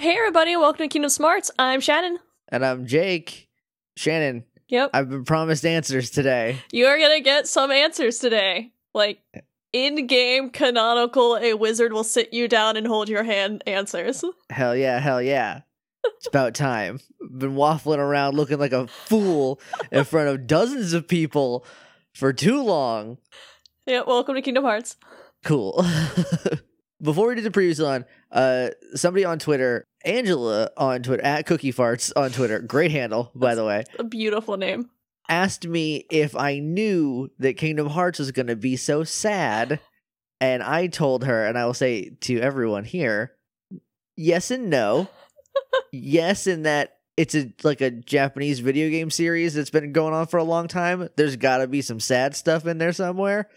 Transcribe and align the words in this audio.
Hey 0.00 0.16
everybody, 0.16 0.56
welcome 0.56 0.84
to 0.84 0.88
Kingdom 0.88 1.10
Smarts. 1.10 1.50
I'm 1.58 1.78
Shannon. 1.82 2.20
And 2.48 2.64
I'm 2.64 2.86
Jake. 2.86 3.50
Shannon, 3.98 4.44
Yep. 4.70 4.92
I've 4.94 5.10
been 5.10 5.26
promised 5.26 5.66
answers 5.66 6.08
today. 6.08 6.56
You 6.72 6.86
are 6.86 6.98
gonna 6.98 7.20
get 7.20 7.46
some 7.46 7.70
answers 7.70 8.18
today. 8.18 8.72
Like 8.94 9.20
in 9.74 10.06
game 10.06 10.48
canonical, 10.48 11.36
a 11.36 11.52
wizard 11.52 11.92
will 11.92 12.02
sit 12.02 12.32
you 12.32 12.48
down 12.48 12.78
and 12.78 12.86
hold 12.86 13.10
your 13.10 13.24
hand 13.24 13.62
answers. 13.66 14.24
Hell 14.48 14.74
yeah, 14.74 15.00
hell 15.00 15.20
yeah. 15.20 15.60
It's 16.02 16.28
about 16.28 16.54
time. 16.54 17.00
Been 17.36 17.54
waffling 17.54 17.98
around 17.98 18.36
looking 18.36 18.58
like 18.58 18.72
a 18.72 18.86
fool 18.86 19.60
in 19.92 20.04
front 20.04 20.30
of 20.30 20.46
dozens 20.46 20.94
of 20.94 21.08
people 21.08 21.66
for 22.14 22.32
too 22.32 22.62
long. 22.62 23.18
Yeah, 23.86 24.04
welcome 24.06 24.34
to 24.34 24.40
Kingdom 24.40 24.64
Hearts. 24.64 24.96
Cool. 25.44 25.84
Before 27.02 27.28
we 27.28 27.34
do 27.34 27.42
the 27.42 27.50
previews 27.50 27.86
on, 27.86 28.06
uh, 28.30 28.70
somebody 28.94 29.24
on 29.24 29.38
Twitter, 29.38 29.86
Angela 30.04 30.70
on 30.76 31.02
Twitter, 31.02 31.22
at 31.22 31.46
Cookie 31.46 31.72
Farts 31.72 32.12
on 32.16 32.30
Twitter, 32.30 32.58
great 32.60 32.90
handle, 32.90 33.30
by 33.34 33.54
the 33.54 33.64
way, 33.64 33.84
A 33.98 34.04
beautiful 34.04 34.56
name. 34.56 34.90
asked 35.28 35.66
me 35.66 36.06
if 36.10 36.34
I 36.36 36.58
knew 36.58 37.30
that 37.38 37.56
Kingdom 37.56 37.88
Hearts 37.88 38.18
was 38.18 38.32
going 38.32 38.46
to 38.48 38.56
be 38.56 38.76
so 38.76 39.04
sad. 39.04 39.80
And 40.40 40.62
I 40.62 40.86
told 40.86 41.24
her, 41.24 41.44
and 41.44 41.58
I 41.58 41.66
will 41.66 41.74
say 41.74 42.10
to 42.22 42.40
everyone 42.40 42.84
here, 42.84 43.32
yes 44.16 44.50
and 44.50 44.70
no. 44.70 45.08
yes, 45.92 46.46
in 46.46 46.62
that 46.62 46.96
it's 47.18 47.34
a 47.34 47.52
like 47.62 47.82
a 47.82 47.90
Japanese 47.90 48.60
video 48.60 48.88
game 48.88 49.10
series 49.10 49.52
that's 49.52 49.68
been 49.68 49.92
going 49.92 50.14
on 50.14 50.26
for 50.26 50.38
a 50.38 50.44
long 50.44 50.66
time. 50.66 51.10
There's 51.16 51.36
got 51.36 51.58
to 51.58 51.66
be 51.66 51.82
some 51.82 52.00
sad 52.00 52.34
stuff 52.34 52.66
in 52.66 52.78
there 52.78 52.94
somewhere. 52.94 53.50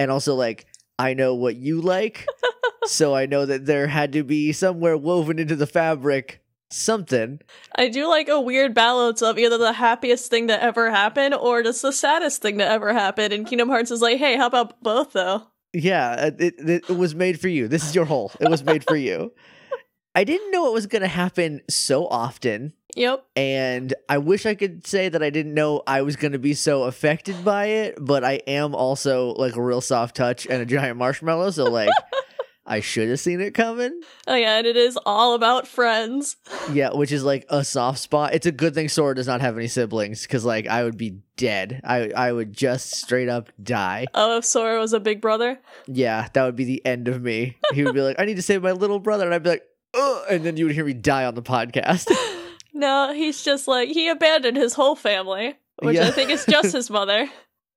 And 0.00 0.10
also, 0.10 0.34
like, 0.34 0.66
I 0.98 1.14
know 1.14 1.36
what 1.36 1.54
you 1.54 1.80
like. 1.80 2.26
so 2.86 3.14
I 3.14 3.26
know 3.26 3.46
that 3.46 3.66
there 3.66 3.86
had 3.86 4.12
to 4.12 4.24
be 4.24 4.52
somewhere 4.52 4.96
woven 4.96 5.38
into 5.38 5.56
the 5.56 5.66
fabric 5.66 6.40
something. 6.70 7.40
I 7.76 7.88
do 7.88 8.08
like 8.08 8.28
a 8.28 8.40
weird 8.40 8.74
balance 8.74 9.22
of 9.22 9.38
either 9.38 9.58
the 9.58 9.72
happiest 9.72 10.30
thing 10.30 10.46
that 10.46 10.62
ever 10.62 10.90
happened 10.90 11.34
or 11.34 11.62
just 11.62 11.82
the 11.82 11.92
saddest 11.92 12.42
thing 12.42 12.58
that 12.58 12.70
ever 12.70 12.92
happened. 12.92 13.32
And 13.32 13.46
Kingdom 13.46 13.68
Hearts 13.68 13.90
is 13.90 14.00
like, 14.00 14.18
hey, 14.18 14.36
how 14.36 14.46
about 14.46 14.82
both 14.82 15.12
though? 15.12 15.46
Yeah, 15.72 16.10
uh, 16.10 16.30
it, 16.38 16.54
it, 16.58 16.84
it 16.88 16.96
was 16.96 17.14
made 17.14 17.40
for 17.40 17.48
you. 17.48 17.68
This 17.68 17.84
is 17.84 17.94
your 17.94 18.04
hole. 18.04 18.32
It 18.40 18.48
was 18.50 18.64
made 18.64 18.84
for 18.84 18.96
you. 18.96 19.32
I 20.14 20.24
didn't 20.24 20.50
know 20.50 20.66
it 20.68 20.72
was 20.72 20.86
going 20.86 21.02
to 21.02 21.08
happen 21.08 21.60
so 21.68 22.06
often. 22.08 22.72
Yep. 22.96 23.24
And 23.36 23.94
I 24.08 24.18
wish 24.18 24.46
I 24.46 24.56
could 24.56 24.84
say 24.84 25.08
that 25.08 25.22
I 25.22 25.30
didn't 25.30 25.54
know 25.54 25.82
I 25.86 26.02
was 26.02 26.16
going 26.16 26.32
to 26.32 26.40
be 26.40 26.54
so 26.54 26.84
affected 26.84 27.44
by 27.44 27.66
it, 27.66 27.94
but 28.00 28.24
I 28.24 28.40
am 28.48 28.74
also 28.74 29.32
like 29.34 29.54
a 29.54 29.62
real 29.62 29.80
soft 29.80 30.16
touch 30.16 30.44
and 30.46 30.60
a 30.60 30.66
giant 30.66 30.96
marshmallow. 30.96 31.52
So, 31.52 31.64
like, 31.70 31.90
I 32.70 32.80
should 32.80 33.08
have 33.08 33.18
seen 33.20 33.40
it 33.40 33.52
coming. 33.52 34.00
Oh 34.28 34.34
yeah, 34.36 34.58
and 34.58 34.66
it 34.66 34.76
is 34.76 34.96
all 35.04 35.34
about 35.34 35.66
friends. 35.68 36.36
Yeah, 36.72 36.90
which 36.92 37.10
is 37.10 37.24
like 37.24 37.44
a 37.48 37.64
soft 37.64 37.98
spot. 37.98 38.32
It's 38.32 38.46
a 38.46 38.52
good 38.52 38.74
thing 38.74 38.88
Sora 38.88 39.14
does 39.14 39.26
not 39.26 39.40
have 39.40 39.56
any 39.58 39.66
siblings 39.66 40.22
because, 40.22 40.44
like, 40.44 40.68
I 40.68 40.84
would 40.84 40.96
be 40.96 41.18
dead. 41.36 41.80
I, 41.82 42.10
I 42.16 42.30
would 42.32 42.52
just 42.52 42.92
straight 42.94 43.28
up 43.28 43.50
die. 43.60 44.06
Oh, 44.14 44.36
if 44.38 44.44
Sora 44.44 44.78
was 44.78 44.92
a 44.92 45.00
big 45.00 45.20
brother. 45.20 45.58
Yeah, 45.88 46.28
that 46.32 46.44
would 46.44 46.54
be 46.54 46.64
the 46.64 46.84
end 46.86 47.08
of 47.08 47.20
me. 47.20 47.56
He 47.72 47.82
would 47.82 47.94
be 47.94 48.02
like, 48.02 48.20
I 48.20 48.24
need 48.24 48.36
to 48.36 48.42
save 48.42 48.62
my 48.62 48.70
little 48.70 49.00
brother. 49.00 49.24
And 49.24 49.34
I'd 49.34 49.42
be 49.42 49.50
like, 49.50 49.64
Ugh, 49.94 50.24
and 50.30 50.44
then 50.44 50.56
you 50.56 50.66
would 50.66 50.74
hear 50.74 50.84
me 50.84 50.92
die 50.94 51.24
on 51.24 51.34
the 51.34 51.42
podcast. 51.42 52.08
No, 52.72 53.12
he's 53.12 53.42
just 53.42 53.66
like 53.66 53.88
he 53.88 54.08
abandoned 54.08 54.56
his 54.56 54.74
whole 54.74 54.94
family, 54.94 55.56
which 55.82 55.96
Yeah. 55.96 56.06
I 56.06 56.12
think 56.12 56.30
is 56.30 56.46
just 56.46 56.72
his 56.72 56.88
mother. 56.88 57.28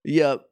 yep. 0.03 0.46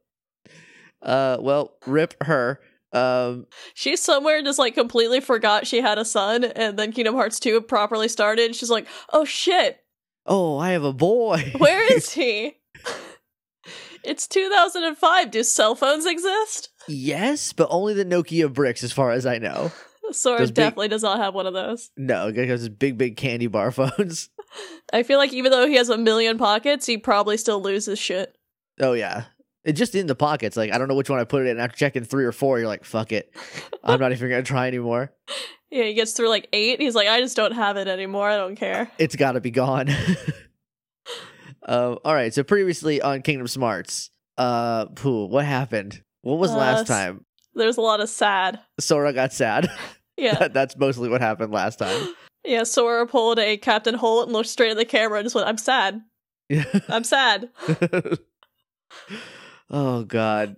Uh, 1.02 1.38
well, 1.40 1.74
rip 1.86 2.16
her. 2.24 2.60
Um, 2.94 3.46
She's 3.74 4.02
somewhere 4.02 4.42
just 4.44 4.60
like 4.60 4.74
completely 4.74 5.20
forgot 5.22 5.66
she 5.68 5.82
had 5.82 5.98
a 5.98 6.06
son, 6.06 6.44
and 6.44 6.78
then 6.78 6.92
Kingdom 6.92 7.16
Hearts 7.16 7.40
2 7.40 7.62
properly 7.62 8.08
started. 8.10 8.56
She's 8.56 8.70
like, 8.70 8.88
oh 9.14 9.24
shit, 9.26 9.80
oh, 10.26 10.58
I 10.58 10.72
have 10.72 10.84
a 10.84 10.94
boy. 10.94 11.54
where 11.58 11.92
is 11.94 12.12
he? 12.14 12.58
it's 14.04 14.28
2005. 14.28 15.32
Do 15.32 15.44
cell 15.44 15.76
phones 15.76 16.06
exist? 16.06 16.70
yes, 16.88 17.54
but 17.54 17.68
only 17.72 17.94
the 17.94 18.06
Nokia 18.06 18.52
bricks, 18.52 18.84
as 18.84 18.92
far 18.92 19.12
as 19.12 19.26
I 19.26 19.38
know. 19.38 19.72
Sora 20.12 20.40
Those 20.40 20.50
big- 20.50 20.56
definitely 20.56 20.88
does 20.90 21.04
not 21.04 21.20
have 21.20 21.34
one 21.34 21.46
of 21.48 21.54
those. 21.54 21.90
No, 21.96 22.32
because 22.34 22.66
it's 22.66 22.76
big, 22.76 22.98
big 22.98 23.16
candy 23.16 23.48
bar 23.48 23.72
phones. 23.72 24.30
I 24.92 25.04
feel 25.04 25.18
like 25.18 25.32
even 25.32 25.52
though 25.52 25.66
he 25.68 25.76
has 25.76 25.88
a 25.88 25.98
million 25.98 26.38
pockets, 26.38 26.86
he 26.86 26.98
probably 26.98 27.38
still 27.38 27.62
loses 27.62 27.98
shit. 28.00 28.36
Oh 28.82 28.92
yeah, 28.94 29.26
it's 29.64 29.78
just 29.80 29.96
in 29.96 30.08
the 30.08 30.16
pockets. 30.16 30.58
Like 30.58 30.72
I 30.74 30.78
don't 30.78 30.88
know 30.88 30.96
which 30.96 31.10
one 31.10 31.20
I 31.20 31.24
put 31.24 31.46
it 31.46 31.50
in. 31.50 31.60
After 31.60 31.78
checking 31.78 32.04
three 32.04 32.26
or 32.26 32.32
four, 32.32 32.60
you're 32.60 32.68
like, 32.68 32.84
fuck 32.86 33.12
it. 33.12 33.34
I'm 33.84 34.00
not 34.00 34.12
even 34.12 34.30
gonna 34.30 34.44
try 34.44 34.68
anymore. 34.68 35.12
Yeah, 35.74 35.86
he 35.86 35.94
gets 35.94 36.12
through 36.12 36.28
like 36.28 36.50
eight. 36.52 36.82
He's 36.82 36.96
like, 36.96 37.08
I 37.08 37.22
just 37.22 37.38
don't 37.38 37.54
have 37.54 37.78
it 37.78 37.88
anymore. 37.88 38.28
I 38.30 38.36
don't 38.36 38.58
care. 38.58 38.92
It's 38.98 39.16
got 39.16 39.32
to 39.32 39.40
be 39.40 39.52
gone. 39.52 39.88
um, 41.66 41.98
all 42.04 42.14
right. 42.14 42.34
So 42.34 42.44
previously 42.44 43.02
on 43.02 43.22
Kingdom 43.22 43.48
Smarts, 43.48 44.10
uh, 44.38 44.88
poo, 44.88 45.28
what 45.28 45.46
happened? 45.46 46.04
What 46.24 46.40
was 46.40 46.52
Uh, 46.52 46.58
last 46.58 46.88
time? 46.88 47.24
There's 47.54 47.78
a 47.78 47.82
lot 47.82 48.02
of 48.02 48.10
sad. 48.10 48.60
Sora 48.82 49.14
got 49.14 49.32
sad. 49.32 49.72
Yeah. 50.18 50.50
That's 50.50 50.76
mostly 50.78 51.08
what 51.08 51.22
happened 51.22 51.54
last 51.54 51.80
time. 51.80 52.16
Yeah, 52.44 52.64
Sora 52.64 53.08
pulled 53.08 53.40
a 53.40 53.56
Captain 53.56 53.96
Holt 53.96 54.26
and 54.26 54.34
looked 54.34 54.50
straight 54.50 54.72
at 54.72 54.78
the 54.78 54.84
camera 54.84 55.20
and 55.20 55.26
just 55.26 55.36
went, 55.36 55.48
I'm 55.48 55.58
sad. 55.58 56.02
I'm 56.90 57.06
sad. 57.06 57.50
Oh 59.72 60.04
God, 60.04 60.58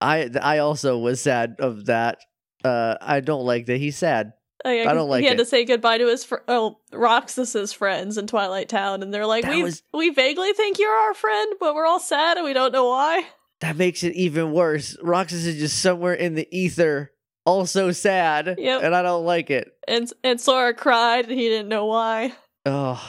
I 0.00 0.30
I 0.40 0.58
also 0.58 0.98
was 0.98 1.20
sad 1.20 1.56
of 1.58 1.86
that. 1.86 2.18
Uh, 2.64 2.96
I 3.00 3.20
don't 3.20 3.44
like 3.44 3.66
that 3.66 3.78
he's 3.78 3.96
sad. 3.96 4.32
Oh, 4.64 4.70
yeah, 4.70 4.90
I 4.90 4.94
don't 4.94 5.08
like 5.08 5.20
He 5.22 5.26
had 5.28 5.34
it. 5.38 5.44
to 5.44 5.44
say 5.44 5.64
goodbye 5.64 5.98
to 5.98 6.06
his 6.08 6.24
fr- 6.24 6.36
oh 6.48 6.78
Roxas's 6.92 7.72
friends 7.72 8.18
in 8.18 8.26
Twilight 8.26 8.68
Town, 8.68 9.02
and 9.02 9.14
they're 9.14 9.26
like, 9.26 9.44
That 9.44 9.54
we 9.54 9.62
was- 9.62 9.82
we 9.94 10.10
vaguely 10.10 10.52
think 10.52 10.78
you're 10.80 10.90
our 10.92 11.14
friend, 11.14 11.54
but 11.60 11.74
we're 11.74 11.86
all 11.86 12.00
sad 12.00 12.36
and 12.36 12.44
we 12.44 12.52
don't 12.52 12.72
know 12.72 12.88
why. 12.88 13.24
That 13.60 13.76
makes 13.76 14.02
it 14.04 14.14
even 14.14 14.52
worse. 14.52 14.96
Roxas 15.02 15.46
is 15.46 15.58
just 15.58 15.80
somewhere 15.80 16.14
in 16.14 16.34
the 16.34 16.46
ether, 16.56 17.12
also 17.46 17.92
sad, 17.92 18.56
Yep. 18.58 18.82
and 18.82 18.94
I 18.96 19.02
don't 19.02 19.24
like 19.24 19.50
it. 19.50 19.70
And 19.86 20.12
and 20.24 20.40
Sora 20.40 20.74
cried 20.74 21.28
and 21.28 21.38
he 21.38 21.48
didn't 21.48 21.68
know 21.68 21.86
why. 21.86 22.32
Oh, 22.66 23.00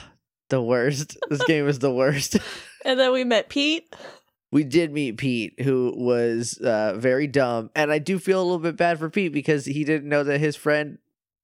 the 0.49 0.61
worst. 0.61 1.17
this 1.29 1.43
game 1.47 1.67
is 1.67 1.79
the 1.79 1.91
worst. 1.93 2.37
And 2.85 2.99
then 2.99 3.11
we 3.11 3.23
met 3.23 3.49
Pete. 3.49 3.93
We 4.51 4.63
did 4.63 4.91
meet 4.91 5.17
Pete, 5.17 5.61
who 5.61 5.93
was 5.95 6.57
uh, 6.57 6.95
very 6.97 7.27
dumb, 7.27 7.69
and 7.75 7.91
I 7.91 7.99
do 7.99 8.17
feel 8.19 8.41
a 8.41 8.43
little 8.43 8.59
bit 8.59 8.75
bad 8.77 8.99
for 8.99 9.09
Pete 9.09 9.31
because 9.33 9.65
he 9.65 9.83
didn't 9.83 10.09
know 10.09 10.23
that 10.23 10.39
his 10.39 10.55
friend, 10.55 10.97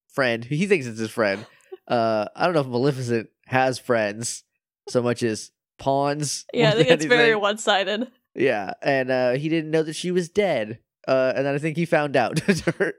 friend, 0.08 0.44
he 0.44 0.66
thinks 0.68 0.86
it's 0.86 1.00
his 1.00 1.12
friend. 1.12 1.46
Uh, 1.88 2.26
I 2.36 2.46
don't 2.46 2.56
know 2.56 2.62
if 2.62 2.68
Maleficent 2.68 3.30
has 3.46 3.78
friends 3.78 4.44
so 4.90 5.04
much 5.04 5.22
as 5.22 5.52
pawns. 5.78 6.46
Yeah, 6.52 6.70
I 6.70 6.72
think 6.76 6.90
it's 6.90 7.06
very 7.06 7.36
one 7.36 7.60
sided. 7.60 8.12
Yeah, 8.34 8.72
and 8.82 9.12
uh, 9.12 9.32
he 9.34 9.50
didn't 9.50 9.70
know 9.70 9.84
that 9.84 9.96
she 9.96 10.10
was 10.10 10.28
dead. 10.28 10.80
Uh, 11.08 11.34
and 11.36 11.46
then 11.46 11.54
I 11.54 11.60
think 11.60 11.78
he 11.78 11.86
found 11.86 12.16
out. 12.16 12.42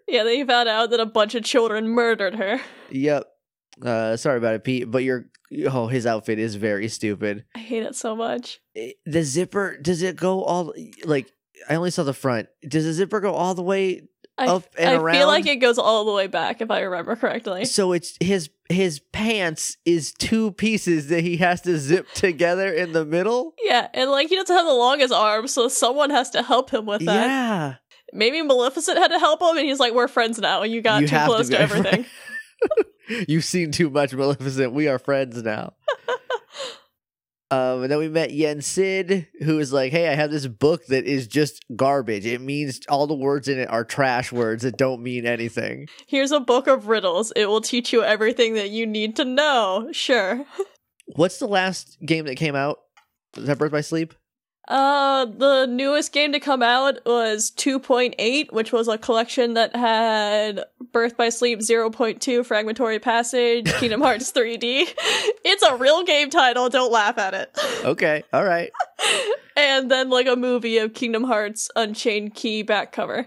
Yeah, 0.06 0.22
then 0.22 0.34
he 0.34 0.44
found 0.44 0.68
out 0.68 0.90
that 0.90 1.00
a 1.00 1.06
bunch 1.06 1.34
of 1.34 1.42
children 1.42 1.88
murdered 1.88 2.36
her. 2.36 2.60
yep. 2.88 3.24
Uh, 3.82 4.16
sorry 4.16 4.38
about 4.38 4.54
it, 4.54 4.64
Pete. 4.64 4.90
But 4.90 5.04
your 5.04 5.26
oh, 5.70 5.86
his 5.86 6.06
outfit 6.06 6.38
is 6.38 6.54
very 6.54 6.88
stupid. 6.88 7.44
I 7.54 7.58
hate 7.58 7.82
it 7.82 7.94
so 7.94 8.16
much. 8.16 8.60
the 8.74 9.22
zipper 9.22 9.76
does 9.80 10.02
it 10.02 10.16
go 10.16 10.42
all 10.42 10.72
like 11.04 11.30
I 11.68 11.74
only 11.74 11.90
saw 11.90 12.04
the 12.04 12.14
front. 12.14 12.48
Does 12.66 12.84
the 12.84 12.92
zipper 12.92 13.20
go 13.20 13.32
all 13.34 13.54
the 13.54 13.62
way? 13.62 14.02
I, 14.38 14.48
Up 14.48 14.64
and 14.78 14.90
I 14.90 14.94
around? 14.96 15.16
I 15.16 15.18
feel 15.18 15.28
like 15.28 15.46
it 15.46 15.56
goes 15.56 15.78
all 15.78 16.04
the 16.04 16.12
way 16.12 16.26
back 16.26 16.60
if 16.60 16.70
I 16.70 16.80
remember 16.80 17.16
correctly. 17.16 17.64
So 17.64 17.92
it's 17.92 18.16
his 18.20 18.50
his 18.68 18.98
pants 18.98 19.78
is 19.86 20.12
two 20.12 20.52
pieces 20.52 21.08
that 21.08 21.22
he 21.22 21.38
has 21.38 21.62
to 21.62 21.78
zip 21.78 22.06
together 22.12 22.70
in 22.70 22.92
the 22.92 23.06
middle. 23.06 23.54
Yeah, 23.62 23.88
and 23.94 24.10
like 24.10 24.28
he 24.28 24.36
doesn't 24.36 24.54
have 24.54 24.66
the 24.66 24.74
longest 24.74 25.14
arm, 25.14 25.48
so 25.48 25.68
someone 25.68 26.10
has 26.10 26.30
to 26.30 26.42
help 26.42 26.70
him 26.70 26.84
with 26.84 27.04
that. 27.06 27.26
Yeah, 27.26 27.74
Maybe 28.12 28.42
Maleficent 28.42 28.98
had 28.98 29.08
to 29.08 29.18
help 29.18 29.40
him, 29.40 29.56
and 29.56 29.66
he's 29.66 29.80
like, 29.80 29.94
"We're 29.94 30.08
friends 30.08 30.38
now. 30.38 30.62
And 30.62 30.72
you 30.72 30.82
got 30.82 31.00
You 31.00 31.08
too 31.08 31.16
have 31.16 31.28
to 31.28 31.34
close 31.34 31.48
to, 31.48 31.58
everything." 31.60 32.04
you've 33.28 33.44
seen 33.44 33.72
too 33.72 33.90
much 33.90 34.12
Maleficent. 34.12 34.72
We 34.72 34.88
are 34.88 34.98
friends 34.98 35.42
now. 35.42 35.74
Um, 37.48 37.84
and 37.84 37.92
then 37.92 37.98
we 38.00 38.08
met 38.08 38.32
Yen 38.32 38.60
Sid, 38.60 39.28
who 39.44 39.60
is 39.60 39.72
like, 39.72 39.92
"Hey, 39.92 40.08
I 40.08 40.14
have 40.14 40.32
this 40.32 40.48
book 40.48 40.84
that 40.86 41.04
is 41.04 41.28
just 41.28 41.64
garbage. 41.76 42.26
It 42.26 42.40
means 42.40 42.80
all 42.88 43.06
the 43.06 43.14
words 43.14 43.46
in 43.46 43.60
it 43.60 43.70
are 43.70 43.84
trash 43.84 44.32
words 44.32 44.64
that 44.64 44.76
don't 44.76 45.00
mean 45.00 45.26
anything." 45.26 45.86
Here's 46.08 46.32
a 46.32 46.40
book 46.40 46.66
of 46.66 46.88
riddles. 46.88 47.32
It 47.36 47.46
will 47.46 47.60
teach 47.60 47.92
you 47.92 48.02
everything 48.02 48.54
that 48.54 48.70
you 48.70 48.84
need 48.84 49.14
to 49.16 49.24
know. 49.24 49.88
Sure. 49.92 50.44
What's 51.14 51.38
the 51.38 51.46
last 51.46 51.98
game 52.04 52.24
that 52.24 52.34
came 52.34 52.56
out? 52.56 52.78
Was 53.36 53.46
that 53.46 53.58
Birth 53.58 53.70
by 53.70 53.80
Sleep? 53.80 54.12
Uh, 54.68 55.26
the 55.26 55.66
newest 55.66 56.12
game 56.12 56.32
to 56.32 56.40
come 56.40 56.62
out 56.62 56.98
was 57.06 57.52
2.8, 57.52 58.52
which 58.52 58.72
was 58.72 58.88
a 58.88 58.98
collection 58.98 59.54
that 59.54 59.74
had 59.76 60.64
Birth 60.92 61.16
by 61.16 61.28
Sleep 61.28 61.60
0.2, 61.60 62.44
Fragmentary 62.44 62.98
Passage, 62.98 63.72
Kingdom 63.78 64.00
Hearts 64.00 64.32
3D. 64.32 64.92
It's 65.44 65.62
a 65.62 65.76
real 65.76 66.02
game 66.04 66.30
title, 66.30 66.68
don't 66.68 66.90
laugh 66.90 67.16
at 67.18 67.34
it. 67.34 67.56
Okay, 67.84 68.24
all 68.32 68.44
right. 68.44 68.70
and 69.56 69.90
then 69.90 70.10
like 70.10 70.26
a 70.26 70.36
movie 70.36 70.78
of 70.78 70.94
Kingdom 70.94 71.24
Hearts 71.24 71.70
Unchained 71.76 72.34
Key 72.34 72.62
back 72.62 72.90
cover. 72.92 73.26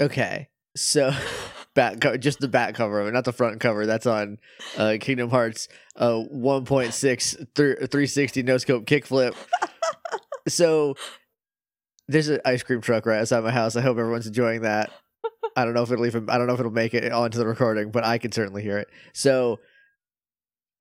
Okay. 0.00 0.48
So 0.76 1.12
back 1.74 2.00
co- 2.00 2.16
just 2.16 2.40
the 2.40 2.48
back 2.48 2.74
cover 2.74 3.00
of 3.00 3.06
it, 3.08 3.12
not 3.12 3.24
the 3.24 3.32
front 3.32 3.60
cover. 3.60 3.86
That's 3.86 4.06
on 4.06 4.38
uh, 4.78 4.96
Kingdom 5.00 5.30
Hearts 5.30 5.68
uh, 5.96 6.22
1.6 6.32 6.92
th- 6.92 7.46
360 7.54 8.42
no 8.42 8.58
scope 8.58 8.86
kickflip. 8.86 9.34
So 10.48 10.96
there's 12.08 12.28
an 12.28 12.40
ice 12.44 12.62
cream 12.62 12.80
truck 12.80 13.06
right 13.06 13.20
outside 13.20 13.44
my 13.44 13.50
house. 13.50 13.76
I 13.76 13.80
hope 13.80 13.98
everyone's 13.98 14.26
enjoying 14.26 14.62
that. 14.62 14.90
I 15.56 15.64
don't 15.64 15.74
know 15.74 15.82
if 15.82 15.90
it'll 15.90 16.06
even 16.06 16.28
I 16.28 16.38
don't 16.38 16.46
know 16.46 16.54
if 16.54 16.60
it'll 16.60 16.72
make 16.72 16.94
it 16.94 17.10
onto 17.12 17.38
the 17.38 17.46
recording, 17.46 17.90
but 17.90 18.04
I 18.04 18.18
can 18.18 18.32
certainly 18.32 18.62
hear 18.62 18.78
it. 18.78 18.88
So 19.12 19.60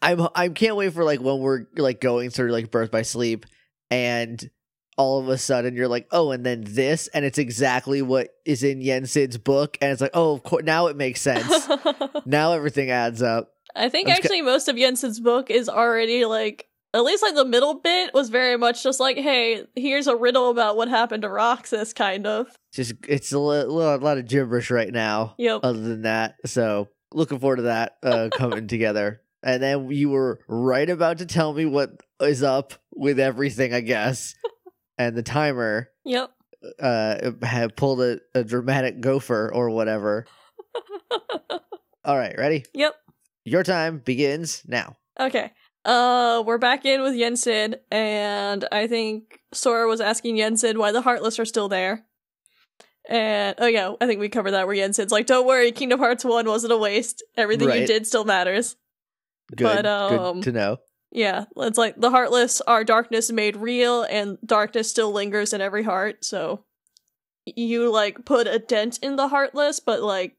I'm 0.02 0.28
I 0.36 0.50
can't 0.50 0.76
wait 0.76 0.94
for 0.94 1.04
like 1.04 1.22
when 1.22 1.40
we're 1.40 1.66
like 1.76 2.02
going 2.02 2.30
through 2.30 2.52
like 2.52 2.72
Birth 2.72 2.92
by 2.92 3.02
Sleep 3.02 3.46
and 3.92 4.50
all 4.98 5.20
of 5.20 5.30
a 5.30 5.38
sudden 5.38 5.76
you're 5.76 5.88
like, 5.88 6.08
oh, 6.12 6.32
and 6.32 6.46
then 6.46 6.62
this, 6.66 7.08
and 7.10 7.24
it's 7.24 7.38
exactly 7.38 8.02
what 8.02 8.30
is 8.46 8.64
in 8.64 8.82
Yen 8.82 9.06
Sid's 9.06 9.38
book, 9.38 9.78
and 9.80 9.94
it's 9.94 10.02
like, 10.02 10.12
oh, 10.14 10.34
of 10.34 10.44
course, 10.44 10.66
now 10.66 10.88
it 10.88 10.98
makes 10.98 11.22
sense. 11.22 11.70
now 12.26 12.52
everything 12.52 12.92
adds 12.92 13.22
up. 13.22 13.54
I 13.74 13.88
think 13.88 14.10
I'm 14.10 14.16
actually 14.16 14.42
most 14.42 14.68
of 14.68 14.78
Yen 14.78 14.98
Sid's 14.98 15.22
book 15.22 15.50
is 15.50 15.70
already 15.70 16.26
like 16.26 16.68
at 16.94 17.04
least 17.04 17.22
like 17.24 17.36
the 17.36 17.46
middle 17.46 17.76
bit 17.76 18.14
was 18.14 18.30
very 18.30 18.58
much 18.58 18.82
just 18.84 19.00
like, 19.00 19.18
hey, 19.18 19.64
here's 19.76 20.08
a 20.08 20.16
riddle 20.16 20.50
about 20.50 20.76
what 20.78 20.88
happened 20.88 21.22
to 21.24 21.30
Roxas, 21.30 21.94
kind 21.94 22.26
of. 22.26 22.48
Just 22.74 22.94
it's 23.08 23.32
a 23.32 23.40
li- 23.40 23.60
a 23.62 23.68
lot 23.68 24.18
of 24.18 24.28
gibberish 24.28 24.72
right 24.72 24.92
now. 24.92 25.36
Yep. 25.38 25.62
Other 25.64 25.80
than 25.82 26.02
that, 26.04 26.36
so 26.46 26.88
looking 27.14 27.40
forward 27.40 27.58
to 27.58 27.62
that 27.64 27.94
uh, 28.04 28.30
coming 28.36 28.68
together. 28.68 29.22
And 29.42 29.64
then 29.64 29.90
you 29.92 30.10
were 30.10 30.40
right 30.48 30.90
about 30.90 31.20
to 31.20 31.26
tell 31.26 31.54
me 31.54 31.66
what 31.66 31.92
is 32.22 32.44
up 32.44 32.74
with 32.94 33.20
everything, 33.20 33.74
I 33.74 33.80
guess. 33.82 34.36
and 34.98 35.16
the 35.16 35.24
timer 35.24 35.90
Yep. 36.06 36.32
uh 36.82 37.32
had 37.44 37.76
pulled 37.78 38.02
a, 38.02 38.20
a 38.36 38.44
dramatic 38.44 39.00
gopher 39.00 39.50
or 39.54 39.70
whatever. 39.70 40.26
All 42.06 42.18
right, 42.18 42.36
ready? 42.38 42.66
Yep. 42.74 42.96
Your 43.46 43.64
time 43.64 44.00
begins 44.00 44.64
now. 44.68 44.98
Okay. 45.20 45.52
Uh, 45.86 46.44
we're 46.46 46.58
back 46.58 46.86
in 46.86 47.02
with 47.02 47.16
Yen 47.16 47.38
Sid, 47.38 47.80
and 47.90 48.68
I 48.72 48.88
think 48.88 49.40
Sora 49.54 49.88
was 49.88 50.02
asking 50.02 50.38
Yen 50.38 50.58
Sid 50.58 50.78
why 50.78 50.92
the 50.92 51.02
Heartless 51.02 51.40
are 51.40 51.46
still 51.46 51.70
there. 51.70 52.06
And 53.08 53.56
oh 53.58 53.66
yeah, 53.68 53.94
I 54.00 54.06
think 54.06 54.20
we 54.20 54.30
covered 54.30 54.52
that 54.52 54.68
where 54.68 54.76
Yen 54.76 54.94
Sid's 54.94 55.12
like, 55.12 55.26
"Don't 55.26 55.48
worry, 55.48 55.72
Kingdom 55.72 56.00
Hearts 56.00 56.26
One 56.26 56.48
wasn't 56.48 56.74
a 56.74 56.78
waste. 56.78 57.24
Everything 57.38 57.70
you 57.82 57.88
did 57.88 58.06
still 58.06 58.26
matters." 58.26 58.76
Good, 59.56 59.64
But, 59.64 59.86
um, 59.86 60.36
good 60.36 60.44
to 60.44 60.52
know. 60.52 60.78
Yeah, 61.12 61.46
it's 61.58 61.78
like 61.78 62.00
the 62.00 62.12
Heartless 62.12 62.62
are 62.62 62.84
darkness 62.84 63.32
made 63.32 63.58
real, 63.58 64.04
and 64.04 64.38
darkness 64.46 64.92
still 64.92 65.12
lingers 65.12 65.54
in 65.54 65.62
every 65.62 65.84
heart. 65.84 66.24
So 66.24 66.66
you 67.46 67.92
like 67.92 68.26
put 68.26 68.48
a 68.48 68.60
dent 68.60 69.00
in 69.02 69.16
the 69.16 69.30
Heartless, 69.30 69.80
but 69.80 70.04
like 70.04 70.36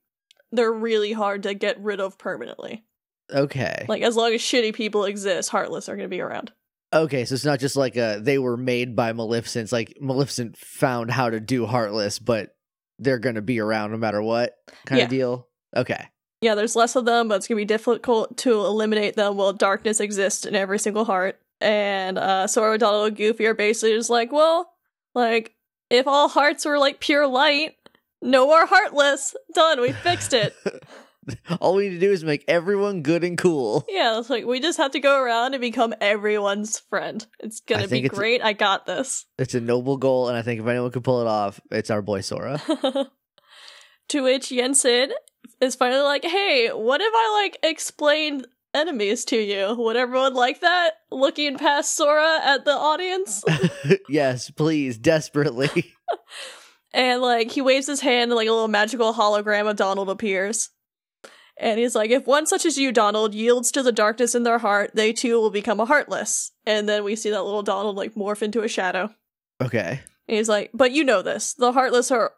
they're 0.53 0.73
really 0.73 1.13
hard 1.13 1.43
to 1.45 1.55
get 1.55 1.81
rid 1.81 1.99
of 1.99 2.19
permanently. 2.19 2.85
Okay. 3.33 3.85
Like 3.89 4.03
as 4.03 4.17
long 4.17 4.33
as 4.35 4.41
shitty 4.41 4.75
people 4.75 5.05
exist, 5.05 5.51
Heartless 5.51 5.89
are 5.89 5.97
going 5.97 6.09
to 6.09 6.15
be 6.15 6.21
around. 6.21 6.53
Okay, 6.93 7.25
so 7.25 7.35
it's 7.37 7.45
not 7.45 7.61
just 7.61 7.77
like 7.77 7.97
uh 7.97 8.19
they 8.19 8.37
were 8.39 8.57
made 8.57 8.97
by 8.97 9.13
Maleficent. 9.13 9.63
It's 9.63 9.73
like 9.73 9.97
Maleficent 10.01 10.57
found 10.57 11.13
how 11.13 11.31
to 11.31 11.39
do 11.39 11.65
Heartless, 11.65 12.19
but 12.19 12.57
they're 12.99 13.21
gonna 13.21 13.41
be 13.43 13.61
around 13.61 13.93
no 13.93 13.97
matter 13.97 14.21
what 14.21 14.55
kind 14.87 14.99
Yeah. 14.99 15.05
of 15.05 15.11
deal. 15.11 15.49
Okay. 15.77 16.05
Yeah, 16.41 16.57
there's 16.57 16.75
less 16.75 16.97
of 16.97 17.05
them, 17.05 17.29
but 17.29 17.37
it's 17.37 17.47
gonna 17.47 17.61
be 17.61 17.65
difficult 17.65 18.37
to 18.39 18.55
eliminate 18.55 19.15
them 19.15 19.37
while 19.37 19.53
darkness 19.53 20.01
exists 20.01 20.45
in 20.45 20.57
every 20.57 20.81
single 20.81 21.05
heart. 21.05 21.39
And 21.61 22.19
uh 22.19 22.49
Sora, 22.49 22.77
Donald, 22.77 23.07
and 23.07 23.17
Goofy 23.17 23.47
are 23.47 23.55
basically 23.55 23.95
just 23.95 24.11
like, 24.11 24.33
well, 24.33 24.73
like 25.15 25.55
if 25.91 26.09
all 26.09 26.29
hearts 26.29 26.65
were 26.65 26.79
like 26.81 26.99
pure 26.99 27.29
light, 27.29 27.77
no 28.21 28.47
more 28.47 28.67
heartless. 28.67 29.37
Done. 29.55 29.81
We 29.81 29.93
fixed 29.93 30.33
it. 30.33 30.57
All 31.61 31.75
we 31.75 31.89
need 31.89 31.95
to 31.95 32.01
do 32.01 32.11
is 32.13 32.25
make 32.25 32.45
everyone 32.49 33.03
good 33.03 33.23
and 33.25 33.37
cool. 33.37 33.85
yeah, 33.89 34.19
it's 34.19 34.31
like 34.31 34.47
we 34.47 34.61
just 34.61 34.79
have 34.79 34.93
to 34.93 35.01
go 35.01 35.21
around 35.21 35.55
and 35.55 35.61
become 35.61 35.95
everyone's 36.01 36.79
friend. 36.79 37.27
It's 37.39 37.61
gonna 37.61 37.89
be 37.89 38.05
it's- 38.05 38.19
great. 38.19 38.43
I 38.43 38.53
got 38.53 38.87
this. 38.87 39.27
It's 39.39 39.55
a 39.55 39.61
noble 39.61 39.97
goal, 39.97 40.29
and 40.29 40.37
I 40.37 40.43
think 40.43 40.61
if 40.61 40.67
anyone 40.67 40.91
can 40.91 41.03
pull 41.03 41.21
it 41.21 41.27
off, 41.27 41.61
it's 41.71 41.91
our 41.91 42.03
boy 42.03 42.21
Sora. 42.23 42.61
to 44.09 44.23
which 44.23 44.51
Yen 44.51 44.75
Sid 44.75 45.13
is 45.61 45.75
finally 45.75 46.03
like, 46.03 46.25
hey, 46.25 46.69
what 46.69 47.01
if 47.01 47.13
I 47.15 47.43
like 47.43 47.59
explained 47.63 48.47
enemies 48.75 49.25
to 49.27 49.37
you? 49.37 49.75
Would 49.79 49.97
everyone 49.97 50.35
like 50.35 50.61
that? 50.61 50.93
Looking 51.11 51.59
past 51.59 51.97
Sora 51.97 52.41
at 52.43 52.65
the 52.65 52.73
audience? 52.73 53.45
yes, 54.09 54.51
please, 54.51 54.97
desperately. 54.99 55.95
and 56.93 57.21
like 57.21 57.51
he 57.51 57.61
waves 57.61 57.87
his 57.87 58.01
hand 58.01 58.31
and 58.31 58.37
like 58.37 58.49
a 58.49 58.53
little 58.53 58.69
magical 58.69 59.13
hologram 59.13 59.69
of 59.69 59.77
Donald 59.77 60.09
appears. 60.09 60.71
And 61.61 61.79
he's 61.79 61.95
like, 61.95 62.11
if 62.11 62.27
one 62.27 62.47
such 62.47 62.65
as 62.65 62.79
you, 62.79 62.91
Donald, 62.91 63.35
yields 63.35 63.71
to 63.73 63.83
the 63.83 63.93
darkness 63.93 64.35
in 64.35 64.45
their 64.45 64.59
heart, 64.59 64.93
they 64.95 65.13
too 65.13 65.39
will 65.39 65.51
become 65.51 65.79
a 65.79 65.85
heartless. 65.85 66.53
And 66.65 66.89
then 66.89 67.05
we 67.05 67.15
see 67.15 67.31
that 67.31 67.45
little 67.45 67.63
Donald 67.63 67.97
like 67.97 68.15
morph 68.15 68.41
into 68.41 68.63
a 68.63 68.69
shadow. 68.69 69.15
Okay. 69.61 70.01
And 70.27 70.37
he's 70.37 70.49
like, 70.49 70.71
but 70.73 70.93
you 70.93 71.05
know 71.05 71.21
this. 71.21 71.53
The 71.55 71.73
heartless 71.73 72.11
are 72.11 72.33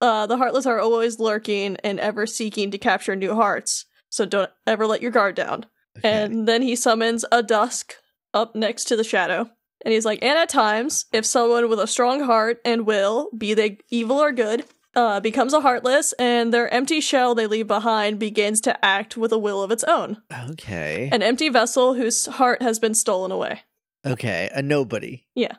uh 0.00 0.26
the 0.26 0.36
heartless 0.36 0.66
are 0.66 0.80
always 0.80 1.20
lurking 1.20 1.76
and 1.84 2.00
ever 2.00 2.26
seeking 2.26 2.72
to 2.72 2.78
capture 2.78 3.14
new 3.14 3.34
hearts. 3.36 3.86
So 4.10 4.26
don't 4.26 4.50
ever 4.66 4.86
let 4.86 5.02
your 5.02 5.12
guard 5.12 5.36
down. 5.36 5.66
okay. 5.98 6.08
And 6.08 6.48
then 6.48 6.62
he 6.62 6.74
summons 6.74 7.24
a 7.30 7.44
dusk 7.44 7.94
up 8.32 8.56
next 8.56 8.84
to 8.86 8.96
the 8.96 9.04
shadow. 9.04 9.48
And 9.84 9.92
he's 9.92 10.04
like, 10.04 10.18
and 10.22 10.38
at 10.38 10.48
times, 10.48 11.06
if 11.12 11.26
someone 11.26 11.68
with 11.68 11.78
a 11.78 11.86
strong 11.86 12.22
heart 12.22 12.58
and 12.64 12.86
will, 12.86 13.30
be 13.36 13.54
they 13.54 13.78
evil 13.90 14.16
or 14.16 14.32
good, 14.32 14.64
uh, 14.96 15.20
becomes 15.20 15.52
a 15.52 15.60
heartless, 15.60 16.12
and 16.14 16.52
their 16.52 16.72
empty 16.72 17.00
shell 17.00 17.34
they 17.34 17.46
leave 17.46 17.66
behind 17.66 18.18
begins 18.18 18.60
to 18.62 18.84
act 18.84 19.16
with 19.16 19.32
a 19.32 19.38
will 19.38 19.62
of 19.62 19.70
its 19.70 19.84
own. 19.84 20.22
okay. 20.50 21.08
An 21.12 21.22
empty 21.22 21.48
vessel 21.48 21.94
whose 21.94 22.26
heart 22.26 22.62
has 22.62 22.78
been 22.78 22.94
stolen 22.94 23.30
away. 23.32 23.62
okay. 24.06 24.50
A 24.54 24.62
nobody. 24.62 25.24
Yeah. 25.34 25.56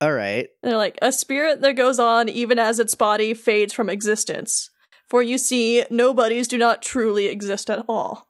All 0.00 0.12
right. 0.12 0.48
And 0.62 0.70
they're 0.70 0.78
like, 0.78 0.98
a 1.00 1.12
spirit 1.12 1.60
that 1.62 1.72
goes 1.74 1.98
on 1.98 2.28
even 2.28 2.58
as 2.58 2.78
its 2.78 2.94
body 2.94 3.32
fades 3.32 3.72
from 3.72 3.88
existence. 3.88 4.70
For 5.08 5.22
you 5.22 5.38
see, 5.38 5.84
nobodies 5.90 6.48
do 6.48 6.58
not 6.58 6.82
truly 6.82 7.26
exist 7.26 7.70
at 7.70 7.84
all. 7.88 8.26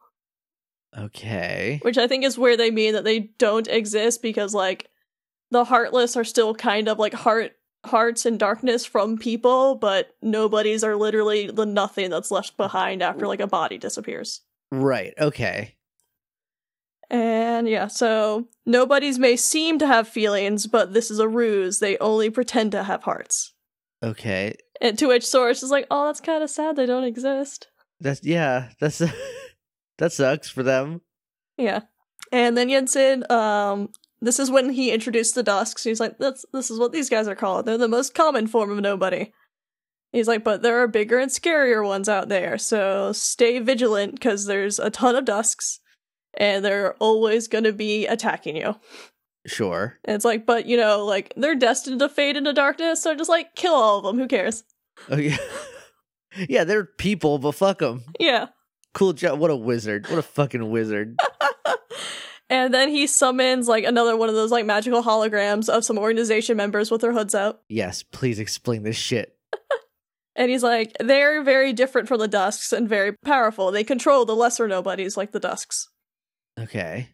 Okay. 0.97 1.81
Which 1.83 1.99
I 1.99 2.07
think 2.07 2.25
is 2.25 2.39
where 2.39 2.57
they 2.57 2.71
mean 2.71 2.93
that 2.93 3.05
they 3.05 3.21
don't 3.39 3.67
exist 3.67 4.23
because, 4.23 4.55
like, 4.55 4.89
the 5.51 5.65
heartless 5.65 6.17
are 6.17 6.25
still 6.25 6.55
kind 6.55 6.89
of 6.89 6.99
like 6.99 7.15
heart 7.15 7.53
hearts 7.85 8.27
and 8.27 8.39
darkness 8.39 8.85
from 8.85 9.19
people, 9.19 9.75
but 9.75 10.15
nobodies 10.23 10.83
are 10.85 10.97
literally 10.97 11.51
the 11.51 11.67
nothing 11.67 12.11
that's 12.11 12.31
left 12.31 12.57
behind 12.57 13.03
after 13.03 13.27
like 13.27 13.41
a 13.41 13.47
body 13.47 13.79
disappears. 13.79 14.41
Right. 14.71 15.15
Okay. 15.19 15.75
And 17.11 17.69
yeah, 17.69 17.87
so 17.87 18.49
nobodies 18.67 19.19
may 19.19 19.37
seem 19.37 19.79
to 19.79 19.87
have 19.87 20.09
feelings, 20.09 20.67
but 20.67 20.95
this 20.95 21.11
is 21.11 21.19
a 21.19 21.29
ruse. 21.29 21.79
They 21.79 21.99
only 21.99 22.31
pretend 22.31 22.73
to 22.73 22.83
have 22.83 23.03
hearts. 23.03 23.53
Okay. 24.03 24.57
And 24.81 24.99
to 24.99 25.09
which 25.09 25.27
Sora 25.27 25.51
is 25.51 25.63
like, 25.65 25.87
oh, 25.91 26.07
that's 26.07 26.21
kind 26.21 26.43
of 26.43 26.51
sad 26.51 26.77
they 26.77 26.87
don't 26.87 27.05
exist. 27.05 27.69
That's 28.01 28.25
yeah. 28.25 28.71
That's 28.81 28.99
that 29.99 30.13
sucks 30.13 30.49
for 30.49 30.63
them. 30.63 31.03
Yeah. 31.57 31.81
And 32.33 32.57
then 32.57 32.69
Yen 32.69 32.87
Sid, 32.87 33.31
um, 33.31 33.91
this 34.27 34.39
is 34.39 34.51
when 34.51 34.71
he 34.71 34.91
introduced 34.91 35.35
the 35.35 35.43
Dusks. 35.43 35.85
He's 35.85 36.01
like, 36.01 36.19
that's 36.19 36.45
this 36.53 36.71
is 36.71 36.79
what 36.79 36.93
these 36.93 37.11
guys 37.11 37.29
are 37.29 37.35
called. 37.35 37.67
They're 37.67 37.79
the 37.79 37.89
most 37.89 38.15
common 38.15 38.47
form 38.47 38.71
of 38.71 38.81
nobody. 38.81 39.33
He's 40.13 40.29
like, 40.29 40.45
but 40.45 40.63
there 40.63 40.81
are 40.81 40.89
bigger 40.89 41.19
and 41.19 41.31
scarier 41.31 41.85
ones 41.85 42.09
out 42.09 42.29
there, 42.29 42.57
so 42.57 43.13
stay 43.13 43.59
vigilant 43.59 44.15
because 44.15 44.47
there's 44.47 44.79
a 44.79 44.91
ton 44.91 45.17
of 45.17 45.25
Dusks, 45.25 45.81
and 46.39 46.65
they're 46.65 46.95
always 46.95 47.49
gonna 47.49 47.73
be 47.73 48.07
attacking 48.07 48.57
you. 48.57 48.77
Sure. 49.47 49.99
And 50.05 50.15
it's 50.15 50.25
like, 50.25 50.47
but 50.47 50.67
you 50.67 50.77
know, 50.77 51.05
like 51.05 51.33
they're 51.37 51.55
destined 51.55 51.99
to 52.01 52.09
fade 52.09 52.37
into 52.37 52.53
darkness, 52.53 53.03
so 53.03 53.15
just 53.15 53.31
like 53.31 53.55
kill 53.57 53.75
all 53.75 53.99
of 53.99 54.05
them. 54.05 54.19
Who 54.19 54.29
cares? 54.29 54.65
Oh, 55.11 55.15
okay. 55.15 55.37
yeah, 56.49 56.65
they're 56.65 56.85
people, 56.85 57.39
but 57.39 57.53
fuck 57.53 57.81
them. 57.81 58.05
Yeah. 58.19 58.47
Cool 58.95 59.13
job. 59.13 59.39
What 59.39 59.51
a 59.51 59.57
wizard. 59.57 60.09
What 60.09 60.19
a 60.19 60.23
fucking 60.23 60.71
wizard. 60.71 61.17
And 62.55 62.73
then 62.73 62.89
he 62.89 63.09
summons 63.09 63.67
like 63.67 63.83
another 63.85 64.17
one 64.17 64.29
of 64.29 64.37
those 64.37 64.53
like 64.53 64.65
magical 64.65 65.03
holograms 65.03 65.69
of 65.69 65.85
some 65.85 65.99
organization 65.99 66.57
members 66.57 66.89
with 66.89 67.01
their 67.01 67.13
hoods 67.13 67.35
out. 67.35 67.61
yes, 67.69 68.05
please 68.05 68.39
explain 68.39 68.85
this 68.85 68.97
shit. 68.97 69.37
And 70.37 70.51
he's 70.51 70.65
like, 70.65 70.97
they're 70.99 71.45
very 71.45 71.73
different 71.73 72.09
from 72.09 72.19
the 72.19 72.27
Dusks 72.27 72.73
and 72.73 72.89
very 72.89 73.13
powerful. 73.25 73.71
They 73.71 73.85
control 73.85 74.25
the 74.25 74.35
lesser 74.35 74.67
nobodies 74.67 75.17
like 75.17 75.31
the 75.31 75.39
Dusks. 75.39 75.89
Okay. 76.59 77.11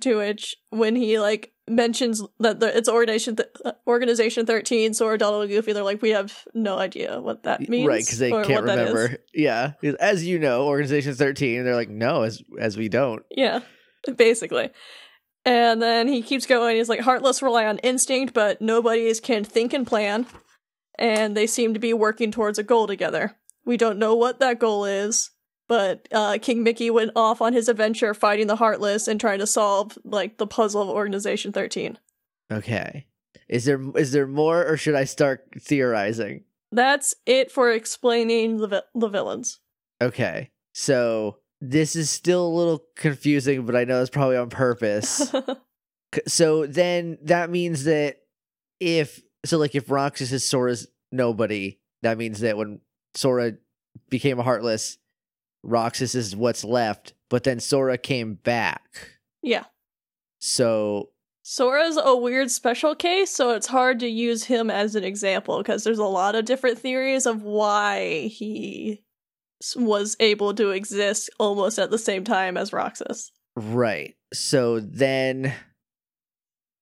To 0.00 0.16
which, 0.16 0.56
when 0.70 0.96
he 0.96 1.18
like 1.18 1.52
mentions 1.68 2.22
that 2.40 2.60
the, 2.60 2.74
it's 2.74 2.88
organization 2.88 3.36
th- 3.36 3.50
uh, 3.66 3.72
organization 3.86 4.46
thirteen, 4.46 4.94
Sora, 4.94 5.18
Donald, 5.18 5.42
and 5.42 5.50
Goofy, 5.52 5.74
they're 5.74 5.82
like, 5.84 6.00
we 6.00 6.10
have 6.10 6.42
no 6.54 6.78
idea 6.78 7.20
what 7.20 7.42
that 7.42 7.68
means, 7.68 7.86
Right, 7.86 8.00
because 8.02 8.18
they 8.18 8.30
can't 8.30 8.48
what 8.48 8.66
that 8.66 8.78
is." 8.88 8.94
remember. 8.94 9.16
yeah 9.34 9.72
As 10.00 10.26
you 10.26 10.38
know, 10.38 10.66
Organization 10.66 11.12
13, 11.14 11.64
they're 11.64 11.74
like, 11.76 11.90
no, 11.90 12.22
as 12.22 12.42
as 12.58 12.78
we 12.78 12.88
don't. 12.88 13.22
Yeah, 13.30 13.60
basically. 14.16 14.70
And 15.44 15.82
then 15.82 16.08
he 16.08 16.22
keeps 16.22 16.46
going. 16.46 16.76
He's 16.76 16.88
like, 16.88 17.00
heartless 17.00 17.42
rely 17.42 17.66
on 17.66 17.78
instinct, 17.78 18.32
but 18.32 18.62
nobodies 18.62 19.20
can 19.20 19.44
think 19.44 19.72
and 19.72 19.86
plan. 19.86 20.26
And 20.98 21.36
they 21.36 21.46
seem 21.46 21.74
to 21.74 21.80
be 21.80 21.92
working 21.92 22.30
towards 22.30 22.58
a 22.58 22.62
goal 22.62 22.86
together. 22.86 23.36
We 23.64 23.76
don't 23.76 23.98
know 23.98 24.14
what 24.14 24.40
that 24.40 24.58
goal 24.58 24.84
is, 24.84 25.30
but 25.68 26.08
uh, 26.12 26.38
King 26.40 26.62
Mickey 26.62 26.90
went 26.90 27.10
off 27.16 27.40
on 27.42 27.52
his 27.52 27.68
adventure 27.68 28.14
fighting 28.14 28.46
the 28.46 28.56
Heartless 28.56 29.08
and 29.08 29.20
trying 29.20 29.38
to 29.40 29.46
solve 29.46 29.98
like 30.04 30.38
the 30.38 30.46
puzzle 30.46 30.82
of 30.82 30.88
Organization 30.88 31.52
13. 31.52 31.98
Okay. 32.52 33.06
Is 33.48 33.64
there 33.64 33.80
is 33.96 34.12
there 34.12 34.26
more, 34.26 34.66
or 34.66 34.76
should 34.76 34.94
I 34.94 35.04
start 35.04 35.46
theorizing? 35.60 36.44
That's 36.72 37.14
it 37.26 37.50
for 37.50 37.70
explaining 37.70 38.58
the 38.58 38.68
vi- 38.68 38.82
the 38.94 39.08
villains. 39.08 39.60
Okay. 40.00 40.50
So 40.72 41.38
this 41.70 41.96
is 41.96 42.10
still 42.10 42.46
a 42.46 42.56
little 42.56 42.84
confusing, 42.96 43.66
but 43.66 43.76
I 43.76 43.84
know 43.84 44.00
it's 44.00 44.10
probably 44.10 44.36
on 44.36 44.50
purpose. 44.50 45.32
So 46.28 46.64
then 46.66 47.18
that 47.22 47.50
means 47.50 47.84
that 47.84 48.18
if 48.78 49.20
so 49.44 49.58
like 49.58 49.74
if 49.74 49.90
Roxas 49.90 50.32
is 50.32 50.48
Sora's 50.48 50.86
nobody, 51.10 51.80
that 52.02 52.18
means 52.18 52.38
that 52.40 52.56
when 52.56 52.80
Sora 53.14 53.54
became 54.10 54.38
a 54.38 54.44
heartless, 54.44 54.98
Roxas 55.64 56.14
is 56.14 56.36
what's 56.36 56.62
left, 56.62 57.14
but 57.28 57.42
then 57.44 57.58
Sora 57.58 57.98
came 57.98 58.34
back. 58.34 59.18
yeah. 59.42 59.64
So 60.38 61.10
Sora's 61.42 61.98
a 62.02 62.16
weird 62.16 62.50
special 62.50 62.94
case, 62.94 63.30
so 63.30 63.50
it's 63.50 63.66
hard 63.66 63.98
to 64.00 64.08
use 64.08 64.44
him 64.44 64.70
as 64.70 64.94
an 64.94 65.04
example 65.04 65.58
because 65.58 65.84
there's 65.84 65.98
a 65.98 66.04
lot 66.04 66.34
of 66.34 66.44
different 66.44 66.78
theories 66.78 67.26
of 67.26 67.42
why 67.42 68.28
he 68.28 69.02
was 69.76 70.16
able 70.20 70.54
to 70.54 70.70
exist 70.70 71.30
almost 71.38 71.78
at 71.78 71.90
the 71.90 71.98
same 71.98 72.24
time 72.24 72.56
as 72.56 72.72
Roxas. 72.72 73.32
right. 73.56 74.14
So 74.32 74.80
then 74.80 75.54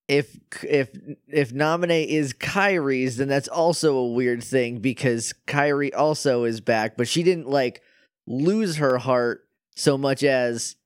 if 0.09 0.39
if 0.63 0.91
if 1.29 1.53
Naminé 1.53 2.07
is 2.07 2.33
Kairi's, 2.33 3.17
then 3.17 3.29
that's 3.29 3.49
also 3.49 3.97
a 3.97 4.09
weird 4.09 4.43
thing 4.43 4.79
because 4.81 5.33
Kyrie 5.47 5.95
also 5.95 6.45
is 6.45 6.61
back, 6.61 6.97
but 6.97 7.09
she 7.09 7.23
didn't 7.23 7.49
like 7.49 7.83
lose 8.27 8.77
her 8.77 8.99
heart 8.99 9.43
so 9.75 9.97
much 9.97 10.23
as 10.23 10.77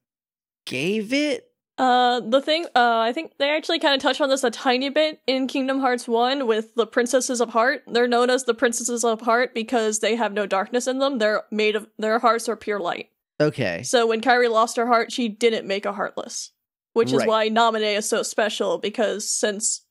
gave 0.64 1.12
it 1.12 1.45
Uh, 1.78 2.20
the 2.20 2.40
thing, 2.40 2.64
uh, 2.74 3.00
I 3.00 3.12
think 3.12 3.32
they 3.38 3.50
actually 3.50 3.78
kind 3.78 3.94
of 3.94 4.00
touch 4.00 4.20
on 4.20 4.30
this 4.30 4.44
a 4.44 4.50
tiny 4.50 4.88
bit 4.88 5.20
in 5.26 5.46
Kingdom 5.46 5.80
Hearts 5.80 6.08
1 6.08 6.46
with 6.46 6.74
the 6.74 6.86
Princesses 6.86 7.40
of 7.40 7.50
Heart. 7.50 7.82
They're 7.86 8.08
known 8.08 8.30
as 8.30 8.44
the 8.44 8.54
Princesses 8.54 9.04
of 9.04 9.20
Heart 9.20 9.54
because 9.54 9.98
they 9.98 10.16
have 10.16 10.32
no 10.32 10.46
darkness 10.46 10.86
in 10.86 10.98
them. 11.00 11.18
They're 11.18 11.42
made 11.50 11.76
of, 11.76 11.86
their 11.98 12.18
hearts 12.18 12.48
are 12.48 12.56
pure 12.56 12.80
light. 12.80 13.10
Okay. 13.40 13.82
So 13.82 14.06
when 14.06 14.22
Kairi 14.22 14.50
lost 14.50 14.78
her 14.78 14.86
heart, 14.86 15.12
she 15.12 15.28
didn't 15.28 15.66
make 15.66 15.84
a 15.84 15.92
Heartless. 15.92 16.52
Which 16.94 17.12
is 17.12 17.26
why 17.26 17.50
Naminé 17.50 17.98
is 17.98 18.08
so 18.08 18.22
special 18.22 18.78
because 18.78 19.28
since, 19.28 19.82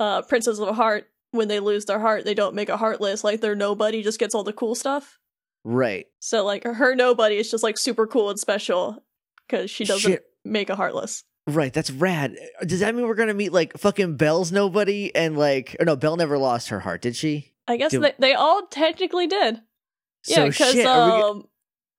uh, 0.00 0.22
Princesses 0.22 0.58
of 0.58 0.74
Heart, 0.74 1.06
when 1.32 1.48
they 1.48 1.60
lose 1.60 1.84
their 1.84 2.00
heart, 2.00 2.24
they 2.24 2.32
don't 2.32 2.54
make 2.54 2.70
a 2.70 2.78
Heartless. 2.78 3.22
Like, 3.22 3.42
their 3.42 3.54
nobody 3.54 4.02
just 4.02 4.18
gets 4.18 4.34
all 4.34 4.42
the 4.42 4.54
cool 4.54 4.74
stuff. 4.74 5.18
Right. 5.64 6.06
So, 6.18 6.46
like, 6.46 6.64
her 6.64 6.94
nobody 6.94 7.36
is 7.36 7.50
just, 7.50 7.62
like, 7.62 7.76
super 7.76 8.06
cool 8.06 8.30
and 8.30 8.40
special 8.40 9.04
because 9.46 9.70
she 9.70 9.84
doesn't 9.84 10.10
Shit. 10.10 10.24
Make 10.46 10.70
a 10.70 10.76
Heartless. 10.76 11.24
Right, 11.48 11.72
that's 11.72 11.90
rad. 11.90 12.36
Does 12.66 12.80
that 12.80 12.94
mean 12.94 13.06
we're 13.06 13.14
gonna 13.14 13.32
meet 13.34 13.52
like 13.52 13.76
fucking 13.78 14.16
Belle's 14.16 14.50
nobody 14.50 15.14
and 15.14 15.38
like 15.38 15.76
or 15.78 15.84
no, 15.84 15.94
Belle 15.94 16.16
never 16.16 16.38
lost 16.38 16.70
her 16.70 16.80
heart, 16.80 17.02
did 17.02 17.14
she? 17.14 17.54
I 17.68 17.76
guess 17.76 17.92
they, 17.92 18.14
they 18.18 18.34
all 18.34 18.66
technically 18.66 19.28
did. 19.28 19.60
Yeah, 20.26 20.46
because 20.46 20.76
are 20.84 21.16
we 21.16 21.22
um, 21.22 21.44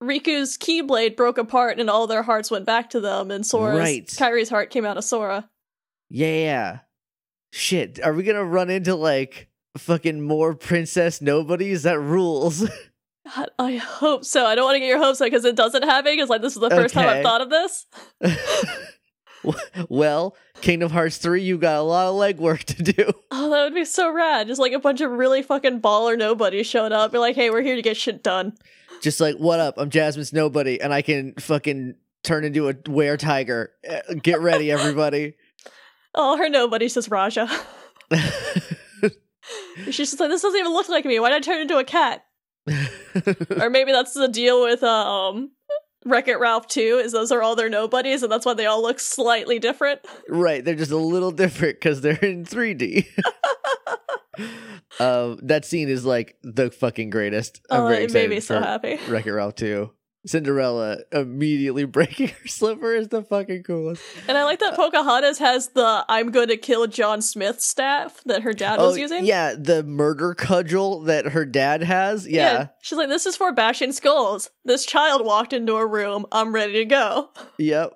Riku's 0.03 0.57
Keyblade 0.57 1.15
broke 1.15 1.37
apart 1.37 1.79
and 1.79 1.89
all 1.89 2.07
their 2.07 2.23
hearts 2.23 2.51
went 2.51 2.65
back 2.65 2.89
to 2.89 2.99
them, 2.99 3.31
and 3.31 3.45
Sora's 3.45 3.79
Right. 3.79 4.05
Kairi's 4.05 4.49
heart 4.49 4.69
came 4.69 4.85
out 4.85 4.97
of 4.97 5.05
Sora. 5.05 5.49
Yeah. 6.09 6.79
Shit, 7.53 8.01
are 8.03 8.13
we 8.13 8.23
gonna 8.23 8.43
run 8.43 8.69
into 8.69 8.95
like 8.95 9.47
fucking 9.77 10.21
more 10.21 10.55
princess 10.55 11.21
nobodies? 11.21 11.83
That 11.83 11.99
rules. 11.99 12.69
God, 13.35 13.49
I 13.59 13.75
hope 13.75 14.25
so. 14.25 14.45
I 14.45 14.55
don't 14.55 14.65
want 14.65 14.75
to 14.75 14.79
get 14.79 14.87
your 14.87 14.99
hopes 14.99 15.21
up 15.21 15.25
because 15.25 15.45
it 15.45 15.55
doesn't 15.55 15.83
happen. 15.83 16.13
Because 16.13 16.29
like 16.29 16.41
this 16.41 16.55
is 16.55 16.61
the 16.61 16.69
first 16.69 16.93
time 16.93 17.07
I've 17.09 17.23
thought 17.23 17.41
of 17.41 17.49
this. 17.49 17.85
well, 19.89 20.35
Kingdom 20.61 20.89
Hearts 20.89 21.17
3, 21.17 21.41
you 21.41 21.57
got 21.57 21.77
a 21.77 21.81
lot 21.81 22.07
of 22.07 22.15
legwork 22.15 22.63
to 22.65 22.83
do. 22.83 23.11
Oh, 23.29 23.51
that 23.51 23.65
would 23.65 23.75
be 23.75 23.85
so 23.85 24.11
rad. 24.11 24.47
Just 24.47 24.59
like 24.59 24.71
a 24.71 24.79
bunch 24.79 24.99
of 24.99 25.11
really 25.11 25.43
fucking 25.43 25.81
baller 25.81 26.17
nobodies 26.17 26.65
showing 26.65 26.91
up. 26.91 27.11
Be 27.11 27.17
like, 27.17 27.35
hey, 27.35 27.49
we're 27.49 27.61
here 27.61 27.75
to 27.75 27.81
get 27.81 27.97
shit 27.97 28.23
done. 28.23 28.53
Just 29.01 29.19
like, 29.19 29.35
what 29.35 29.59
up? 29.59 29.75
I'm 29.77 29.89
Jasmine's 29.89 30.33
nobody, 30.33 30.81
and 30.81 30.93
I 30.93 31.01
can 31.01 31.33
fucking 31.35 31.95
turn 32.23 32.45
into 32.45 32.69
a 32.69 32.75
were 32.87 33.15
tiger. 33.15 33.73
Uh, 33.87 34.15
Get 34.23 34.39
ready, 34.39 34.71
everybody. 34.77 35.35
Oh, 36.15 36.37
her 36.37 36.49
nobody's 36.49 36.95
just 36.95 37.11
Rajah. 37.11 37.47
She's 39.85 39.97
just 39.97 40.19
like, 40.19 40.29
this 40.29 40.41
doesn't 40.41 40.59
even 40.59 40.73
look 40.73 40.89
like 40.89 41.05
me. 41.05 41.19
Why 41.19 41.29
did 41.29 41.35
I 41.37 41.39
turn 41.41 41.61
into 41.61 41.77
a 41.77 41.83
cat? 41.83 42.25
or 43.61 43.69
maybe 43.69 43.91
that's 43.91 44.13
the 44.13 44.27
deal 44.27 44.61
with 44.61 44.83
um 44.83 45.51
Wreck 46.05 46.27
It 46.27 46.39
Ralph 46.39 46.67
2 46.67 47.01
is 47.03 47.11
those 47.11 47.31
are 47.31 47.41
all 47.41 47.55
their 47.55 47.69
nobodies 47.69 48.23
and 48.23 48.31
that's 48.31 48.45
why 48.45 48.53
they 48.53 48.65
all 48.65 48.81
look 48.81 48.99
slightly 48.99 49.59
different. 49.59 50.01
Right, 50.29 50.63
they're 50.63 50.75
just 50.75 50.91
a 50.91 50.97
little 50.97 51.31
different 51.31 51.75
because 51.75 52.01
they're 52.01 52.17
in 52.17 52.45
3D. 52.45 53.07
um, 54.99 55.39
that 55.43 55.63
scene 55.65 55.89
is 55.89 56.05
like 56.05 56.37
the 56.43 56.69
fucking 56.69 57.09
greatest. 57.09 57.61
I'm 57.69 57.81
oh, 57.81 57.87
very 57.87 58.03
it 58.03 58.13
made 58.13 58.29
me 58.29 58.39
so 58.39 58.59
happy. 58.59 58.99
Wreck-It 59.07 59.31
Ralph 59.31 59.55
2. 59.55 59.89
Cinderella 60.27 60.97
immediately 61.11 61.85
breaking 61.85 62.27
her 62.29 62.47
slipper 62.47 62.93
is 62.93 63.07
the 63.07 63.23
fucking 63.23 63.63
coolest. 63.63 64.03
And 64.27 64.37
I 64.37 64.43
like 64.43 64.59
that 64.59 64.75
Pocahontas 64.75 65.39
has 65.39 65.69
the 65.69 66.05
I'm 66.07 66.31
going 66.31 66.49
to 66.49 66.57
kill 66.57 66.85
John 66.87 67.21
Smith 67.21 67.61
staff 67.61 68.21
that 68.25 68.43
her 68.43 68.53
dad 68.53 68.79
was 68.79 68.97
using. 68.97 69.23
Oh, 69.23 69.25
yeah, 69.25 69.55
the 69.57 69.83
murder 69.83 70.33
cudgel 70.33 71.01
that 71.03 71.27
her 71.27 71.45
dad 71.45 71.83
has. 71.83 72.27
Yeah, 72.27 72.67
She's 72.81 72.97
like, 72.97 73.09
this 73.09 73.25
is 73.25 73.35
for 73.35 73.51
bashing 73.51 73.91
skulls. 73.91 74.49
This 74.65 74.85
child 74.85 75.25
walked 75.25 75.53
into 75.53 75.75
a 75.75 75.85
room. 75.85 76.25
I'm 76.31 76.53
ready 76.53 76.73
to 76.73 76.85
go. 76.85 77.29
yep. 77.57 77.93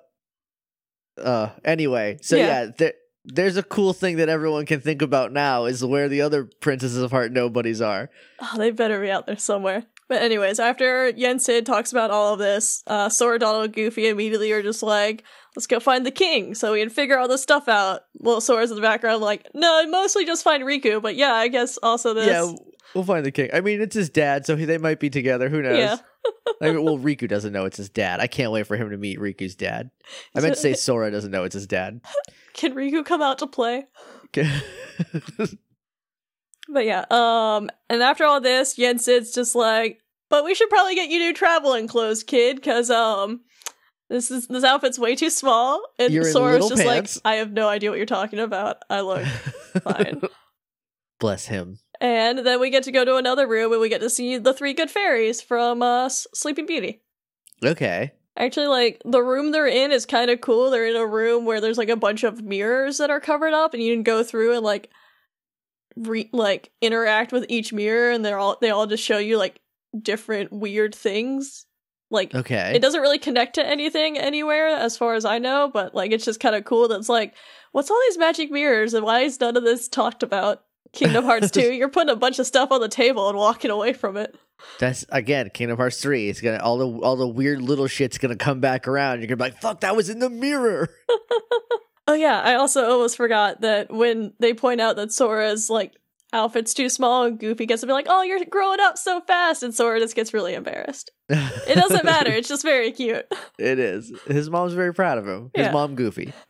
Uh, 1.22 1.50
anyway, 1.64 2.18
so 2.22 2.36
Yeah. 2.36 2.46
yeah, 2.46 2.70
there, 2.78 2.92
there's 3.24 3.56
a 3.56 3.62
cool 3.62 3.92
thing 3.92 4.16
that 4.16 4.28
everyone 4.28 4.66
can 4.66 4.80
think 4.80 5.02
about 5.02 5.32
now 5.32 5.66
is 5.66 5.84
where 5.84 6.08
the 6.08 6.22
other 6.22 6.48
princesses 6.60 6.96
of 6.98 7.10
heart 7.10 7.32
nobodies 7.32 7.80
are. 7.80 8.10
Oh, 8.40 8.56
they 8.56 8.70
better 8.70 9.00
be 9.00 9.10
out 9.10 9.26
there 9.26 9.36
somewhere. 9.36 9.84
But 10.12 10.20
anyways, 10.20 10.60
after 10.60 11.08
Yen 11.08 11.38
Sid 11.38 11.64
talks 11.64 11.90
about 11.90 12.10
all 12.10 12.34
of 12.34 12.38
this, 12.38 12.82
uh, 12.86 13.08
Sora, 13.08 13.38
Donald, 13.38 13.64
and 13.64 13.72
Goofy 13.72 14.08
immediately 14.08 14.52
are 14.52 14.62
just 14.62 14.82
like, 14.82 15.24
let's 15.56 15.66
go 15.66 15.80
find 15.80 16.04
the 16.04 16.10
king 16.10 16.54
so 16.54 16.74
we 16.74 16.80
can 16.80 16.90
figure 16.90 17.16
all 17.16 17.28
this 17.28 17.42
stuff 17.42 17.66
out. 17.66 18.02
Well, 18.18 18.42
Sora's 18.42 18.70
in 18.70 18.76
the 18.76 18.82
background 18.82 19.22
like, 19.22 19.48
no, 19.54 19.74
I 19.74 19.86
mostly 19.86 20.26
just 20.26 20.44
find 20.44 20.64
Riku, 20.64 21.00
but 21.00 21.16
yeah, 21.16 21.32
I 21.32 21.48
guess 21.48 21.78
also 21.82 22.12
this. 22.12 22.26
Yeah, 22.26 22.52
we'll 22.94 23.04
find 23.04 23.24
the 23.24 23.30
king. 23.30 23.48
I 23.54 23.62
mean, 23.62 23.80
it's 23.80 23.96
his 23.96 24.10
dad, 24.10 24.44
so 24.44 24.54
he, 24.54 24.66
they 24.66 24.76
might 24.76 25.00
be 25.00 25.08
together. 25.08 25.48
Who 25.48 25.62
knows? 25.62 25.78
Yeah. 25.78 25.96
I 26.60 26.72
mean, 26.72 26.84
well, 26.84 26.98
Riku 26.98 27.26
doesn't 27.26 27.54
know 27.54 27.64
it's 27.64 27.78
his 27.78 27.88
dad. 27.88 28.20
I 28.20 28.26
can't 28.26 28.52
wait 28.52 28.66
for 28.66 28.76
him 28.76 28.90
to 28.90 28.98
meet 28.98 29.18
Riku's 29.18 29.54
dad. 29.54 29.90
I 30.36 30.40
meant 30.40 30.56
to 30.56 30.60
say 30.60 30.74
Sora 30.74 31.10
doesn't 31.10 31.30
know 31.30 31.44
it's 31.44 31.54
his 31.54 31.66
dad. 31.66 32.02
Can 32.52 32.74
Riku 32.74 33.02
come 33.02 33.22
out 33.22 33.38
to 33.38 33.46
play? 33.46 33.86
Okay. 34.26 34.60
But 36.68 36.86
yeah, 36.86 37.04
um, 37.10 37.68
and 37.90 38.02
after 38.02 38.24
all 38.24 38.40
this, 38.40 38.78
Yen 38.78 38.98
Sid's 38.98 39.32
just 39.32 39.54
like, 39.54 40.00
but 40.32 40.46
we 40.46 40.54
should 40.54 40.70
probably 40.70 40.94
get 40.94 41.10
you 41.10 41.18
new 41.18 41.34
traveling 41.34 41.86
clothes, 41.86 42.22
kid, 42.22 42.56
because 42.56 42.88
um, 42.88 43.42
this 44.08 44.30
is 44.30 44.46
this 44.46 44.64
outfit's 44.64 44.98
way 44.98 45.14
too 45.14 45.28
small. 45.28 45.84
And 45.98 46.10
You're 46.10 46.24
Sora's 46.24 46.70
just 46.70 46.82
pants. 46.82 47.20
like, 47.22 47.34
I 47.34 47.36
have 47.36 47.52
no 47.52 47.68
idea 47.68 47.90
what 47.90 47.98
you're 47.98 48.06
talking 48.06 48.38
about. 48.38 48.78
I 48.88 49.02
look 49.02 49.26
fine. 49.84 50.22
Bless 51.20 51.44
him. 51.44 51.80
And 52.00 52.38
then 52.38 52.60
we 52.60 52.70
get 52.70 52.84
to 52.84 52.92
go 52.92 53.04
to 53.04 53.16
another 53.16 53.46
room 53.46 53.72
and 53.72 53.80
we 53.82 53.90
get 53.90 54.00
to 54.00 54.08
see 54.08 54.38
the 54.38 54.54
three 54.54 54.72
good 54.72 54.90
fairies 54.90 55.42
from 55.42 55.82
uh, 55.82 56.08
Sleeping 56.08 56.64
Beauty. 56.64 57.02
Okay. 57.62 58.12
Actually, 58.34 58.68
like 58.68 59.02
the 59.04 59.22
room 59.22 59.52
they're 59.52 59.66
in 59.66 59.92
is 59.92 60.06
kind 60.06 60.30
of 60.30 60.40
cool. 60.40 60.70
They're 60.70 60.88
in 60.88 60.96
a 60.96 61.06
room 61.06 61.44
where 61.44 61.60
there's 61.60 61.76
like 61.76 61.90
a 61.90 61.96
bunch 61.96 62.24
of 62.24 62.42
mirrors 62.42 62.96
that 62.96 63.10
are 63.10 63.20
covered 63.20 63.52
up, 63.52 63.74
and 63.74 63.82
you 63.82 63.94
can 63.94 64.02
go 64.02 64.22
through 64.22 64.54
and 64.54 64.64
like 64.64 64.88
re- 65.94 66.30
like 66.32 66.70
interact 66.80 67.32
with 67.32 67.44
each 67.50 67.74
mirror, 67.74 68.10
and 68.10 68.24
they're 68.24 68.38
all 68.38 68.56
they 68.62 68.70
all 68.70 68.86
just 68.86 69.04
show 69.04 69.18
you 69.18 69.36
like 69.36 69.60
different 70.00 70.52
weird 70.52 70.94
things. 70.94 71.66
Like 72.10 72.34
Okay. 72.34 72.72
it 72.74 72.82
doesn't 72.82 73.00
really 73.00 73.18
connect 73.18 73.54
to 73.54 73.66
anything 73.66 74.18
anywhere, 74.18 74.66
as 74.68 74.96
far 74.98 75.14
as 75.14 75.24
I 75.24 75.38
know, 75.38 75.70
but 75.72 75.94
like 75.94 76.12
it's 76.12 76.24
just 76.26 76.40
kind 76.40 76.54
of 76.54 76.64
cool. 76.64 76.88
That's 76.88 77.08
like, 77.08 77.34
what's 77.72 77.90
all 77.90 77.98
these 78.08 78.18
magic 78.18 78.50
mirrors, 78.50 78.92
and 78.94 79.04
why 79.04 79.20
is 79.20 79.40
none 79.40 79.56
of 79.56 79.64
this 79.64 79.88
talked 79.88 80.22
about? 80.22 80.62
Kingdom 80.92 81.24
Hearts 81.24 81.50
2, 81.52 81.72
you're 81.72 81.88
putting 81.88 82.10
a 82.12 82.16
bunch 82.16 82.38
of 82.38 82.46
stuff 82.46 82.70
on 82.70 82.82
the 82.82 82.88
table 82.88 83.30
and 83.30 83.38
walking 83.38 83.70
away 83.70 83.94
from 83.94 84.18
it. 84.18 84.36
That's 84.78 85.06
again 85.08 85.50
Kingdom 85.54 85.78
Hearts 85.78 86.00
three. 86.02 86.28
It's 86.28 86.40
gonna 86.42 86.58
all 86.62 86.76
the 86.78 86.86
all 87.04 87.16
the 87.16 87.26
weird 87.26 87.62
little 87.62 87.86
shit's 87.86 88.18
gonna 88.18 88.36
come 88.36 88.60
back 88.60 88.86
around. 88.86 89.20
You're 89.20 89.28
gonna 89.28 89.36
be 89.38 89.44
like, 89.44 89.60
"Fuck, 89.60 89.80
that 89.80 89.96
was 89.96 90.08
in 90.10 90.18
the 90.18 90.30
mirror." 90.30 90.88
Oh 92.08 92.14
yeah, 92.14 92.40
I 92.40 92.54
also 92.54 92.90
almost 92.90 93.16
forgot 93.16 93.60
that 93.60 93.92
when 93.92 94.32
they 94.40 94.54
point 94.54 94.80
out 94.80 94.96
that 94.96 95.12
Sora's 95.12 95.70
like 95.70 95.92
outfit's 96.32 96.74
too 96.74 96.88
small 96.88 97.24
and 97.24 97.38
Goofy 97.38 97.66
gets 97.66 97.80
to 97.82 97.86
be 97.86 97.92
like, 97.92 98.06
"Oh, 98.08 98.22
you're 98.22 98.44
growing 98.46 98.80
up 98.80 98.96
so 98.98 99.20
fast," 99.20 99.62
and 99.62 99.74
Sora 99.74 100.00
just 100.00 100.16
gets 100.16 100.32
really 100.34 100.54
embarrassed. 100.54 101.10
It 101.28 101.74
doesn't 101.76 102.04
matter; 102.04 102.30
it's 102.32 102.48
just 102.48 102.62
very 102.62 102.90
cute. 102.92 103.26
it 103.58 103.78
is. 103.78 104.12
His 104.26 104.50
mom's 104.50 104.72
very 104.74 104.92
proud 104.94 105.18
of 105.18 105.26
him. 105.26 105.50
His 105.54 105.66
Yeah. 105.66 105.72
mom 105.72 105.94
goofy. 105.94 106.32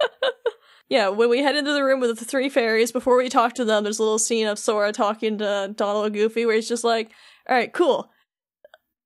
Yeah, 0.88 1.08
when 1.08 1.30
we 1.30 1.38
head 1.42 1.56
into 1.56 1.72
the 1.72 1.82
room 1.82 2.00
with 2.00 2.18
the 2.18 2.24
three 2.26 2.50
fairies, 2.50 2.92
before 2.92 3.16
we 3.16 3.30
talk 3.30 3.54
to 3.54 3.64
them, 3.64 3.82
there's 3.82 3.98
a 3.98 4.02
little 4.02 4.18
scene 4.18 4.46
of 4.46 4.58
Sora 4.58 4.92
talking 4.92 5.38
to 5.38 5.72
Donald 5.74 6.04
and 6.04 6.14
Goofy 6.14 6.44
where 6.44 6.54
he's 6.54 6.68
just 6.68 6.84
like, 6.84 7.10
"All 7.48 7.56
right, 7.56 7.72
cool. 7.72 8.10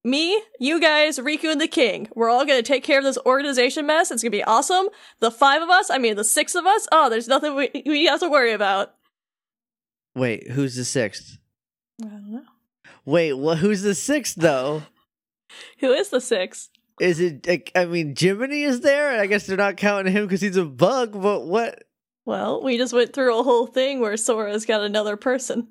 me, 0.02 0.40
you 0.59 0.80
guys, 0.80 1.18
Riku, 1.21 1.50
and 1.52 1.61
the 1.61 1.68
King. 1.68 2.09
We're 2.16 2.28
all 2.28 2.45
gonna 2.45 2.62
take 2.62 2.83
care 2.83 2.99
of 2.99 3.04
this 3.04 3.18
organization 3.25 3.87
mess. 3.87 4.11
It's 4.11 4.21
gonna 4.25 4.30
be 4.33 4.42
awesome. 4.42 4.88
The 5.21 5.30
five 5.30 5.62
of 5.62 5.68
us, 5.71 5.88
I 5.88 5.99
mean, 5.99 6.16
the 6.16 6.25
six 6.25 6.56
of 6.56 6.66
us. 6.66 6.88
Oh, 6.90 7.09
there's 7.09 7.28
nothing 7.28 7.54
we 7.54 7.71
we 7.87 8.06
have 8.06 8.18
to 8.18 8.28
worry 8.28 8.52
about. 8.52 8.95
Wait, 10.16 10.50
who's 10.50 10.75
the 10.75 10.85
sixth? 10.85 11.38
I 12.02 12.08
don't 12.08 12.32
know. 12.32 12.42
Wait, 13.04 13.35
well, 13.35 13.56
who's 13.56 13.82
the 13.82 13.94
sixth 13.94 14.35
though? 14.37 14.82
Who 15.78 15.92
is 15.92 16.08
the 16.08 16.20
sixth? 16.20 16.70
Is 17.00 17.20
it? 17.20 17.46
like, 17.46 17.70
I 17.75 17.85
mean, 17.85 18.14
Jiminy 18.18 18.62
is 18.64 18.80
there. 18.80 19.20
I 19.20 19.26
guess 19.26 19.46
they're 19.46 19.56
not 19.56 19.76
counting 19.76 20.12
him 20.12 20.25
because 20.25 20.40
he's 20.40 20.56
a 20.56 20.64
bug. 20.64 21.12
But 21.12 21.46
what? 21.46 21.85
Well, 22.25 22.62
we 22.62 22.76
just 22.78 22.92
went 22.92 23.12
through 23.12 23.38
a 23.38 23.44
whole 23.44 23.66
thing 23.66 24.00
where 24.00 24.16
Sora's 24.16 24.66
got 24.66 24.80
another 24.82 25.16
person. 25.16 25.68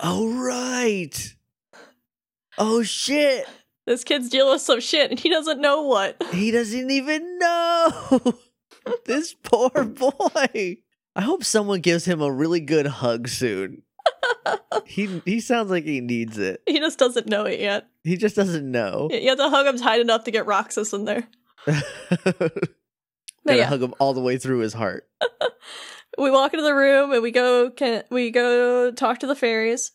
Oh 0.00 0.32
right. 0.32 1.34
Oh 2.56 2.82
shit. 2.82 3.46
This 3.86 4.04
kid's 4.04 4.28
dealing 4.28 4.52
with 4.52 4.62
some 4.62 4.80
shit 4.80 5.10
and 5.10 5.20
he 5.20 5.28
doesn't 5.28 5.60
know 5.60 5.82
what. 5.82 6.22
He 6.32 6.50
doesn't 6.50 6.90
even 6.90 7.38
know. 7.38 8.38
this 9.04 9.34
poor 9.34 9.84
boy. 9.84 10.78
I 11.14 11.20
hope 11.20 11.44
someone 11.44 11.80
gives 11.80 12.04
him 12.04 12.22
a 12.22 12.32
really 12.32 12.60
good 12.60 12.86
hug 12.86 13.28
soon. 13.28 13.82
He 14.86 15.22
he 15.24 15.40
sounds 15.40 15.70
like 15.70 15.84
he 15.84 16.00
needs 16.00 16.38
it. 16.38 16.62
He 16.66 16.78
just 16.78 16.98
doesn't 16.98 17.26
know 17.28 17.44
it 17.44 17.60
yet. 17.60 17.88
He 18.04 18.16
just 18.16 18.36
doesn't 18.36 18.70
know. 18.70 19.08
You 19.10 19.28
have 19.28 19.38
to 19.38 19.50
hug 19.50 19.66
him 19.66 19.78
tight 19.78 20.00
enough 20.00 20.24
to 20.24 20.30
get 20.30 20.46
Roxas 20.46 20.92
in 20.92 21.04
there. 21.04 21.26
Gotta 23.48 23.60
yeah, 23.60 23.64
hug 23.64 23.82
him 23.82 23.94
all 23.98 24.14
the 24.14 24.20
way 24.20 24.38
through 24.38 24.58
his 24.58 24.72
heart. 24.72 25.08
we 26.18 26.30
walk 26.30 26.52
into 26.52 26.64
the 26.64 26.74
room 26.74 27.12
and 27.12 27.22
we 27.22 27.30
go 27.30 27.70
can 27.70 28.04
we 28.10 28.30
go 28.30 28.90
talk 28.90 29.20
to 29.20 29.26
the 29.26 29.36
fairies. 29.36 29.92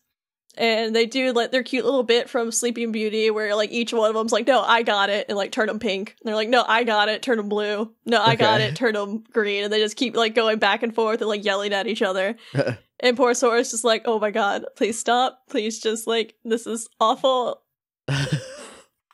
And 0.56 0.96
they 0.96 1.08
do 1.08 1.32
like 1.34 1.52
their 1.52 1.64
cute 1.64 1.84
little 1.84 2.04
bit 2.04 2.30
from 2.30 2.52
Sleeping 2.52 2.92
Beauty 2.92 3.32
where 3.32 3.56
like 3.56 3.72
each 3.72 3.92
one 3.92 4.10
of 4.10 4.16
them's 4.16 4.32
like, 4.32 4.46
no, 4.46 4.62
I 4.62 4.84
got 4.84 5.10
it, 5.10 5.26
and 5.28 5.36
like 5.36 5.52
turn 5.52 5.66
them 5.66 5.80
pink. 5.80 6.16
And 6.20 6.28
they're 6.28 6.36
like, 6.36 6.50
no, 6.50 6.64
I 6.68 6.84
got 6.84 7.10
it, 7.10 7.24
turn 7.24 7.38
them 7.38 7.50
blue. 7.50 7.92
No, 8.06 8.22
I 8.22 8.36
got 8.36 8.62
it, 8.62 8.76
turn 8.76 8.94
them 8.94 9.24
green. 9.32 9.64
And 9.64 9.74
they 9.74 9.80
just 9.80 9.98
keep 9.98 10.16
like 10.16 10.36
going 10.36 10.60
back 10.60 10.84
and 10.84 10.94
forth 10.94 11.22
and 11.22 11.28
like 11.28 11.44
yelling 11.44 11.74
at 11.74 11.88
each 11.88 12.04
other. 12.04 12.36
and 13.04 13.16
poor 13.16 13.36
Sora's 13.36 13.70
just 13.70 13.84
like, 13.84 14.02
oh 14.06 14.20
my 14.20 14.32
god, 14.32 14.66
please 14.76 14.98
stop. 14.98 15.42
Please 15.50 15.80
just 15.80 16.08
like, 16.08 16.34
this 16.44 16.66
is 16.66 16.90
awful. 17.00 17.62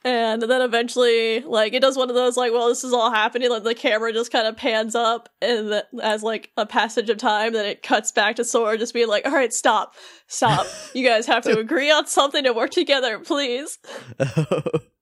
And 0.06 0.42
then 0.42 0.62
eventually, 0.62 1.42
like, 1.42 1.74
it 1.74 1.82
does 1.82 1.98
one 1.98 2.10
of 2.10 2.16
those, 2.16 2.38
like, 2.38 2.54
well, 2.54 2.70
this 2.70 2.86
is 2.86 2.94
all 2.94 3.12
happening. 3.12 3.50
Like, 3.50 3.64
the 3.64 3.76
camera 3.76 4.14
just 4.14 4.32
kind 4.32 4.48
of 4.48 4.56
pans 4.56 4.96
up, 4.96 5.28
and 5.42 5.84
as, 6.02 6.24
like, 6.24 6.52
a 6.56 6.66
passage 6.66 7.10
of 7.10 7.18
time, 7.18 7.52
then 7.52 7.66
it 7.66 7.84
cuts 7.84 8.12
back 8.14 8.38
to 8.38 8.46
Sora 8.46 8.78
just 8.78 8.94
being 8.94 9.10
like, 9.10 9.26
all 9.26 9.34
right, 9.34 9.54
stop, 9.54 9.96
stop. 10.28 10.66
You 10.94 11.06
guys 11.06 11.26
have 11.26 11.44
to 11.44 11.60
agree 11.60 11.92
on 11.92 12.08
something 12.08 12.46
to 12.46 12.54
work 12.54 12.72
together, 12.72 13.20
please. 13.20 13.78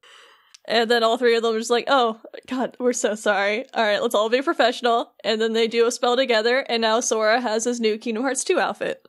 And 0.67 0.91
then 0.91 1.01
all 1.01 1.17
three 1.17 1.35
of 1.35 1.43
them 1.43 1.55
are 1.55 1.59
just 1.59 1.71
like, 1.71 1.85
oh, 1.87 2.19
God, 2.47 2.75
we're 2.79 2.91
so 2.93 3.15
sorry. 3.15 3.65
All 3.73 3.83
right, 3.83 4.01
let's 4.01 4.15
all 4.15 4.29
be 4.29 4.41
professional. 4.41 5.13
And 5.23 5.39
then 5.39 5.53
they 5.53 5.67
do 5.67 5.87
a 5.87 5.91
spell 5.91 6.17
together, 6.17 6.65
and 6.67 6.81
now 6.81 6.99
Sora 6.99 7.39
has 7.39 7.63
his 7.63 7.79
new 7.79 7.97
Kingdom 7.97 8.23
Hearts 8.23 8.43
2 8.43 8.59
outfit, 8.59 9.07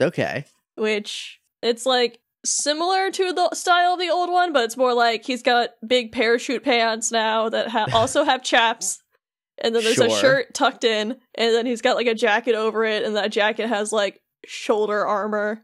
okay. 0.00 0.46
which 0.76 1.38
it's 1.62 1.84
like 1.84 2.20
similar 2.46 3.10
to 3.10 3.32
the 3.32 3.50
style 3.54 3.94
of 3.94 4.00
the 4.00 4.08
old 4.08 4.30
one, 4.30 4.52
but 4.54 4.64
it's 4.64 4.76
more 4.76 4.94
like 4.94 5.24
he's 5.24 5.42
got 5.42 5.70
big 5.86 6.12
parachute 6.12 6.64
pants 6.64 7.12
now 7.12 7.50
that 7.50 7.68
ha- 7.68 7.88
also 7.92 8.24
have 8.24 8.42
chaps. 8.42 9.02
And 9.58 9.74
then 9.74 9.84
there's 9.84 9.98
a 9.98 10.10
shirt 10.10 10.52
tucked 10.52 10.84
in, 10.84 11.12
and 11.34 11.54
then 11.54 11.64
he's 11.64 11.80
got 11.80 11.96
like 11.96 12.06
a 12.06 12.14
jacket 12.14 12.54
over 12.54 12.84
it, 12.84 13.04
and 13.04 13.16
that 13.16 13.32
jacket 13.32 13.68
has 13.68 13.90
like 13.90 14.20
shoulder 14.46 15.06
armor. 15.06 15.62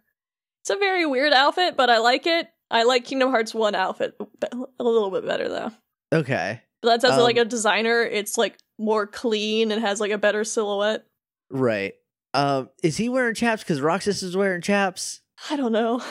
It's 0.62 0.70
a 0.70 0.76
very 0.76 1.04
weird 1.04 1.32
outfit, 1.32 1.76
but 1.76 1.90
I 1.90 1.98
like 1.98 2.26
it. 2.26 2.48
I 2.72 2.82
like 2.84 3.04
Kingdom 3.04 3.30
Hearts 3.30 3.54
1 3.54 3.74
outfit 3.76 4.16
a 4.50 4.82
little 4.82 5.10
bit 5.10 5.24
better 5.26 5.48
though. 5.48 5.70
Okay. 6.12 6.60
But 6.80 6.88
that's 6.88 7.04
as 7.04 7.18
Um, 7.18 7.22
like 7.22 7.36
a 7.36 7.44
designer, 7.44 8.02
it's 8.02 8.36
like 8.36 8.56
more 8.78 9.06
clean 9.06 9.70
and 9.70 9.80
has 9.80 10.00
like 10.00 10.10
a 10.10 10.18
better 10.18 10.42
silhouette. 10.42 11.04
Right. 11.50 11.92
Um, 12.34 12.70
is 12.82 12.96
he 12.96 13.08
wearing 13.08 13.34
chaps? 13.34 13.62
Because 13.62 13.80
Roxas 13.80 14.22
is 14.22 14.36
wearing 14.36 14.62
chaps. 14.62 15.20
I 15.50 15.56
don't 15.56 15.72
know. 15.72 16.02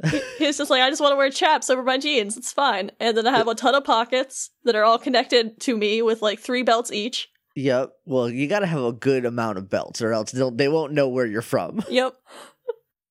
He's 0.38 0.58
just 0.58 0.70
like, 0.70 0.82
I 0.82 0.90
just 0.90 1.00
want 1.00 1.12
to 1.12 1.16
wear 1.16 1.30
chaps 1.30 1.70
over 1.70 1.82
my 1.82 1.98
jeans. 1.98 2.36
It's 2.36 2.52
fine. 2.52 2.90
And 3.00 3.16
then 3.16 3.26
I 3.26 3.36
have 3.36 3.48
a 3.48 3.54
ton 3.54 3.74
of 3.74 3.84
pockets 3.84 4.50
that 4.64 4.74
are 4.76 4.84
all 4.84 4.98
connected 4.98 5.60
to 5.62 5.76
me 5.76 6.02
with 6.02 6.20
like 6.20 6.40
three 6.40 6.62
belts 6.62 6.92
each. 6.92 7.28
Yep. 7.56 7.92
Well, 8.04 8.28
you 8.28 8.46
got 8.46 8.60
to 8.60 8.66
have 8.66 8.82
a 8.82 8.92
good 8.92 9.24
amount 9.24 9.58
of 9.58 9.68
belts, 9.68 10.00
or 10.00 10.12
else 10.12 10.30
they'll, 10.30 10.52
they 10.52 10.68
won't 10.68 10.92
know 10.92 11.08
where 11.08 11.26
you're 11.26 11.42
from. 11.42 11.82
Yep. 11.88 12.14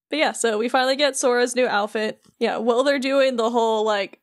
But 0.10 0.20
yeah, 0.20 0.32
so 0.32 0.58
we 0.58 0.70
finally 0.70 0.96
get 0.96 1.18
Sora's 1.18 1.56
new 1.56 1.68
outfit. 1.68 2.22
Yeah, 2.40 2.58
while 2.58 2.84
they're 2.84 3.00
doing 3.00 3.36
the 3.36 3.50
whole 3.50 3.86
like 3.86 4.20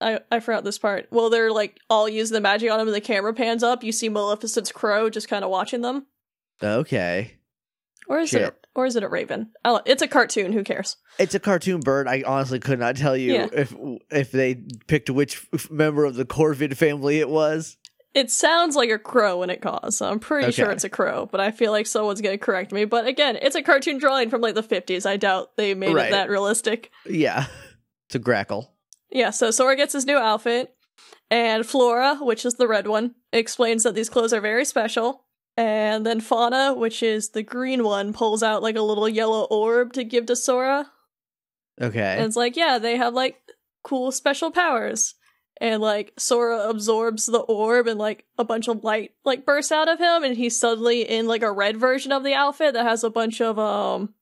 I, 0.00 0.20
I 0.30 0.40
forgot 0.40 0.64
this 0.64 0.78
part. 0.78 1.06
While 1.10 1.30
they're 1.30 1.52
like 1.52 1.78
all 1.90 2.08
using 2.08 2.34
the 2.34 2.40
magic 2.40 2.70
on 2.70 2.78
them, 2.78 2.88
and 2.88 2.94
the 2.94 3.00
camera 3.00 3.34
pans 3.34 3.62
up, 3.62 3.82
you 3.84 3.92
see 3.92 4.08
Maleficent's 4.08 4.72
crow 4.72 5.10
just 5.10 5.28
kind 5.28 5.44
of 5.44 5.50
watching 5.50 5.82
them. 5.82 6.06
Okay. 6.62 7.34
Or 8.08 8.18
is 8.20 8.30
Shit. 8.30 8.42
it 8.42 8.66
or 8.74 8.86
is 8.86 8.96
it 8.96 9.02
a 9.02 9.08
raven? 9.08 9.50
Oh, 9.64 9.80
it's 9.84 10.02
a 10.02 10.08
cartoon, 10.08 10.52
who 10.52 10.62
cares? 10.64 10.96
It's 11.18 11.34
a 11.34 11.40
cartoon 11.40 11.80
bird. 11.80 12.08
I 12.08 12.22
honestly 12.26 12.60
could 12.60 12.78
not 12.78 12.96
tell 12.96 13.16
you 13.16 13.34
Yeah. 13.34 13.48
if 13.52 13.74
if 14.10 14.30
they 14.32 14.54
picked 14.86 15.10
which 15.10 15.46
member 15.70 16.04
of 16.04 16.14
the 16.14 16.24
Corvid 16.24 16.76
family 16.76 17.18
it 17.20 17.28
was. 17.28 17.76
It 18.12 18.30
sounds 18.30 18.74
like 18.74 18.90
a 18.90 18.98
crow 18.98 19.38
when 19.38 19.50
it 19.50 19.62
calls, 19.62 19.96
so 19.98 20.10
I'm 20.10 20.18
pretty 20.18 20.50
sure 20.50 20.70
it's 20.70 20.82
a 20.84 20.88
crow, 20.88 21.28
but 21.30 21.40
I 21.40 21.52
feel 21.52 21.70
like 21.70 21.86
someone's 21.86 22.20
gonna 22.20 22.38
correct 22.38 22.72
me. 22.72 22.84
But 22.84 23.06
again, 23.06 23.38
it's 23.40 23.54
a 23.54 23.62
cartoon 23.62 23.98
drawing 23.98 24.30
from 24.30 24.40
like 24.40 24.56
the 24.56 24.62
50s. 24.64 25.06
I 25.06 25.16
doubt 25.16 25.56
they 25.56 25.74
made 25.74 25.94
Right. 25.94 26.08
it 26.08 26.10
that 26.10 26.28
realistic. 26.28 26.90
Yeah. 27.06 27.46
It's 28.08 28.16
a 28.16 28.18
grackle. 28.18 28.72
Yeah, 29.12 29.30
so 29.30 29.52
Sora 29.52 29.76
gets 29.76 29.92
his 29.92 30.04
new 30.04 30.16
outfit, 30.16 30.74
and 31.30 31.64
Flora, 31.64 32.16
which 32.16 32.44
is 32.44 32.54
the 32.54 32.66
red 32.66 32.88
one, 32.88 33.14
explains 33.32 33.84
that 33.84 33.94
these 33.94 34.08
clothes 34.10 34.32
are 34.32 34.40
very 34.40 34.64
special. 34.64 35.26
And 35.56 36.04
then 36.04 36.20
Fauna, 36.20 36.74
which 36.74 37.04
is 37.04 37.28
the 37.28 37.44
green 37.44 37.84
one, 37.84 38.12
pulls 38.12 38.42
out 38.42 38.64
like 38.64 38.74
a 38.74 38.82
little 38.82 39.08
yellow 39.08 39.44
orb 39.44 39.92
to 39.92 40.02
give 40.02 40.26
to 40.26 40.34
Sora. 40.34 40.90
Okay. 41.80 42.16
And 42.16 42.24
it's 42.24 42.34
like, 42.34 42.56
yeah, 42.56 42.78
they 42.78 42.96
have 42.96 43.14
like 43.14 43.36
cool 43.84 44.10
special 44.10 44.50
powers. 44.50 45.14
And 45.60 45.82
like 45.82 46.14
Sora 46.16 46.68
absorbs 46.70 47.26
the 47.26 47.40
orb 47.40 47.86
and 47.86 47.98
like 47.98 48.24
a 48.38 48.44
bunch 48.44 48.66
of 48.66 48.82
light 48.82 49.12
like 49.24 49.44
bursts 49.44 49.70
out 49.70 49.88
of 49.88 49.98
him 49.98 50.24
and 50.24 50.34
he's 50.36 50.58
suddenly 50.58 51.02
in 51.02 51.26
like 51.26 51.42
a 51.42 51.52
red 51.52 51.76
version 51.76 52.12
of 52.12 52.24
the 52.24 52.32
outfit 52.32 52.72
that 52.72 52.84
has 52.84 53.04
a 53.04 53.10
bunch 53.10 53.42
of 53.42 53.58
um 53.58 54.14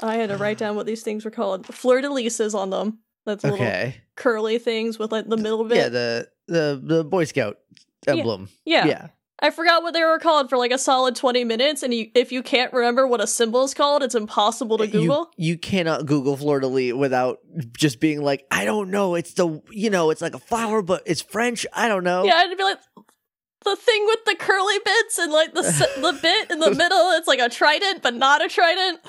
I 0.00 0.16
had 0.16 0.30
to 0.30 0.36
write 0.36 0.58
down 0.58 0.74
what 0.76 0.86
these 0.86 1.02
things 1.02 1.24
were 1.24 1.30
called. 1.30 1.66
Fleur 1.66 2.00
de 2.00 2.10
lises 2.10 2.54
on 2.54 2.70
them. 2.70 2.98
That's 3.26 3.44
little 3.44 3.58
okay. 3.58 3.96
curly 4.16 4.58
things 4.58 4.98
with 4.98 5.12
like 5.12 5.28
the 5.28 5.36
middle 5.36 5.64
bit. 5.64 5.76
Yeah. 5.76 5.88
The 5.88 6.28
the 6.48 6.80
the 6.82 7.04
Boy 7.04 7.24
Scout 7.24 7.58
emblem. 8.06 8.48
yeah. 8.64 8.86
Yeah. 8.86 9.08
I 9.40 9.50
forgot 9.50 9.82
what 9.82 9.92
they 9.94 10.02
were 10.02 10.18
called 10.18 10.48
for 10.48 10.56
like 10.56 10.70
a 10.70 10.78
solid 10.78 11.16
20 11.16 11.44
minutes 11.44 11.82
and 11.82 11.92
you, 11.92 12.10
if 12.14 12.30
you 12.30 12.42
can't 12.42 12.72
remember 12.72 13.06
what 13.06 13.20
a 13.20 13.26
symbol 13.26 13.64
is 13.64 13.74
called, 13.74 14.02
it's 14.02 14.14
impossible 14.14 14.78
to 14.78 14.86
Google. 14.86 15.30
You, 15.36 15.52
you 15.52 15.58
cannot 15.58 16.06
Google 16.06 16.36
Fleur 16.36 16.60
de 16.60 16.68
Lis 16.68 16.94
without 16.94 17.38
just 17.76 18.00
being 18.00 18.22
like, 18.22 18.46
I 18.50 18.64
don't 18.64 18.90
know. 18.90 19.16
It's 19.16 19.34
the 19.34 19.60
you 19.70 19.90
know, 19.90 20.10
it's 20.10 20.22
like 20.22 20.34
a 20.34 20.38
flower, 20.38 20.82
but 20.82 21.02
it's 21.06 21.20
French. 21.20 21.66
I 21.72 21.88
don't 21.88 22.04
know. 22.04 22.24
Yeah, 22.24 22.34
I'd 22.36 22.56
be 22.56 22.62
like 22.62 22.78
the 23.64 23.76
thing 23.76 24.04
with 24.06 24.24
the 24.26 24.36
curly 24.38 24.78
bits 24.84 25.18
and 25.18 25.32
like 25.32 25.52
the 25.52 25.62
the 26.00 26.18
bit 26.22 26.50
in 26.50 26.60
the 26.60 26.70
middle. 26.70 27.10
It's 27.12 27.26
like 27.28 27.40
a 27.40 27.48
trident, 27.48 28.02
but 28.02 28.14
not 28.14 28.44
a 28.44 28.48
trident. 28.48 29.00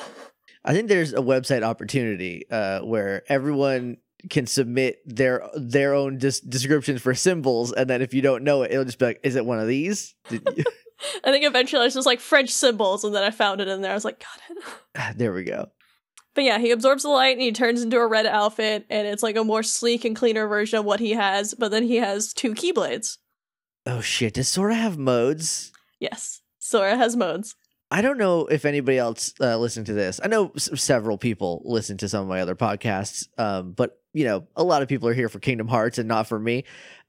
I 0.64 0.74
think 0.74 0.90
there's 0.90 1.14
a 1.14 1.18
website 1.18 1.62
opportunity 1.62 2.50
uh, 2.50 2.80
where 2.80 3.22
everyone 3.30 3.98
can 4.30 4.48
submit 4.48 5.00
their 5.06 5.50
their 5.56 5.94
own 5.94 6.18
dis- 6.18 6.40
descriptions 6.40 7.02
for 7.02 7.14
symbols, 7.14 7.72
and 7.72 7.90
then 7.90 8.02
if 8.02 8.14
you 8.14 8.22
don't 8.22 8.44
know 8.44 8.64
it, 8.64 8.72
it'll 8.72 8.86
just 8.86 9.00
be 9.00 9.06
like, 9.06 9.20
"Is 9.24 9.36
it 9.36 9.46
one 9.46 9.60
of 9.60 9.68
these?" 9.68 10.16
I 11.24 11.32
think 11.32 11.46
eventually 11.46 11.82
I 11.82 11.86
was 11.86 11.94
just 11.94 12.06
like 12.06 12.20
French 12.20 12.50
symbols, 12.50 13.04
and 13.04 13.14
then 13.14 13.24
I 13.24 13.32
found 13.32 13.62
it 13.62 13.68
in 13.68 13.82
there. 13.82 13.92
I 13.92 13.96
was 13.96 14.06
like, 14.06 14.20
got 14.20 14.58
it. 14.58 14.64
Ah, 14.96 15.14
there 15.16 15.34
we 15.34 15.44
go. 15.44 15.70
But 16.34 16.44
yeah, 16.44 16.58
he 16.58 16.72
absorbs 16.72 17.04
the 17.04 17.10
light 17.10 17.34
and 17.34 17.42
he 17.42 17.52
turns 17.52 17.82
into 17.82 17.98
a 17.98 18.08
red 18.08 18.26
outfit, 18.26 18.86
and 18.90 19.08
it's 19.08 19.24
like 19.24 19.36
a 19.36 19.44
more 19.44 19.64
sleek 19.64 20.06
and 20.06 20.16
cleaner 20.16 20.48
version 20.48 20.80
of 20.80 20.86
what 20.86 21.00
he 21.00 21.12
has. 21.12 21.54
But 21.54 21.72
then 21.72 21.84
he 21.84 21.98
has 21.98 22.34
two 22.34 22.54
keyblades. 22.54 23.18
Oh 23.86 24.02
shit! 24.02 24.34
Does 24.34 24.48
Sora 24.48 24.76
have 24.76 24.98
modes? 24.98 25.72
Yes, 26.00 26.42
Sora 26.60 26.98
has 26.98 27.16
modes. 27.16 27.56
I 27.96 28.02
don't 28.02 28.18
know 28.18 28.48
if 28.48 28.66
anybody 28.66 28.98
else 28.98 29.34
uh, 29.40 29.58
listened 29.58 29.86
to 29.86 29.94
this. 29.94 30.20
I 30.22 30.28
know 30.28 30.52
s- 30.54 30.70
several 30.76 31.18
people 31.18 31.62
listen 31.64 31.96
to 32.00 32.10
some 32.10 32.24
of 32.24 32.28
my 32.28 32.42
other 32.42 32.54
podcasts, 32.54 33.30
um, 33.38 33.72
but 33.72 34.02
you 34.12 34.26
know, 34.26 34.48
a 34.58 34.66
lot 34.66 34.82
of 34.82 34.90
people 34.90 35.08
are 35.08 35.14
here 35.14 35.30
for 35.30 35.40
Kingdom 35.40 35.70
Hearts 35.70 35.98
and 35.98 36.06
not 36.06 36.28
for 36.28 36.38
me. 36.38 36.66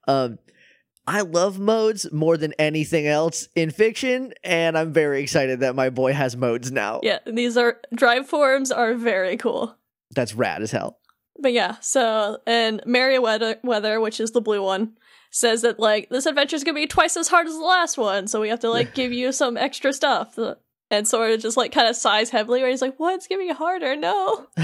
Um, 0.07 0.39
I 1.05 1.21
love 1.21 1.59
modes 1.59 2.09
more 2.13 2.37
than 2.37 2.53
anything 2.53 3.05
else 3.05 3.49
in 3.53 3.69
fiction, 3.69 4.33
and 4.45 4.77
I'm 4.77 4.93
very 4.93 5.21
excited 5.21 5.59
that 5.59 5.75
my 5.75 5.89
boy 5.89 6.13
has 6.13 6.37
modes 6.37 6.71
now. 6.71 7.01
Yeah, 7.03 7.19
these 7.25 7.57
are 7.57 7.81
drive 7.93 8.25
forms 8.25 8.71
are 8.71 8.93
very 8.93 9.35
cool. 9.35 9.75
That's 10.15 10.35
rad 10.35 10.61
as 10.61 10.71
hell. 10.71 10.99
But 11.37 11.51
yeah, 11.51 11.75
so 11.81 12.37
and 12.47 12.81
Merryweather, 12.85 13.57
Weather, 13.61 13.99
which 13.99 14.21
is 14.21 14.31
the 14.31 14.39
blue 14.41 14.63
one, 14.63 14.93
says 15.31 15.63
that 15.63 15.81
like 15.81 16.07
this 16.09 16.25
adventure 16.25 16.55
is 16.55 16.63
gonna 16.63 16.75
be 16.75 16.87
twice 16.87 17.17
as 17.17 17.27
hard 17.27 17.45
as 17.45 17.57
the 17.57 17.59
last 17.59 17.97
one, 17.97 18.27
so 18.27 18.39
we 18.39 18.47
have 18.47 18.61
to 18.61 18.69
like 18.69 18.93
give 19.01 19.11
you 19.11 19.33
some 19.33 19.57
extra 19.57 19.91
stuff. 19.91 20.39
And 20.89 21.07
sort 21.07 21.31
of 21.31 21.41
just 21.41 21.57
like 21.57 21.71
kind 21.73 21.87
of 21.89 21.95
sighs 21.95 22.29
heavily, 22.29 22.61
where 22.61 22.69
he's 22.69 22.81
like, 22.81 22.97
"What? 22.97 23.15
It's 23.15 23.27
getting 23.27 23.49
harder." 23.49 23.95
No. 23.95 24.47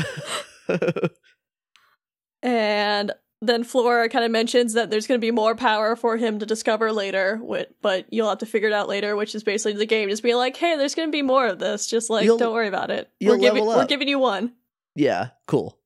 And 2.41 3.13
then 3.41 3.63
Flora 3.63 4.09
kind 4.09 4.25
of 4.25 4.31
mentions 4.31 4.73
that 4.73 4.89
there's 4.89 5.07
going 5.07 5.19
to 5.19 5.25
be 5.25 5.31
more 5.31 5.55
power 5.55 5.95
for 5.95 6.17
him 6.17 6.39
to 6.39 6.45
discover 6.45 6.91
later, 6.91 7.41
but 7.81 8.05
you'll 8.09 8.29
have 8.29 8.39
to 8.39 8.45
figure 8.45 8.67
it 8.67 8.73
out 8.73 8.87
later, 8.89 9.15
which 9.15 9.33
is 9.35 9.43
basically 9.43 9.77
the 9.77 9.85
game 9.85 10.09
just 10.09 10.23
being 10.23 10.35
like, 10.37 10.55
hey, 10.57 10.75
there's 10.77 10.95
going 10.95 11.07
to 11.07 11.11
be 11.11 11.21
more 11.21 11.47
of 11.47 11.59
this. 11.59 11.87
Just 11.87 12.09
like, 12.09 12.25
You'll- 12.25 12.37
don't 12.37 12.53
worry 12.53 12.67
about 12.67 12.91
it. 12.91 13.09
We're 13.21 13.37
giving, 13.37 13.65
we're 13.65 13.85
giving 13.85 14.07
you 14.07 14.19
one. 14.19 14.53
Yeah, 14.95 15.29
cool. 15.47 15.77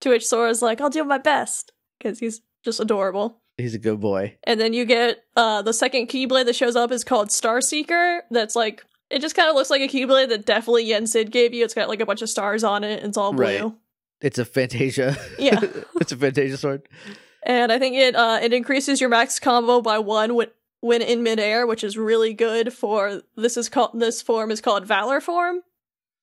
To 0.00 0.10
which 0.10 0.26
Sora's 0.26 0.62
like, 0.62 0.80
I'll 0.80 0.90
do 0.90 1.02
my 1.04 1.18
best 1.18 1.72
because 1.98 2.18
he's 2.20 2.40
just 2.64 2.78
adorable. 2.78 3.40
He's 3.56 3.74
a 3.74 3.78
good 3.78 3.98
boy. 4.00 4.36
And 4.44 4.60
then 4.60 4.72
you 4.72 4.84
get 4.84 5.24
uh, 5.34 5.62
the 5.62 5.72
second 5.72 6.06
Keyblade 6.08 6.44
that 6.46 6.54
shows 6.54 6.76
up 6.76 6.92
is 6.92 7.02
called 7.02 7.32
Star 7.32 7.60
Seeker. 7.60 8.22
That's 8.30 8.54
like, 8.54 8.84
it 9.10 9.20
just 9.20 9.34
kind 9.34 9.48
of 9.48 9.54
looks 9.54 9.70
like 9.70 9.82
a 9.82 9.88
Keyblade 9.88 10.28
that 10.28 10.44
definitely 10.44 10.84
Yen 10.84 11.06
Sid 11.06 11.30
gave 11.30 11.54
you. 11.54 11.64
It's 11.64 11.74
got 11.74 11.88
like 11.88 12.00
a 12.00 12.06
bunch 12.06 12.22
of 12.22 12.28
stars 12.28 12.64
on 12.64 12.84
it. 12.84 12.98
And 13.00 13.08
it's 13.08 13.16
all 13.16 13.32
blue. 13.32 13.44
Right. 13.44 13.72
It's 14.20 14.38
a 14.38 14.44
Fantasia. 14.44 15.16
Yeah. 15.38 15.60
it's 16.00 16.12
a 16.12 16.16
Fantasia 16.16 16.56
sword. 16.56 16.82
And 17.44 17.72
I 17.72 17.78
think 17.78 17.96
it 17.96 18.14
uh, 18.14 18.40
it 18.42 18.52
increases 18.52 19.00
your 19.00 19.10
max 19.10 19.38
combo 19.38 19.80
by 19.80 19.98
one 19.98 20.34
when 20.34 20.48
when 20.80 21.02
in 21.02 21.22
midair, 21.22 21.66
which 21.66 21.82
is 21.82 21.96
really 21.96 22.34
good 22.34 22.72
for 22.72 23.22
this 23.36 23.56
is 23.56 23.68
called 23.68 23.98
this 23.98 24.20
form 24.20 24.50
is 24.50 24.60
called 24.60 24.86
Valor 24.86 25.20
form. 25.20 25.62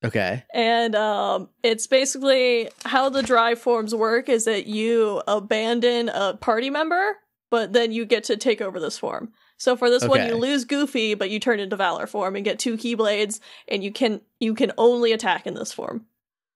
Okay. 0.03 0.43
And 0.53 0.93
um, 0.93 1.49
it's 1.63 1.87
basically 1.87 2.69
how 2.83 3.09
the 3.09 3.23
drive 3.23 3.59
forms 3.59 3.95
work 3.95 4.29
is 4.29 4.45
that 4.45 4.67
you 4.67 5.23
abandon 5.27 6.09
a 6.09 6.35
party 6.35 6.69
member, 6.69 7.17
but 7.49 7.73
then 7.73 7.91
you 7.91 8.05
get 8.05 8.23
to 8.25 8.37
take 8.37 8.61
over 8.61 8.79
this 8.79 8.97
form. 8.97 9.31
So 9.57 9.75
for 9.77 9.89
this 9.89 10.05
one, 10.05 10.27
you 10.27 10.35
lose 10.35 10.65
Goofy, 10.65 11.13
but 11.13 11.29
you 11.29 11.39
turn 11.39 11.59
into 11.59 11.75
Valor 11.77 12.07
form 12.07 12.35
and 12.35 12.43
get 12.43 12.59
two 12.59 12.75
Keyblades, 12.77 13.39
and 13.67 13.83
you 13.83 13.91
can 13.91 14.21
you 14.39 14.53
can 14.53 14.71
only 14.77 15.11
attack 15.13 15.47
in 15.47 15.53
this 15.53 15.71
form. 15.71 16.05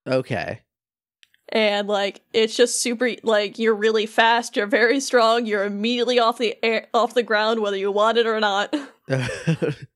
Okay. 0.08 0.62
And 1.52 1.88
like 1.88 2.22
it's 2.34 2.56
just 2.56 2.82
super 2.82 3.12
like 3.24 3.58
you're 3.58 3.74
really 3.74 4.06
fast, 4.06 4.56
you're 4.56 4.68
very 4.68 5.00
strong, 5.00 5.46
you're 5.46 5.64
immediately 5.64 6.20
off 6.20 6.38
the 6.38 6.58
air 6.64 6.88
off 6.94 7.14
the 7.14 7.24
ground 7.24 7.62
whether 7.62 7.78
you 7.78 7.92
want 7.92 8.18
it 8.18 8.28
or 8.28 8.40
not. 8.40 8.76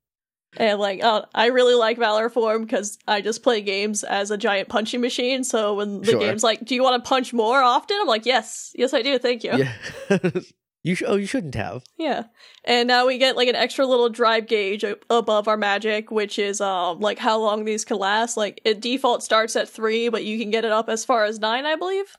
And 0.58 0.79
like, 0.79 1.03
uh, 1.03 1.23
I 1.34 1.47
really 1.47 1.73
like 1.73 1.97
Valor 1.97 2.29
Form 2.29 2.63
because 2.63 2.99
I 3.08 3.21
just 3.21 3.41
play 3.41 3.62
games 3.62 4.03
as 4.03 4.29
a 4.29 4.38
giant 4.38 4.69
punching 4.69 5.01
machine. 5.01 5.43
So 5.43 5.73
when 5.73 6.01
the 6.01 6.12
Sure. 6.12 6.19
game's 6.19 6.43
like, 6.43 6.63
"Do 6.63 6.75
you 6.75 6.84
want 6.84 7.03
to 7.03 7.08
punch 7.08 7.34
more 7.34 7.62
often?" 7.62 7.97
I'm 7.99 8.08
like, 8.08 8.25
"Yes, 8.25 8.71
yes, 8.75 8.93
I 8.93 9.01
do. 9.01 9.17
Thank 9.17 9.43
you." 9.43 9.51
yeah. 9.58 9.73
you 10.84 10.96
sh- 10.96 11.04
oh, 11.08 11.15
you 11.15 11.26
shouldn't 11.26 11.56
have. 11.56 11.84
Yeah. 11.98 12.24
And 12.65 12.88
now 12.88 13.08
we 13.08 13.17
get 13.17 13.36
like 13.38 13.48
an 13.48 13.56
extra 13.56 13.86
little 13.86 14.10
drive 14.10 14.48
gauge 14.48 14.84
a- 14.84 14.98
above 15.10 15.48
our 15.48 15.58
magic, 15.58 16.12
which 16.12 16.38
is 16.38 16.60
um 16.62 17.00
like 17.00 17.19
how 17.19 17.39
long 17.39 17.65
these 17.65 17.86
can 17.86 17.98
last. 17.98 18.38
Like 18.38 18.62
it 18.65 18.82
default 18.82 19.24
starts 19.24 19.56
at 19.56 19.69
three, 19.69 20.10
but 20.10 20.24
you 20.24 20.38
can 20.39 20.52
get 20.52 20.65
it 20.65 20.72
up 20.72 20.89
as 20.89 21.06
far 21.06 21.26
as 21.26 21.39
nine, 21.39 21.65
I 21.65 21.76
believe. 21.76 22.15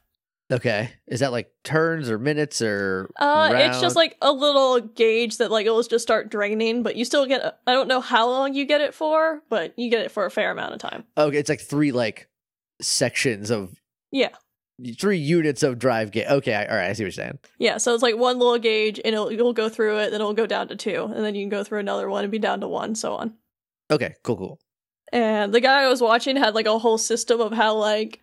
Okay. 0.53 0.91
Is 1.07 1.21
that 1.21 1.33
like 1.33 1.51
turns 1.65 2.11
or 2.11 2.19
minutes 2.19 2.61
or 2.61 3.11
Uh, 3.19 3.51
it's 3.55 3.81
just 3.81 3.97
like 3.97 4.17
a 4.21 4.31
little 4.31 4.79
gauge 4.81 5.39
that 5.39 5.51
like 5.51 5.65
it'll 5.67 5.83
just 5.83 6.03
start 6.03 6.31
draining, 6.31 6.83
but 6.83 6.97
you 6.97 7.05
still 7.07 7.25
get. 7.27 7.59
I 7.67 7.73
don't 7.73 7.89
know 7.89 8.01
how 8.01 8.29
long 8.29 8.55
you 8.55 8.67
get 8.67 8.83
it 8.83 8.93
for, 8.95 9.43
but 9.49 9.73
you 9.79 9.89
get 9.91 10.05
it 10.05 10.11
for 10.11 10.27
a 10.27 10.31
fair 10.31 10.51
amount 10.51 10.75
of 10.75 10.81
time. 10.81 11.05
Okay, 11.17 11.39
it's 11.39 11.49
like 11.49 11.61
three 11.63 11.93
like 11.93 12.29
sections 12.81 13.51
of 13.51 13.75
Yeah. 14.11 14.31
Three 14.99 15.19
units 15.19 15.63
of 15.63 15.79
drive 15.79 16.11
gauge. 16.11 16.27
Okay, 16.29 16.55
I, 16.55 16.67
all 16.67 16.77
right, 16.77 16.91
I 16.91 16.93
see 16.93 17.05
what 17.05 17.07
you're 17.07 17.13
saying. 17.13 17.39
Yeah, 17.59 17.79
so 17.79 17.95
it's 17.95 18.03
like 18.03 18.17
one 18.17 18.39
little 18.39 18.59
gauge, 18.59 19.01
and 19.05 19.15
it'll, 19.15 19.33
you'll 19.33 19.53
go 19.53 19.69
through 19.69 19.99
it, 19.99 20.11
then 20.11 20.21
it'll 20.21 20.35
go 20.35 20.47
down 20.47 20.69
to 20.69 20.77
two, 20.77 21.11
and 21.15 21.25
then 21.25 21.35
you 21.35 21.43
can 21.43 21.51
go 21.51 21.65
through 21.65 21.81
another 21.81 22.09
one 22.09 22.25
and 22.25 22.33
be 22.33 22.39
down 22.39 22.61
to 22.61 22.69
one, 22.69 22.95
so 22.95 23.15
on. 23.15 23.35
Okay, 23.91 24.15
cool, 24.23 24.37
cool. 24.37 24.61
And 25.13 25.53
the 25.53 25.61
guy 25.61 25.83
I 25.83 25.89
was 25.89 26.01
watching 26.01 26.37
had 26.37 26.55
like 26.55 26.67
a 26.67 26.79
whole 26.79 26.99
system 26.99 27.41
of 27.41 27.53
how 27.53 27.75
like 27.75 28.21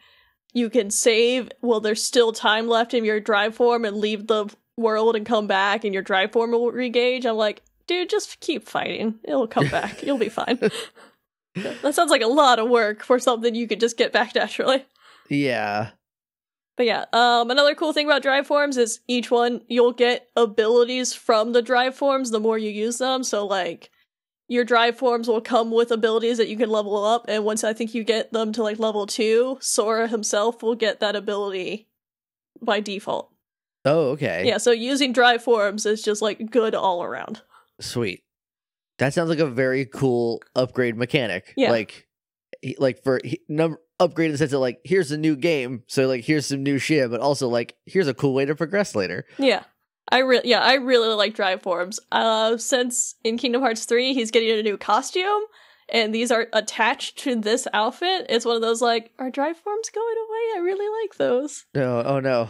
you 0.53 0.69
can 0.69 0.89
save 0.89 1.49
while 1.61 1.79
there's 1.79 2.03
still 2.03 2.33
time 2.33 2.67
left 2.67 2.93
in 2.93 3.05
your 3.05 3.19
drive 3.21 3.55
form 3.55 3.85
and 3.85 3.97
leave 3.97 4.27
the 4.27 4.53
world 4.77 5.15
and 5.15 5.25
come 5.25 5.47
back, 5.47 5.83
and 5.85 5.93
your 5.93 6.03
drive 6.03 6.33
form 6.33 6.51
will 6.51 6.71
regauge. 6.71 7.25
I'm 7.25 7.37
like, 7.37 7.61
dude, 7.87 8.09
just 8.09 8.39
keep 8.41 8.67
fighting; 8.67 9.19
it'll 9.23 9.47
come 9.47 9.67
back. 9.71 10.03
You'll 10.03 10.17
be 10.17 10.29
fine. 10.29 10.59
that 11.55 11.95
sounds 11.95 12.11
like 12.11 12.21
a 12.21 12.27
lot 12.27 12.59
of 12.59 12.69
work 12.69 13.03
for 13.03 13.19
something 13.19 13.55
you 13.55 13.67
could 13.67 13.79
just 13.79 13.97
get 13.97 14.11
back 14.11 14.35
naturally. 14.35 14.85
Yeah. 15.29 15.91
But 16.81 16.87
yeah, 16.87 17.05
um, 17.13 17.51
another 17.51 17.75
cool 17.75 17.93
thing 17.93 18.07
about 18.07 18.23
drive 18.23 18.47
forms 18.47 18.75
is 18.75 19.01
each 19.07 19.29
one 19.29 19.61
you'll 19.67 19.93
get 19.93 20.29
abilities 20.35 21.13
from 21.13 21.51
the 21.51 21.61
drive 21.61 21.93
forms 21.93 22.31
the 22.31 22.39
more 22.39 22.57
you 22.57 22.71
use 22.71 22.97
them. 22.97 23.23
So 23.23 23.45
like 23.45 23.91
your 24.47 24.65
drive 24.65 24.97
forms 24.97 25.27
will 25.27 25.41
come 25.41 25.69
with 25.69 25.91
abilities 25.91 26.39
that 26.39 26.47
you 26.47 26.57
can 26.57 26.71
level 26.71 27.05
up, 27.05 27.25
and 27.27 27.45
once 27.45 27.63
I 27.63 27.73
think 27.73 27.93
you 27.93 28.03
get 28.03 28.33
them 28.33 28.51
to 28.53 28.63
like 28.63 28.79
level 28.79 29.05
two, 29.05 29.59
Sora 29.61 30.07
himself 30.07 30.63
will 30.63 30.73
get 30.73 31.01
that 31.01 31.15
ability 31.15 31.87
by 32.63 32.79
default. 32.79 33.31
Oh, 33.85 34.09
okay. 34.13 34.47
Yeah, 34.47 34.57
so 34.57 34.71
using 34.71 35.13
drive 35.13 35.43
forms 35.43 35.85
is 35.85 36.01
just 36.01 36.19
like 36.19 36.49
good 36.49 36.73
all 36.73 37.03
around. 37.03 37.43
Sweet. 37.79 38.23
That 38.97 39.13
sounds 39.13 39.29
like 39.29 39.37
a 39.37 39.45
very 39.45 39.85
cool 39.85 40.41
upgrade 40.55 40.97
mechanic. 40.97 41.53
Yeah. 41.55 41.69
Like, 41.69 42.07
like 42.77 43.03
for 43.03 43.19
he- 43.23 43.41
number 43.49 43.79
upgrade 43.99 44.27
in 44.27 44.31
the 44.31 44.37
sense 44.37 44.53
of 44.53 44.61
like, 44.61 44.79
here's 44.83 45.11
a 45.11 45.17
new 45.17 45.35
game, 45.35 45.83
so 45.87 46.07
like 46.07 46.23
here's 46.23 46.45
some 46.47 46.63
new 46.63 46.77
shit, 46.79 47.09
but 47.11 47.19
also 47.21 47.47
like 47.47 47.75
here's 47.85 48.07
a 48.07 48.13
cool 48.13 48.33
way 48.33 48.45
to 48.45 48.55
progress 48.55 48.95
later. 48.95 49.25
Yeah. 49.37 49.63
I 50.11 50.19
re- 50.19 50.41
yeah, 50.43 50.59
I 50.61 50.73
really 50.75 51.13
like 51.15 51.35
drive 51.35 51.61
forms. 51.61 51.99
Uh 52.11 52.57
since 52.57 53.15
in 53.23 53.37
Kingdom 53.37 53.61
Hearts 53.61 53.85
3 53.85 54.13
he's 54.13 54.31
getting 54.31 54.49
a 54.59 54.63
new 54.63 54.77
costume 54.77 55.41
and 55.89 56.13
these 56.15 56.31
are 56.31 56.47
attached 56.53 57.19
to 57.19 57.35
this 57.35 57.67
outfit, 57.73 58.25
it's 58.29 58.45
one 58.45 58.55
of 58.55 58.61
those 58.61 58.81
like, 58.81 59.11
are 59.19 59.29
drive 59.29 59.57
forms 59.57 59.89
going 59.89 60.15
away? 60.17 60.57
I 60.57 60.59
really 60.63 61.03
like 61.03 61.17
those. 61.17 61.65
No, 61.75 62.01
oh 62.03 62.19
no. 62.19 62.49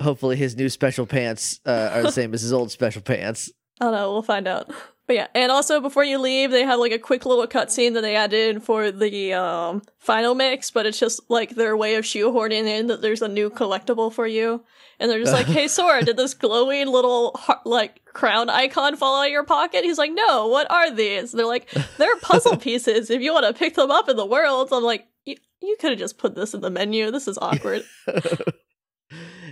Hopefully 0.00 0.36
his 0.36 0.56
new 0.56 0.68
special 0.70 1.04
pants 1.04 1.60
uh, 1.66 1.90
are 1.92 2.02
the 2.02 2.12
same 2.20 2.32
as 2.32 2.40
his 2.42 2.52
old 2.52 2.70
special 2.70 3.02
pants. 3.02 3.50
I 3.80 3.84
don't 3.86 3.94
know, 3.94 4.12
we'll 4.12 4.22
find 4.22 4.48
out. 4.48 4.70
But 5.10 5.16
yeah, 5.16 5.26
and 5.34 5.50
also 5.50 5.80
before 5.80 6.04
you 6.04 6.20
leave, 6.20 6.52
they 6.52 6.62
have 6.62 6.78
like 6.78 6.92
a 6.92 6.98
quick 7.00 7.26
little 7.26 7.44
cutscene 7.48 7.94
that 7.94 8.02
they 8.02 8.14
added 8.14 8.54
in 8.54 8.60
for 8.60 8.92
the 8.92 9.32
um 9.32 9.82
final 9.98 10.36
mix, 10.36 10.70
but 10.70 10.86
it's 10.86 11.00
just 11.00 11.20
like 11.28 11.56
their 11.56 11.76
way 11.76 11.96
of 11.96 12.04
shoehorning 12.04 12.68
in 12.68 12.86
that 12.86 13.02
there's 13.02 13.20
a 13.20 13.26
new 13.26 13.50
collectible 13.50 14.12
for 14.12 14.28
you. 14.28 14.62
And 15.00 15.10
they're 15.10 15.18
just 15.18 15.32
like, 15.32 15.46
"Hey 15.58 15.66
Sora, 15.66 16.04
did 16.04 16.16
this 16.16 16.32
glowing 16.32 16.86
little 16.86 17.32
heart- 17.32 17.66
like 17.66 18.04
crown 18.04 18.48
icon 18.48 18.94
fall 18.94 19.20
out 19.20 19.26
of 19.26 19.32
your 19.32 19.42
pocket?" 19.42 19.82
He's 19.82 19.98
like, 19.98 20.12
"No, 20.12 20.46
what 20.46 20.70
are 20.70 20.92
these?" 20.94 21.32
They're 21.32 21.44
like, 21.44 21.68
"They're 21.98 22.16
puzzle 22.18 22.56
pieces. 22.68 23.10
If 23.10 23.20
you 23.20 23.32
want 23.32 23.46
to 23.46 23.52
pick 23.52 23.74
them 23.74 23.90
up 23.90 24.08
in 24.08 24.16
the 24.16 24.24
world." 24.24 24.68
I'm 24.70 24.84
like, 24.84 25.08
"You, 25.24 25.34
you 25.60 25.76
could 25.80 25.90
have 25.90 25.98
just 25.98 26.18
put 26.18 26.36
this 26.36 26.54
in 26.54 26.60
the 26.60 26.70
menu. 26.70 27.10
This 27.10 27.26
is 27.26 27.36
awkward." 27.42 27.82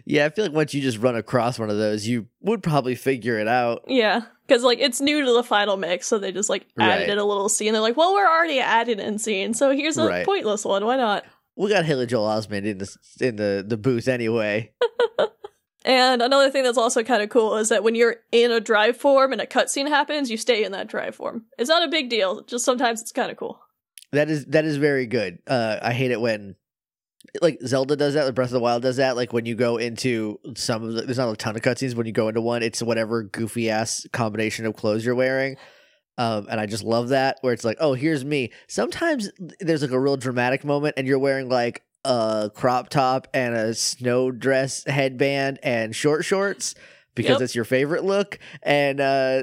Yeah, 0.04 0.26
I 0.26 0.30
feel 0.30 0.44
like 0.46 0.54
once 0.54 0.74
you 0.74 0.80
just 0.80 0.98
run 0.98 1.16
across 1.16 1.58
one 1.58 1.70
of 1.70 1.76
those, 1.78 2.06
you 2.06 2.26
would 2.40 2.62
probably 2.62 2.94
figure 2.94 3.38
it 3.38 3.48
out. 3.48 3.82
Yeah, 3.88 4.22
because 4.46 4.62
like 4.62 4.78
it's 4.80 5.00
new 5.00 5.24
to 5.24 5.32
the 5.32 5.42
final 5.44 5.76
mix, 5.76 6.06
so 6.06 6.18
they 6.18 6.32
just 6.32 6.48
like 6.50 6.66
added 6.78 7.02
Right. 7.02 7.08
in 7.10 7.18
a 7.18 7.24
little 7.24 7.48
scene. 7.48 7.72
They're 7.72 7.82
like, 7.82 7.96
"Well, 7.96 8.14
we're 8.14 8.28
already 8.28 8.60
adding 8.60 9.00
in 9.00 9.18
scene, 9.18 9.54
so 9.54 9.70
here's 9.74 9.98
a 9.98 10.06
Right. 10.06 10.24
pointless 10.26 10.64
one. 10.64 10.84
Why 10.84 10.96
not?" 10.96 11.24
We 11.56 11.68
got 11.70 11.84
Haley 11.84 12.06
Joel 12.06 12.28
Osment 12.28 12.64
in 12.64 12.78
the 12.78 12.96
in 13.20 13.36
the 13.36 13.64
the 13.66 13.76
booth 13.76 14.08
anyway. 14.08 14.72
And 15.84 16.20
another 16.20 16.50
thing 16.50 16.64
that's 16.64 16.76
also 16.76 17.02
kind 17.02 17.22
of 17.22 17.30
cool 17.30 17.56
is 17.56 17.70
that 17.70 17.82
when 17.82 17.94
you're 17.94 18.16
in 18.30 18.50
a 18.50 18.60
drive 18.60 18.96
form 18.96 19.32
and 19.32 19.40
a 19.40 19.46
cutscene 19.46 19.88
happens, 19.88 20.30
you 20.30 20.36
stay 20.36 20.62
in 20.64 20.72
that 20.72 20.86
drive 20.88 21.14
form. 21.14 21.46
It's 21.56 21.70
not 21.70 21.86
a 21.86 21.88
big 21.90 22.10
deal. 22.10 22.42
Just 22.42 22.64
sometimes 22.64 23.00
it's 23.00 23.12
kind 23.12 23.30
of 23.30 23.38
cool. 23.38 23.58
That 24.12 24.28
is 24.28 24.44
that 24.46 24.64
is 24.66 24.76
very 24.76 25.06
good. 25.06 25.38
Uh, 25.46 25.78
I 25.80 25.92
hate 25.94 26.10
it 26.10 26.20
when 26.20 26.56
like 27.42 27.58
Zelda 27.64 27.96
does 27.96 28.14
that, 28.14 28.24
like 28.24 28.34
Breath 28.34 28.48
of 28.48 28.52
the 28.52 28.60
Wild 28.60 28.82
does 28.82 28.96
that. 28.96 29.16
Like 29.16 29.32
when 29.32 29.46
you 29.46 29.54
go 29.54 29.76
into 29.76 30.38
some 30.56 30.82
of 30.84 30.92
the, 30.94 31.02
there's 31.02 31.18
not 31.18 31.30
a 31.32 31.36
ton 31.36 31.56
of 31.56 31.62
cutscenes. 31.62 31.94
When 31.94 32.06
you 32.06 32.12
go 32.12 32.28
into 32.28 32.40
one, 32.40 32.62
it's 32.62 32.82
whatever 32.82 33.22
goofy 33.22 33.70
ass 33.70 34.06
combination 34.12 34.66
of 34.66 34.74
clothes 34.76 35.04
you're 35.04 35.14
wearing. 35.14 35.56
Um, 36.16 36.46
and 36.50 36.58
I 36.60 36.66
just 36.66 36.82
love 36.82 37.10
that 37.10 37.38
where 37.42 37.52
it's 37.52 37.64
like, 37.64 37.76
oh, 37.80 37.94
here's 37.94 38.24
me. 38.24 38.50
Sometimes 38.66 39.30
there's 39.60 39.82
like 39.82 39.92
a 39.92 40.00
real 40.00 40.16
dramatic 40.16 40.64
moment, 40.64 40.94
and 40.96 41.06
you're 41.06 41.18
wearing 41.18 41.48
like 41.48 41.82
a 42.04 42.50
crop 42.54 42.88
top 42.88 43.28
and 43.34 43.54
a 43.54 43.74
snow 43.74 44.30
dress 44.32 44.84
headband 44.84 45.58
and 45.62 45.94
short 45.94 46.24
shorts 46.24 46.74
because 47.14 47.34
Yep. 47.34 47.40
it's 47.42 47.54
your 47.54 47.64
favorite 47.64 48.04
look. 48.04 48.38
And 48.62 49.00
uh, 49.00 49.42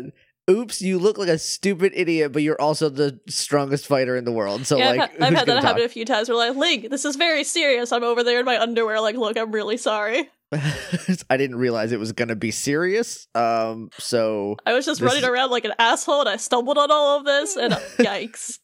oops, 0.49 0.81
you 0.81 0.99
look 0.99 1.17
like 1.17 1.29
a 1.29 1.37
stupid 1.37 1.93
idiot, 1.95 2.31
but 2.31 2.43
you're 2.43 2.59
also 2.59 2.89
the 2.89 3.19
strongest 3.27 3.87
fighter 3.87 4.15
in 4.15 4.25
the 4.25 4.31
world. 4.31 4.65
So 4.65 4.77
yeah, 4.77 4.91
like, 4.91 5.01
I've, 5.01 5.09
ha- 5.09 5.25
I've 5.25 5.33
had 5.33 5.47
that 5.47 5.63
happen 5.63 5.83
a 5.83 5.89
few 5.89 6.05
times. 6.05 6.29
Where 6.29 6.37
like, 6.37 6.55
Link, 6.55 6.89
this 6.89 7.05
is 7.05 7.15
very 7.15 7.43
serious. 7.43 7.91
I'm 7.91 8.03
over 8.03 8.23
there 8.23 8.39
in 8.39 8.45
my 8.45 8.59
underwear. 8.59 9.01
Like, 9.01 9.15
look, 9.15 9.37
I'm 9.37 9.51
really 9.51 9.77
sorry. 9.77 10.29
I 11.29 11.37
didn't 11.37 11.57
realize 11.57 11.91
it 11.91 11.99
was 11.99 12.11
gonna 12.11 12.35
be 12.35 12.51
serious. 12.51 13.27
Um, 13.33 13.89
so 13.97 14.57
I 14.65 14.73
was 14.73 14.85
just 14.85 15.01
running 15.01 15.23
is- 15.23 15.29
around 15.29 15.49
like 15.49 15.65
an 15.65 15.73
asshole, 15.79 16.21
and 16.21 16.29
I 16.29 16.37
stumbled 16.37 16.77
on 16.77 16.91
all 16.91 17.17
of 17.17 17.25
this. 17.25 17.55
And 17.55 17.73
uh, 17.73 17.79
yikes. 17.97 18.59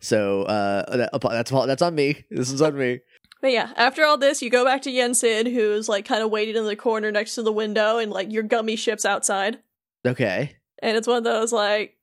so 0.00 0.42
uh, 0.42 0.96
that, 0.96 1.10
that's 1.22 1.50
that's 1.50 1.82
on 1.82 1.94
me. 1.94 2.24
This 2.30 2.52
is 2.52 2.60
on 2.60 2.76
me. 2.76 3.00
But 3.40 3.52
yeah, 3.52 3.72
after 3.76 4.04
all 4.04 4.18
this, 4.18 4.42
you 4.42 4.50
go 4.50 4.64
back 4.64 4.82
to 4.82 4.90
Yen 4.90 5.14
Sid, 5.14 5.46
who's 5.46 5.88
like 5.88 6.04
kind 6.04 6.22
of 6.22 6.30
waiting 6.30 6.56
in 6.56 6.64
the 6.64 6.76
corner 6.76 7.10
next 7.10 7.34
to 7.36 7.42
the 7.42 7.52
window, 7.52 7.98
and 7.98 8.10
like 8.12 8.30
your 8.32 8.42
gummy 8.42 8.76
ship's 8.76 9.04
outside. 9.04 9.58
Okay. 10.06 10.55
And 10.82 10.96
it's 10.96 11.08
one 11.08 11.18
of 11.18 11.24
those 11.24 11.52
like, 11.52 11.96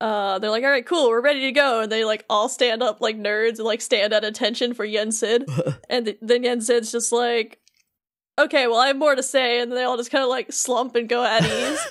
uh, 0.00 0.38
they're 0.38 0.50
like, 0.50 0.64
all 0.64 0.70
right, 0.70 0.84
cool, 0.84 1.08
we're 1.08 1.22
ready 1.22 1.40
to 1.40 1.52
go. 1.52 1.80
And 1.80 1.90
they 1.90 2.04
like 2.04 2.24
all 2.28 2.48
stand 2.48 2.82
up 2.82 3.00
like 3.00 3.16
nerds 3.16 3.56
and 3.56 3.64
like 3.64 3.80
stand 3.80 4.12
at 4.12 4.24
attention 4.24 4.74
for 4.74 4.84
Yen 4.84 5.12
Sid. 5.12 5.48
and 5.88 6.06
th- 6.06 6.18
then 6.20 6.42
Yen 6.42 6.60
Sid's 6.60 6.92
just 6.92 7.12
like, 7.12 7.60
okay, 8.38 8.66
well, 8.66 8.78
I 8.78 8.88
have 8.88 8.96
more 8.96 9.14
to 9.14 9.22
say, 9.22 9.60
and 9.60 9.72
they 9.72 9.84
all 9.84 9.96
just 9.96 10.10
kind 10.10 10.22
of 10.22 10.28
like 10.28 10.52
slump 10.52 10.94
and 10.96 11.08
go 11.08 11.24
at 11.24 11.42
ease. 11.42 11.80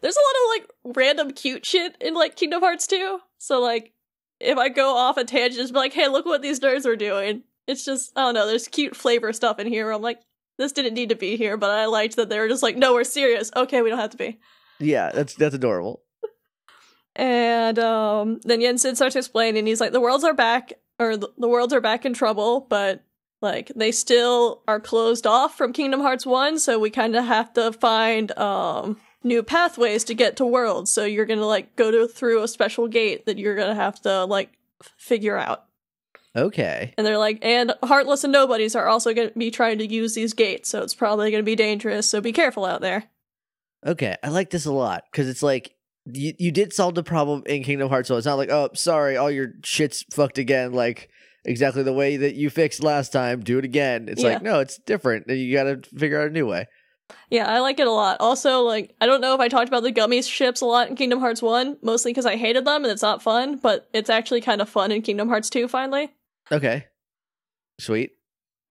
There's 0.00 0.16
a 0.16 0.26
lot 0.26 0.36
of 0.42 0.50
like 0.50 0.96
random 0.96 1.32
cute 1.32 1.64
shit 1.64 1.96
in 2.00 2.14
like 2.14 2.36
Kingdom 2.36 2.60
Hearts 2.62 2.86
2. 2.86 3.18
So 3.38 3.60
like 3.60 3.92
if 4.40 4.58
I 4.58 4.68
go 4.68 4.96
off 4.96 5.16
a 5.16 5.24
tangent, 5.24 5.60
just 5.60 5.72
be 5.72 5.78
like, 5.78 5.92
hey, 5.92 6.08
look 6.08 6.26
what 6.26 6.42
these 6.42 6.60
nerds 6.60 6.86
are 6.86 6.96
doing. 6.96 7.42
It's 7.66 7.84
just 7.84 8.12
I 8.16 8.22
don't 8.22 8.34
know, 8.34 8.46
there's 8.46 8.68
cute 8.68 8.96
flavor 8.96 9.32
stuff 9.32 9.58
in 9.58 9.66
here 9.66 9.86
where 9.86 9.94
I'm 9.94 10.02
like, 10.02 10.20
this 10.58 10.72
didn't 10.72 10.94
need 10.94 11.10
to 11.10 11.16
be 11.16 11.36
here, 11.36 11.56
but 11.56 11.70
I 11.70 11.86
liked 11.86 12.16
that 12.16 12.28
they 12.28 12.38
were 12.38 12.48
just 12.48 12.62
like, 12.62 12.76
no, 12.76 12.94
we're 12.94 13.04
serious. 13.04 13.50
Okay, 13.54 13.82
we 13.82 13.90
don't 13.90 13.98
have 13.98 14.10
to 14.10 14.16
be. 14.16 14.38
Yeah, 14.78 15.10
that's 15.12 15.34
that's 15.34 15.54
adorable. 15.54 16.02
And 17.14 17.78
um 17.78 18.40
then 18.44 18.60
Yen 18.60 18.78
Sid 18.78 18.96
starts 18.96 19.16
explaining, 19.16 19.66
he's 19.66 19.80
like, 19.80 19.92
the 19.92 20.00
worlds 20.00 20.24
are 20.24 20.34
back 20.34 20.74
or 20.98 21.16
the, 21.16 21.28
the 21.38 21.48
worlds 21.48 21.72
are 21.72 21.80
back 21.80 22.04
in 22.04 22.12
trouble, 22.12 22.60
but 22.68 23.02
like 23.42 23.72
they 23.74 23.92
still 23.92 24.62
are 24.68 24.80
closed 24.80 25.26
off 25.26 25.56
from 25.56 25.72
Kingdom 25.72 26.00
Hearts 26.00 26.26
1, 26.26 26.58
so 26.58 26.78
we 26.78 26.90
kind 26.90 27.16
of 27.16 27.24
have 27.24 27.52
to 27.54 27.72
find 27.72 28.36
um 28.38 28.98
new 29.22 29.42
pathways 29.42 30.04
to 30.04 30.14
get 30.14 30.36
to 30.36 30.46
worlds. 30.46 30.92
So 30.92 31.04
you're 31.04 31.26
going 31.26 31.40
to 31.40 31.46
like 31.46 31.74
go 31.74 31.90
to 31.90 32.06
through 32.06 32.42
a 32.42 32.48
special 32.48 32.86
gate 32.86 33.26
that 33.26 33.38
you're 33.38 33.56
going 33.56 33.68
to 33.68 33.74
have 33.74 34.00
to 34.02 34.24
like 34.24 34.52
f- 34.80 34.92
figure 34.98 35.36
out. 35.36 35.64
Okay. 36.36 36.94
And 36.96 37.06
they're 37.06 37.18
like 37.18 37.38
and 37.42 37.72
heartless 37.82 38.24
and 38.24 38.32
nobodies 38.32 38.76
are 38.76 38.86
also 38.86 39.14
going 39.14 39.30
to 39.30 39.38
be 39.38 39.50
trying 39.50 39.78
to 39.78 39.86
use 39.86 40.14
these 40.14 40.34
gates, 40.34 40.68
so 40.68 40.82
it's 40.82 40.94
probably 40.94 41.30
going 41.30 41.42
to 41.42 41.46
be 41.46 41.56
dangerous, 41.56 42.08
so 42.08 42.20
be 42.20 42.32
careful 42.32 42.66
out 42.66 42.82
there. 42.82 43.04
Okay, 43.86 44.16
I 44.22 44.28
like 44.30 44.50
this 44.50 44.66
a 44.66 44.72
lot 44.72 45.04
because 45.10 45.28
it's 45.28 45.42
like 45.42 45.74
you 46.06 46.32
you 46.38 46.50
did 46.50 46.72
solve 46.72 46.94
the 46.94 47.02
problem 47.02 47.42
in 47.46 47.62
Kingdom 47.62 47.88
Hearts, 47.88 48.08
so 48.08 48.16
it's 48.16 48.26
not 48.26 48.34
like 48.38 48.50
oh 48.50 48.70
sorry, 48.74 49.16
all 49.16 49.30
your 49.30 49.52
shit's 49.64 50.04
fucked 50.12 50.38
again, 50.38 50.72
like 50.72 51.08
exactly 51.44 51.82
the 51.84 51.92
way 51.92 52.16
that 52.16 52.34
you 52.34 52.50
fixed 52.50 52.82
last 52.82 53.12
time. 53.12 53.40
Do 53.40 53.58
it 53.58 53.64
again. 53.64 54.08
It's 54.08 54.22
Yeah. 54.22 54.30
like 54.34 54.42
no, 54.42 54.58
it's 54.60 54.78
different. 54.78 55.28
You 55.28 55.52
got 55.54 55.64
to 55.64 55.80
figure 55.98 56.20
out 56.20 56.26
a 56.28 56.30
new 56.32 56.46
way. 56.46 56.66
Yeah, 57.30 57.46
I 57.48 57.60
like 57.60 57.78
it 57.78 57.86
a 57.86 57.92
lot. 57.92 58.16
Also, 58.18 58.62
like, 58.62 58.92
I 59.00 59.06
don't 59.06 59.20
know 59.20 59.32
if 59.32 59.38
I 59.40 59.46
talked 59.46 59.68
about 59.68 59.84
the 59.84 59.92
gummy 59.92 60.20
ships 60.22 60.60
a 60.60 60.64
lot 60.66 60.88
in 60.88 60.96
Kingdom 60.96 61.20
Hearts 61.20 61.40
1, 61.40 61.76
mostly 61.80 62.10
because 62.10 62.26
I 62.26 62.34
hated 62.34 62.64
them 62.64 62.82
and 62.84 62.90
it's 62.90 63.00
not 63.02 63.22
fun, 63.22 63.58
but 63.58 63.88
it's 63.92 64.10
actually 64.10 64.40
kind 64.40 64.60
of 64.60 64.68
fun 64.68 64.90
in 64.90 65.02
Kingdom 65.02 65.28
Hearts 65.28 65.48
2, 65.48 65.68
finally. 65.68 66.12
Okay, 66.50 66.86
sweet. 67.78 68.15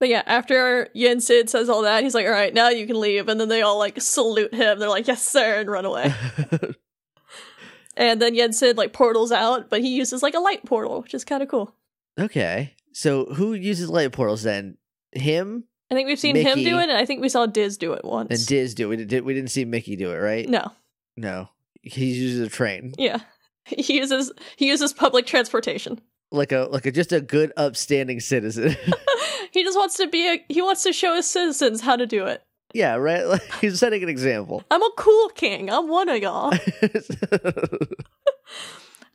But 0.06 0.12
yeah, 0.12 0.22
after 0.28 0.88
Yen 0.94 1.20
Sid 1.20 1.50
says 1.50 1.68
all 1.68 1.82
that, 1.82 2.04
he's 2.04 2.14
like, 2.14 2.28
alright, 2.28 2.54
now 2.54 2.70
you 2.70 2.86
can 2.86 3.00
leave. 3.00 3.28
And 3.28 3.40
then 3.40 3.50
they 3.50 3.64
all, 3.64 3.80
like, 3.80 4.00
salute 4.00 4.54
him. 4.54 4.78
They're 4.78 4.88
like, 4.88 5.08
yes, 5.08 5.28
sir, 5.28 5.62
and 5.62 5.68
run 5.68 5.84
away. 5.84 6.14
and 7.98 8.22
then 8.22 8.36
Yen 8.36 8.54
Sid, 8.54 8.78
like, 8.78 8.94
portals 8.94 9.32
out, 9.32 9.68
but 9.72 9.82
he 9.82 9.96
uses, 9.96 10.22
like, 10.22 10.36
a 10.36 10.40
light 10.40 10.64
portal, 10.64 11.02
which 11.02 11.16
is 11.16 11.26
kind 11.26 11.42
of 11.42 11.50
cool. 11.50 11.74
okay, 12.20 12.76
so 12.94 13.26
who 13.34 13.56
uses 13.56 13.90
light 13.90 14.12
portals 14.12 14.44
then? 14.44 14.78
Him 15.12 15.64
I 15.90 15.96
think 15.96 16.06
we've 16.06 16.20
seen 16.20 16.36
him 16.36 16.60
do 16.60 16.78
it, 16.78 16.84
and 16.84 16.92
I 16.92 17.06
think 17.06 17.24
we 17.24 17.30
saw 17.30 17.48
Diz 17.48 17.76
do 17.80 17.94
it 17.94 18.06
once. 18.06 18.30
and 18.30 18.46
Diz 18.46 18.76
do 18.76 18.92
it. 18.92 18.98
We, 18.98 19.06
did, 19.06 19.26
we 19.26 19.34
didn't 19.34 19.50
see 19.50 19.66
Mickey 19.66 19.96
do 19.96 20.12
it, 20.12 20.18
right? 20.18 20.48
No. 20.48 20.72
No, 21.18 21.50
he 21.82 22.14
uses 22.14 22.46
a 22.46 22.50
train, 22.52 22.94
Yeah. 23.00 23.22
He 23.66 23.98
uses 23.98 24.32
he 24.56 24.68
uses 24.68 24.94
public 24.94 25.26
transportation. 25.26 26.00
Like 26.36 26.52
a 26.52 26.68
like 26.72 26.86
a 26.86 26.92
just 26.92 27.12
a 27.12 27.22
good 27.22 27.52
upstanding 27.58 28.20
citizen. 28.20 28.76
he 29.52 29.64
just 29.64 29.78
wants 29.78 29.98
to 29.98 30.08
be 30.08 30.28
a 30.28 30.46
he 30.50 30.62
wants 30.62 30.84
to 30.84 30.94
show 30.94 31.16
his 31.16 31.30
citizens 31.30 31.82
how 31.82 31.96
to 31.96 32.06
do 32.06 32.26
it. 32.26 32.44
yeah, 32.74 32.96
right. 32.96 33.26
Like, 33.36 33.42
he's 33.62 33.80
setting 33.80 34.04
an 34.04 34.10
example. 34.10 34.64
I'm 34.70 34.84
a 34.84 34.92
cool 34.98 35.30
king. 35.30 35.70
I'm 35.70 35.88
one 35.88 36.10
of 36.10 36.22
y'all. 36.22 36.54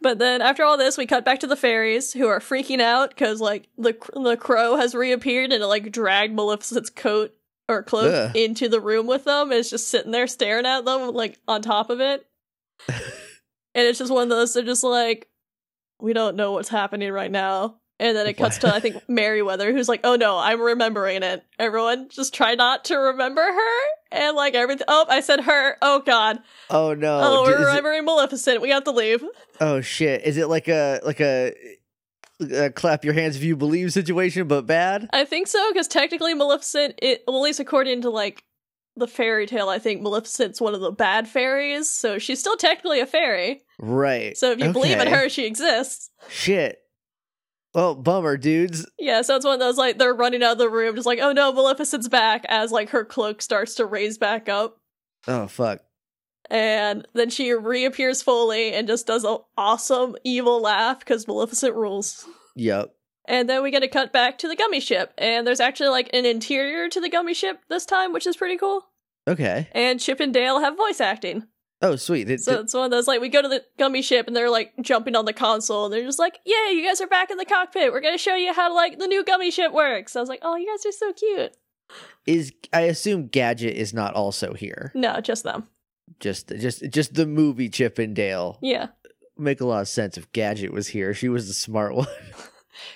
but 0.00 0.18
then 0.18 0.40
after 0.40 0.64
all 0.64 0.78
this, 0.78 0.96
we 0.96 1.06
cut 1.06 1.24
back 1.24 1.40
to 1.40 1.46
the 1.46 1.56
fairies 1.56 2.12
who 2.12 2.26
are 2.26 2.40
freaking 2.40 2.80
out 2.80 3.10
because 3.10 3.40
like 3.40 3.68
the 3.76 3.94
the 4.14 4.36
crow 4.36 4.76
has 4.76 4.94
reappeared 4.94 5.52
and 5.52 5.62
it 5.62 5.66
like 5.66 5.92
dragged 5.92 6.34
Maleficent's 6.34 6.90
coat 6.90 7.34
or 7.68 7.82
cloak 7.82 8.12
Ugh. 8.12 8.36
into 8.36 8.68
the 8.68 8.80
room 8.80 9.06
with 9.06 9.24
them. 9.24 9.50
And 9.50 9.60
it's 9.60 9.70
just 9.70 9.88
sitting 9.88 10.10
there 10.10 10.26
staring 10.26 10.66
at 10.66 10.84
them 10.84 11.12
like 11.12 11.38
on 11.46 11.62
top 11.62 11.90
of 11.90 12.00
it. 12.00 12.26
and 12.88 12.96
it's 13.74 13.98
just 13.98 14.12
one 14.12 14.24
of 14.24 14.28
those. 14.30 14.54
They're 14.54 14.64
just 14.64 14.82
like, 14.82 15.28
we 16.02 16.12
don't 16.12 16.36
know 16.36 16.52
what's 16.52 16.68
happening 16.68 17.12
right 17.12 17.30
now. 17.30 17.76
And 17.98 18.16
then 18.16 18.26
it 18.26 18.38
cuts 18.38 18.56
to 18.58 18.74
I 18.74 18.80
think 18.80 18.96
Merryweather, 19.10 19.72
who's 19.72 19.86
like, 19.86 20.00
"Oh 20.04 20.16
no, 20.16 20.38
I'm 20.38 20.58
remembering 20.58 21.22
it. 21.22 21.44
Everyone, 21.58 22.08
just 22.08 22.32
try 22.32 22.54
not 22.54 22.86
to 22.86 22.96
remember 22.96 23.42
her." 23.42 23.78
And 24.10 24.34
like 24.34 24.54
everything. 24.54 24.86
Oh, 24.88 25.04
I 25.06 25.20
said 25.20 25.40
her. 25.40 25.76
Oh 25.82 26.00
god. 26.00 26.38
oh 26.70 26.94
no! 26.94 27.20
Oh, 27.22 27.42
we're 27.42 27.56
is 27.56 27.60
it- 27.60 27.64
remembering 27.66 28.06
Maleficent. 28.06 28.62
We 28.62 28.70
have 28.70 28.84
to 28.84 28.90
leave. 28.90 29.22
Oh 29.60 29.82
shit! 29.82 30.22
Is 30.24 30.38
it 30.38 30.48
like 30.48 30.66
a 30.68 31.00
like 31.04 31.20
a, 31.20 31.52
a 32.40 32.70
clap 32.70 33.04
your 33.04 33.12
hands 33.12 33.36
if 33.36 33.42
you 33.42 33.54
believe 33.54 33.92
situation, 33.92 34.48
but 34.48 34.66
bad? 34.66 35.10
I 35.12 35.26
think 35.26 35.46
so 35.46 35.70
because 35.70 35.86
technically 35.86 36.32
Maleficent, 36.32 36.94
it 37.02 37.22
well, 37.26 37.36
at 37.36 37.42
least 37.42 37.60
according 37.60 38.00
to 38.00 38.08
like 38.10 38.44
the 39.00 39.08
fairy 39.08 39.46
tale, 39.46 39.68
I 39.68 39.78
think 39.78 40.02
Maleficent's 40.02 40.60
one 40.60 40.74
of 40.74 40.80
the 40.80 40.92
bad 40.92 41.28
fairies, 41.28 41.90
so 41.90 42.18
she's 42.18 42.38
still 42.38 42.56
technically 42.56 43.00
a 43.00 43.06
fairy. 43.06 43.62
Right. 43.80 44.36
So 44.36 44.52
if 44.52 44.60
you 44.60 44.72
believe 44.72 44.98
in 45.00 45.08
her, 45.08 45.28
she 45.28 45.46
exists. 45.46 46.10
shit. 46.28 46.78
Oh, 47.74 47.94
bummer, 47.94 48.36
dudes. 48.36 48.84
Yeah, 48.98 49.22
so 49.22 49.36
it's 49.36 49.44
one 49.44 49.54
of 49.54 49.60
those 49.60 49.76
like 49.78 49.98
they're 49.98 50.14
running 50.14 50.42
out 50.42 50.52
of 50.52 50.58
the 50.58 50.68
room, 50.68 50.94
just 50.96 51.06
like, 51.06 51.20
oh 51.20 51.32
no, 51.32 51.52
Maleficent's 51.52 52.08
back 52.08 52.44
as 52.48 52.72
like 52.72 52.90
her 52.90 53.04
cloak 53.04 53.40
starts 53.42 53.76
to 53.76 53.86
raise 53.86 54.18
back 54.18 54.48
up. 54.48 54.78
Oh 55.28 55.46
fuck. 55.46 55.80
And 56.50 57.06
then 57.14 57.30
she 57.30 57.52
reappears 57.52 58.22
fully 58.22 58.72
and 58.72 58.88
just 58.88 59.06
does 59.06 59.22
an 59.22 59.38
awesome 59.56 60.16
evil 60.24 60.60
laugh 60.60 60.98
because 60.98 61.28
Maleficent 61.28 61.76
rules. 61.76 62.26
Yep. 62.56 62.92
And 63.28 63.48
then 63.48 63.62
we 63.62 63.70
get 63.70 63.84
a 63.84 63.88
cut 63.88 64.12
back 64.12 64.38
to 64.38 64.48
the 64.48 64.56
gummy 64.56 64.80
ship, 64.80 65.12
and 65.16 65.46
there's 65.46 65.60
actually 65.60 65.90
like 65.90 66.10
an 66.12 66.26
interior 66.26 66.88
to 66.88 67.00
the 67.00 67.08
gummy 67.08 67.34
ship 67.34 67.60
this 67.68 67.86
time, 67.86 68.12
which 68.12 68.26
is 68.26 68.36
pretty 68.36 68.56
cool. 68.56 68.86
Okay. 69.28 69.68
And 69.72 70.00
Chip 70.00 70.20
and 70.20 70.32
Dale 70.34 70.60
have 70.60 70.76
voice 70.76 71.00
acting. 71.00 71.44
Oh 71.82 71.96
sweet. 71.96 72.28
It- 72.30 72.40
So 72.40 72.54
it- 72.54 72.60
it's 72.62 72.74
one 72.74 72.84
of 72.84 72.90
those 72.90 73.06
like 73.08 73.20
we 73.20 73.28
go 73.28 73.40
to 73.42 73.48
the 73.48 73.64
gummy 73.78 74.02
ship 74.02 74.26
and 74.26 74.36
they're 74.36 74.50
like 74.50 74.72
jumping 74.82 75.16
on 75.16 75.24
the 75.24 75.32
console 75.32 75.84
and 75.86 75.94
they're 75.94 76.04
just 76.04 76.18
like, 76.18 76.38
"Yay, 76.44 76.72
you 76.74 76.84
guys 76.86 77.00
are 77.00 77.06
back 77.06 77.30
in 77.30 77.38
the 77.38 77.44
cockpit. 77.44 77.92
We're 77.92 78.00
gonna 78.02 78.18
show 78.18 78.34
you 78.34 78.52
how 78.52 78.74
like 78.74 78.98
the 78.98 79.06
new 79.06 79.24
gummy 79.24 79.50
ship 79.50 79.72
works." 79.72 80.14
I 80.16 80.20
was 80.20 80.28
like, 80.28 80.40
"Oh, 80.42 80.56
you 80.56 80.66
guys 80.66 80.84
are 80.86 80.92
so 80.92 81.12
cute." 81.12 81.52
is 82.26 82.52
I 82.72 82.82
assume 82.82 83.26
Gadget 83.28 83.76
is 83.76 83.92
not 83.94 84.14
also 84.14 84.52
here. 84.54 84.92
No, 84.94 85.20
just 85.20 85.42
them. 85.42 85.68
Just 86.20 86.48
just 86.58 86.88
just 86.90 87.14
the 87.14 87.26
movie 87.26 87.68
Chip 87.68 87.98
and 87.98 88.14
Dale. 88.14 88.58
Yeah, 88.62 88.88
Make 89.38 89.60
a 89.62 89.66
lot 89.66 89.80
of 89.80 89.88
sense 89.88 90.18
if 90.18 90.30
Gadget 90.32 90.70
was 90.72 90.88
here. 90.88 91.14
She 91.14 91.28
was 91.30 91.48
the 91.48 91.54
smart 91.54 91.94
one. 91.96 92.06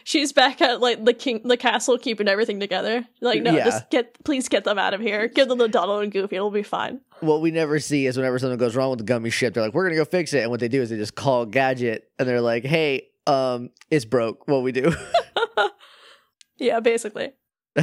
She's 0.05 0.33
back 0.33 0.61
at 0.63 0.81
like 0.81 1.05
the 1.05 1.13
king, 1.13 1.41
the 1.45 1.57
castle, 1.57 1.99
keeping 1.99 2.29
everything 2.29 2.61
together. 2.61 3.05
Like, 3.21 3.43
no, 3.43 3.53
Yeah. 3.53 3.65
just 3.65 3.91
get, 3.91 4.23
please 4.25 4.49
get 4.49 4.65
them 4.65 4.79
out 4.79 4.95
of 4.95 5.01
here. 5.01 5.29
Give 5.29 5.49
them 5.49 5.59
the 5.59 5.69
Donald 5.69 6.03
and 6.03 6.13
Goofy. 6.13 6.37
It'll 6.37 6.51
be 6.51 6.63
fine. 6.63 7.01
what 7.21 7.41
we 7.41 7.51
never 7.51 7.79
see 7.81 8.07
is 8.07 8.17
whenever 8.17 8.39
something 8.39 8.59
goes 8.59 8.77
wrong 8.77 8.91
with 8.91 8.99
the 8.99 9.05
gummy 9.05 9.31
ship, 9.31 9.55
they're 9.55 9.63
like, 9.63 9.75
"We're 9.75 9.85
gonna 9.85 9.97
go 9.97 10.05
fix 10.05 10.33
it," 10.35 10.41
and 10.43 10.51
what 10.51 10.61
they 10.61 10.69
do 10.69 10.83
is 10.83 10.91
they 10.91 10.97
just 10.97 11.15
call 11.15 11.47
Gadget, 11.47 12.11
and 12.19 12.29
they're 12.29 12.41
like, 12.41 12.65
"Hey, 12.65 13.09
um, 13.27 13.71
it's 13.91 14.05
broke. 14.05 14.47
What 14.49 14.63
we 14.63 14.73
do?" 14.73 14.95
Yeah, 16.59 16.81
basically. 16.81 17.33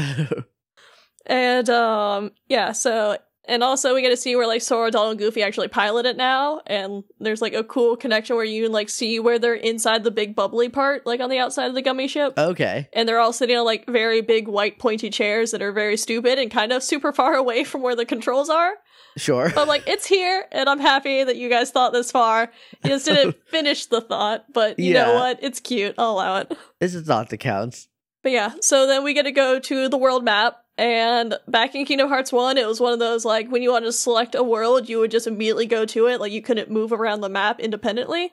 And 1.27 1.69
um 1.69 2.31
yeah, 2.47 2.71
so 2.71 3.17
and 3.45 3.63
also 3.63 3.93
we 3.95 4.01
get 4.01 4.09
to 4.09 4.17
see 4.17 4.35
where 4.35 4.47
like 4.47 4.61
Sora, 4.61 4.91
Donald, 4.91 5.11
and 5.11 5.19
Goofy 5.19 5.43
actually 5.43 5.67
pilot 5.67 6.05
it 6.05 6.17
now, 6.17 6.61
and 6.67 7.03
there's 7.19 7.41
like 7.41 7.53
a 7.53 7.63
cool 7.63 7.95
connection 7.95 8.35
where 8.35 8.45
you 8.45 8.63
can 8.63 8.71
like 8.71 8.89
see 8.89 9.19
where 9.19 9.39
they're 9.39 9.55
inside 9.55 10.03
the 10.03 10.11
big 10.11 10.35
bubbly 10.35 10.69
part, 10.69 11.05
like 11.05 11.19
on 11.19 11.29
the 11.29 11.39
outside 11.39 11.67
of 11.67 11.75
the 11.75 11.81
gummy 11.81 12.07
ship. 12.07 12.33
okay. 12.37 12.87
And 12.93 13.07
they're 13.09 13.19
all 13.19 13.33
sitting 13.33 13.57
on 13.57 13.65
like 13.65 13.87
very 13.87 14.21
big 14.21 14.47
white 14.47 14.79
pointy 14.79 15.09
chairs 15.09 15.51
that 15.51 15.61
are 15.61 15.71
very 15.71 15.97
stupid 15.97 16.37
and 16.39 16.51
kind 16.51 16.71
of 16.71 16.83
super 16.83 17.11
far 17.11 17.33
away 17.35 17.63
from 17.63 17.81
where 17.81 17.95
the 17.95 18.05
controls 18.05 18.49
are. 18.49 18.73
Sure. 19.17 19.49
But 19.53 19.63
I'm 19.63 19.67
like, 19.67 19.87
it's 19.87 20.05
here, 20.05 20.45
and 20.53 20.69
I'm 20.69 20.79
happy 20.79 21.23
that 21.23 21.35
you 21.35 21.49
guys 21.49 21.69
thought 21.71 21.91
this 21.91 22.11
far. 22.11 22.49
You 22.83 22.91
just 22.91 23.05
didn't 23.05 23.35
finish 23.47 23.87
the 23.87 23.99
thought, 23.99 24.45
but 24.53 24.79
you 24.79 24.93
know 24.93 25.15
what? 25.15 25.39
It's 25.41 25.59
cute. 25.59 25.95
I'll 25.97 26.11
allow 26.11 26.37
it. 26.37 26.57
This 26.79 26.95
is 26.95 27.07
not 27.07 27.29
the 27.29 27.37
counts. 27.37 27.89
But 28.23 28.31
yeah, 28.31 28.53
so 28.61 28.87
then 28.87 29.03
we 29.03 29.13
get 29.13 29.23
to 29.23 29.31
go 29.31 29.59
to 29.59 29.89
the 29.89 29.97
world 29.97 30.23
map. 30.23 30.57
And 30.81 31.37
back 31.47 31.75
in 31.75 31.85
Kingdom 31.85 32.07
Hearts 32.07 32.31
1, 32.33 32.57
it 32.57 32.65
was 32.67 32.79
one 32.79 32.91
of 32.91 32.97
those 32.97 33.23
like 33.23 33.49
when 33.49 33.61
you 33.61 33.71
wanted 33.71 33.85
to 33.85 33.91
select 33.91 34.33
a 34.33 34.41
world, 34.41 34.89
you 34.89 34.97
would 34.97 35.11
just 35.11 35.27
immediately 35.27 35.67
go 35.67 35.85
to 35.85 36.07
it. 36.07 36.19
Like 36.19 36.31
you 36.31 36.41
couldn't 36.41 36.71
move 36.71 36.91
around 36.91 37.21
the 37.21 37.29
map 37.29 37.59
independently. 37.59 38.31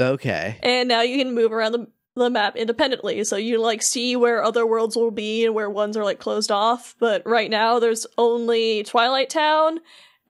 Okay. 0.00 0.60
And 0.62 0.88
now 0.88 1.02
you 1.02 1.18
can 1.18 1.34
move 1.34 1.52
around 1.52 1.72
the, 1.72 1.88
the 2.14 2.30
map 2.30 2.54
independently. 2.54 3.24
So 3.24 3.34
you 3.34 3.60
like 3.60 3.82
see 3.82 4.14
where 4.14 4.44
other 4.44 4.64
worlds 4.64 4.94
will 4.94 5.10
be 5.10 5.44
and 5.44 5.56
where 5.56 5.68
ones 5.68 5.96
are 5.96 6.04
like 6.04 6.20
closed 6.20 6.52
off. 6.52 6.94
But 7.00 7.26
right 7.26 7.50
now 7.50 7.80
there's 7.80 8.06
only 8.16 8.84
Twilight 8.84 9.28
Town 9.28 9.80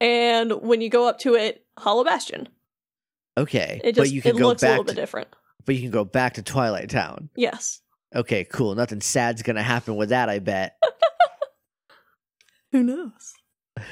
and 0.00 0.52
when 0.62 0.80
you 0.80 0.88
go 0.88 1.06
up 1.06 1.18
to 1.20 1.34
it, 1.34 1.66
Hollow 1.76 2.02
Bastion. 2.02 2.48
Okay. 3.36 3.78
It 3.84 3.94
just 3.94 4.08
but 4.08 4.10
you 4.10 4.22
can 4.22 4.36
it 4.36 4.38
go 4.38 4.48
looks 4.48 4.62
a 4.62 4.68
little 4.68 4.84
back. 4.84 4.94
bit 4.94 5.00
different. 5.00 5.28
but 5.66 5.74
you 5.74 5.82
can 5.82 5.90
go 5.90 6.06
back 6.06 6.32
to 6.34 6.42
Twilight 6.42 6.88
Town. 6.88 7.28
Yes. 7.36 7.82
Okay, 8.14 8.44
cool. 8.44 8.74
Nothing 8.74 9.02
sad's 9.02 9.42
gonna 9.42 9.62
happen 9.62 9.96
with 9.96 10.08
that. 10.08 10.30
I 10.30 10.38
bet. 10.38 10.76
Who 12.72 12.82
knows? 12.82 13.34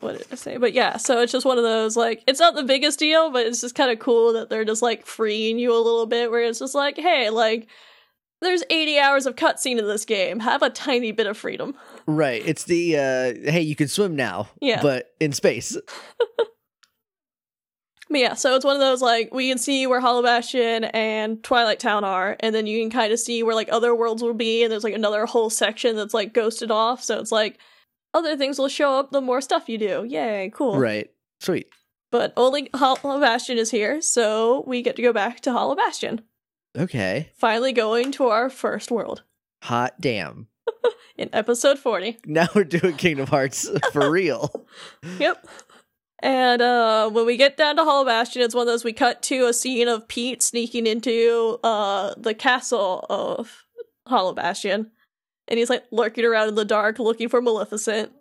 what 0.00 0.18
did 0.18 0.26
I 0.32 0.34
say? 0.34 0.56
But 0.56 0.72
yeah, 0.72 0.96
so 0.96 1.20
it's 1.20 1.32
just 1.32 1.46
one 1.46 1.58
of 1.58 1.64
those 1.64 1.96
like 1.96 2.22
it's 2.26 2.40
not 2.40 2.54
the 2.54 2.62
biggest 2.62 2.98
deal, 2.98 3.30
but 3.30 3.46
it's 3.46 3.60
just 3.60 3.74
kind 3.74 3.90
of 3.90 3.98
cool 3.98 4.32
that 4.34 4.48
they're 4.50 4.64
just 4.64 4.82
like 4.82 5.06
freeing 5.06 5.58
you 5.58 5.72
a 5.72 5.76
little 5.76 6.06
bit. 6.06 6.30
Where 6.30 6.42
it's 6.42 6.58
just 6.58 6.74
like, 6.74 6.96
hey, 6.96 7.30
like 7.30 7.68
there's 8.40 8.62
80 8.70 8.98
hours 8.98 9.26
of 9.26 9.36
cutscene 9.36 9.78
in 9.78 9.86
this 9.86 10.04
game. 10.04 10.40
Have 10.40 10.62
a 10.62 10.70
tiny 10.70 11.12
bit 11.12 11.26
of 11.26 11.36
freedom. 11.36 11.74
Right. 12.06 12.42
It's 12.44 12.64
the 12.64 12.96
uh 12.96 13.50
hey, 13.50 13.62
you 13.62 13.76
can 13.76 13.88
swim 13.88 14.16
now. 14.16 14.48
Yeah. 14.60 14.82
But 14.82 15.10
in 15.20 15.32
space. 15.32 15.76
But 18.10 18.20
yeah, 18.20 18.34
so 18.34 18.56
it's 18.56 18.64
one 18.64 18.74
of 18.74 18.80
those 18.80 19.02
like 19.02 19.32
we 19.32 19.48
can 19.48 19.58
see 19.58 19.86
where 19.86 20.00
Hollow 20.00 20.22
Bastion 20.22 20.84
and 20.84 21.42
Twilight 21.42 21.78
Town 21.78 22.04
are, 22.04 22.36
and 22.40 22.54
then 22.54 22.66
you 22.66 22.80
can 22.80 22.90
kind 22.90 23.12
of 23.12 23.20
see 23.20 23.42
where 23.42 23.54
like 23.54 23.68
other 23.70 23.94
worlds 23.94 24.22
will 24.22 24.34
be, 24.34 24.62
and 24.62 24.72
there's 24.72 24.84
like 24.84 24.94
another 24.94 25.26
whole 25.26 25.50
section 25.50 25.96
that's 25.96 26.14
like 26.14 26.32
ghosted 26.32 26.70
off. 26.70 27.02
So 27.02 27.18
it's 27.18 27.32
like 27.32 27.58
other 28.14 28.36
things 28.36 28.58
will 28.58 28.68
show 28.68 28.98
up 28.98 29.10
the 29.10 29.20
more 29.20 29.40
stuff 29.40 29.68
you 29.68 29.78
do. 29.78 30.06
Yay, 30.08 30.50
cool. 30.54 30.78
Right. 30.78 31.10
Sweet. 31.40 31.68
But 32.10 32.32
only 32.36 32.70
Hollow 32.74 33.20
Bastion 33.20 33.58
is 33.58 33.70
here, 33.70 34.00
so 34.00 34.64
we 34.66 34.80
get 34.80 34.96
to 34.96 35.02
go 35.02 35.12
back 35.12 35.40
to 35.40 35.52
Hollow 35.52 35.76
Bastion. 35.76 36.22
Okay. 36.76 37.30
Finally 37.36 37.72
going 37.72 38.12
to 38.12 38.28
our 38.28 38.48
first 38.48 38.90
world 38.90 39.22
Hot 39.64 39.94
damn. 40.00 40.48
in 41.16 41.28
episode 41.32 41.78
40. 41.78 42.18
Now 42.26 42.46
we're 42.54 42.64
doing 42.64 42.96
Kingdom 42.96 43.26
Hearts 43.26 43.68
for 43.92 44.10
real. 44.10 44.66
Yep. 45.18 45.46
And 46.20 46.60
uh 46.60 47.10
when 47.10 47.26
we 47.26 47.36
get 47.36 47.56
down 47.56 47.76
to 47.76 47.84
Hollow 47.84 48.04
Bastion, 48.04 48.42
it's 48.42 48.54
one 48.54 48.62
of 48.62 48.72
those 48.72 48.84
we 48.84 48.92
cut 48.92 49.22
to 49.22 49.46
a 49.46 49.52
scene 49.52 49.88
of 49.88 50.08
Pete 50.08 50.42
sneaking 50.42 50.86
into 50.86 51.58
uh 51.62 52.14
the 52.16 52.34
castle 52.34 53.06
of 53.08 53.64
Hollow 54.06 54.34
Bastion. 54.34 54.90
And 55.46 55.58
he's 55.58 55.70
like 55.70 55.84
lurking 55.90 56.24
around 56.24 56.48
in 56.48 56.54
the 56.54 56.64
dark 56.64 56.98
looking 56.98 57.28
for 57.28 57.40
Maleficent. 57.40 58.12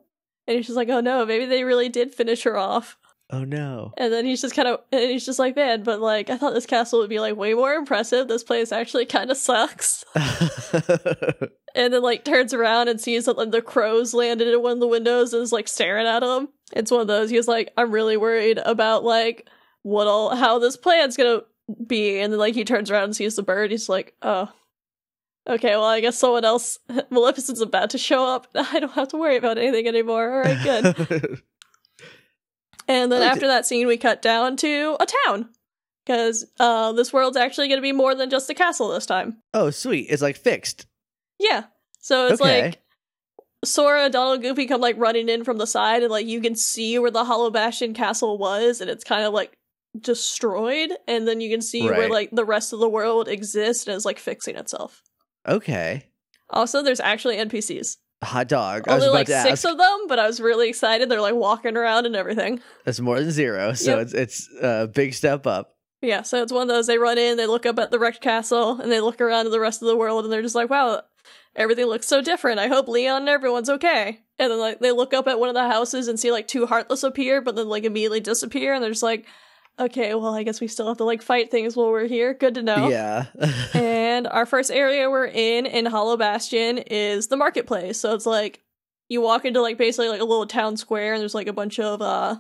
And 0.48 0.58
he's 0.58 0.68
just 0.68 0.78
like, 0.78 0.90
oh 0.90 1.02
no, 1.02 1.26
maybe 1.26 1.46
they 1.46 1.64
really 1.64 1.90
did 1.90 2.14
finish 2.14 2.44
her 2.44 2.56
off. 2.56 2.98
Oh 3.30 3.44
no. 3.44 3.94
And 3.98 4.14
then 4.14 4.26
he's 4.26 4.42
just 4.42 4.56
kind 4.56 4.70
of, 4.70 4.80
and 4.92 5.12
he's 5.12 5.26
just 5.26 5.40
like, 5.40 5.56
man, 5.56 5.84
but 5.84 6.00
like, 6.00 6.30
I 6.30 6.38
thought 6.38 6.54
this 6.54 6.66
castle 6.66 7.00
would 7.00 7.10
be 7.10 7.20
like 7.20 7.36
way 7.36 7.54
more 7.54 7.74
impressive. 7.74 8.28
This 8.28 8.44
place 8.44 8.72
actually 8.72 9.06
kind 9.06 9.30
of 9.30 9.36
sucks. 9.36 10.06
and 11.76 11.94
then 11.94 12.02
like 12.02 12.24
turns 12.24 12.54
around 12.54 12.88
and 12.88 13.02
sees 13.02 13.26
that 13.26 13.38
like, 13.38 13.52
the 13.52 13.62
crows 13.62 14.14
landed 14.14 14.48
in 14.48 14.62
one 14.62 14.74
of 14.74 14.80
the 14.80 14.88
windows 14.88 15.34
and 15.34 15.44
is 15.44 15.52
like 15.52 15.68
staring 15.68 16.08
at 16.08 16.24
him. 16.24 16.48
It's 16.74 16.92
one 16.92 17.02
of 17.02 17.08
those. 17.08 17.30
He's 17.30 17.48
like, 17.48 17.72
I'm 17.78 17.92
really 17.92 18.18
worried 18.18 18.60
about 18.64 19.04
like 19.04 19.50
what 19.84 20.08
all 20.08 20.36
how 20.36 20.60
this 20.60 20.76
plan's 20.78 21.16
gonna 21.18 21.42
be. 21.86 22.20
And 22.20 22.32
then 22.34 22.40
like 22.40 22.56
he 22.56 22.64
turns 22.66 22.92
around 22.92 23.04
and 23.06 23.16
sees 23.16 23.36
the 23.36 23.44
bird. 23.44 23.72
He's 23.72 23.90
like, 23.90 24.16
oh. 24.22 24.52
Okay, 25.50 25.70
well, 25.78 25.86
I 25.86 26.02
guess 26.02 26.18
someone 26.18 26.44
else, 26.44 26.78
Maleficent's 27.10 27.62
about 27.62 27.92
to 27.92 27.98
show 27.98 28.26
up. 28.26 28.48
I 28.56 28.82
don't 28.82 28.92
have 28.92 29.08
to 29.10 29.18
worry 29.18 29.38
about 29.38 29.58
anything 29.58 29.88
anymore. 29.88 30.30
All 30.30 30.40
right, 30.40 30.62
good. 30.62 31.42
And 32.90 33.12
then 33.12 33.22
Okay. 33.22 33.30
after 33.32 33.48
that 33.48 33.66
scene, 33.66 33.88
we 33.88 33.98
cut 33.98 34.22
down 34.22 34.56
to 34.58 34.98
a 35.00 35.06
town 35.26 35.50
because 36.06 36.46
uh, 36.60 36.94
this 36.94 37.12
world's 37.12 37.36
actually 37.38 37.68
going 37.68 37.78
to 37.78 37.82
be 37.82 37.92
more 37.92 38.16
than 38.16 38.30
just 38.30 38.50
a 38.50 38.54
castle 38.54 38.90
this 38.90 39.06
time. 39.06 39.38
oh, 39.54 39.70
sweet. 39.70 40.08
It's 40.10 40.22
like 40.22 40.38
fixed. 40.38 40.86
Yeah, 41.40 41.64
so 42.00 42.28
it's 42.28 42.42
Okay. 42.42 42.64
like 42.64 42.80
Sora, 43.66 44.10
Donald, 44.10 44.42
Goofy 44.42 44.66
come 44.68 44.82
like 44.82 44.98
running 44.98 45.30
in 45.30 45.44
from 45.44 45.58
the 45.58 45.68
side, 45.68 46.04
and 46.04 46.12
like 46.12 46.28
you 46.28 46.42
can 46.42 46.56
see 46.56 47.00
where 47.00 47.12
the 47.12 47.26
Hollow 47.26 47.50
Bastion 47.50 47.94
castle 47.94 48.38
was, 48.38 48.82
and 48.82 48.90
it's 48.90 49.04
kind 49.04 49.24
of 49.24 49.34
like 49.34 49.54
destroyed, 50.00 50.92
and 51.08 51.28
then 51.28 51.42
you 51.42 51.50
can 51.50 51.62
see 51.62 51.84
where 51.84 52.10
like 52.10 52.30
the 52.32 52.46
rest 52.46 52.74
of 52.74 52.80
the 52.80 52.90
world 52.90 53.28
exists 53.28 53.88
and 53.88 53.96
is 53.96 54.06
like 54.06 54.20
fixing 54.20 54.56
itself. 54.56 55.02
Okay. 55.48 56.04
Also, 56.50 56.82
there's 56.84 57.00
actually 57.00 57.38
NPCs. 57.38 57.98
Hot 58.24 58.48
dog. 58.48 58.88
I 58.88 58.96
was 58.96 59.04
about 59.04 59.14
like 59.14 59.28
to 59.28 59.42
six 59.42 59.64
ask. 59.64 59.66
of 59.66 59.78
them, 59.78 60.08
but 60.08 60.18
I 60.18 60.26
was 60.28 60.40
really 60.40 60.70
excited. 60.70 61.10
They're 61.10 61.22
like 61.22 61.36
walking 61.36 61.78
around 61.78 62.06
and 62.06 62.16
everything. 62.16 62.62
That's 62.86 63.00
more 63.00 63.20
than 63.20 63.30
zero. 63.32 63.74
So 63.74 63.98
Yep. 63.98 64.00
it's 64.08 64.14
it's 64.14 64.50
a 64.62 64.88
big 64.88 65.14
step 65.14 65.46
up. 65.46 65.74
Yeah, 66.02 66.22
so 66.22 66.42
it's 66.44 66.52
one 66.52 66.62
of 66.64 66.68
those 66.68 66.86
they 66.88 67.00
run 67.00 67.18
in, 67.18 67.38
they 67.38 67.48
look 67.48 67.66
up 67.66 67.80
at 67.80 67.90
the 67.90 67.98
wrecked 68.00 68.22
castle, 68.22 68.80
and 68.80 68.92
they 68.92 69.00
look 69.00 69.20
around 69.20 69.48
at 69.48 69.52
the 69.52 69.60
rest 69.60 69.82
of 69.82 69.88
the 69.88 69.96
world, 69.98 70.24
and 70.26 70.32
they're 70.32 70.44
just 70.44 70.54
like, 70.54 70.70
wow, 70.70 71.02
everything 71.58 71.86
looks 71.88 72.08
so 72.08 72.22
different. 72.22 72.60
I 72.60 72.68
hope 72.68 72.88
Leon 72.88 73.24
and 73.24 73.30
everyone's 73.30 73.70
okay. 73.70 74.22
And 74.40 74.52
then 74.52 74.60
like 74.60 74.80
they 74.80 74.92
look 74.92 75.14
up 75.14 75.28
at 75.28 75.40
one 75.40 75.50
of 75.50 75.56
the 75.56 75.68
houses 75.68 76.08
and 76.08 76.18
see 76.20 76.32
like 76.32 76.48
two 76.48 76.66
heartless 76.68 77.04
appear, 77.04 77.42
but 77.42 77.56
then 77.56 77.68
like 77.68 77.84
immediately 77.84 78.20
disappear, 78.22 78.74
and 78.74 78.82
they're 78.84 78.92
just 78.92 79.04
like, 79.04 79.26
okay, 79.80 80.14
well 80.16 80.34
I 80.34 80.44
guess 80.44 80.62
we 80.62 80.68
still 80.68 80.88
have 80.88 80.98
to 80.98 81.04
like 81.04 81.22
fight 81.22 81.52
things 81.52 81.76
while 81.76 81.90
we're 81.90 82.08
here. 82.08 82.34
Good 82.34 82.56
to 82.56 82.64
know. 82.64 82.88
Yeah. 82.90 83.26
and 83.74 84.28
our 84.28 84.46
first 84.46 84.72
area 84.72 85.10
we're 85.10 85.26
in 85.26 85.66
in 85.66 85.86
Hollow 85.88 86.16
Bastion 86.18 86.78
is 86.78 87.28
the 87.28 87.38
marketplace. 87.38 88.00
So 88.00 88.14
it's 88.14 88.26
like 88.26 88.62
you 89.10 89.22
walk 89.22 89.46
into 89.46 89.62
like 89.62 89.78
basically 89.78 90.10
like 90.10 90.22
a 90.22 90.26
little 90.26 90.48
town 90.48 90.78
square 90.78 91.14
and 91.14 91.22
there's 91.22 91.36
like 91.36 91.48
a 91.48 91.54
bunch 91.54 91.80
of 91.80 92.02
uh 92.02 92.36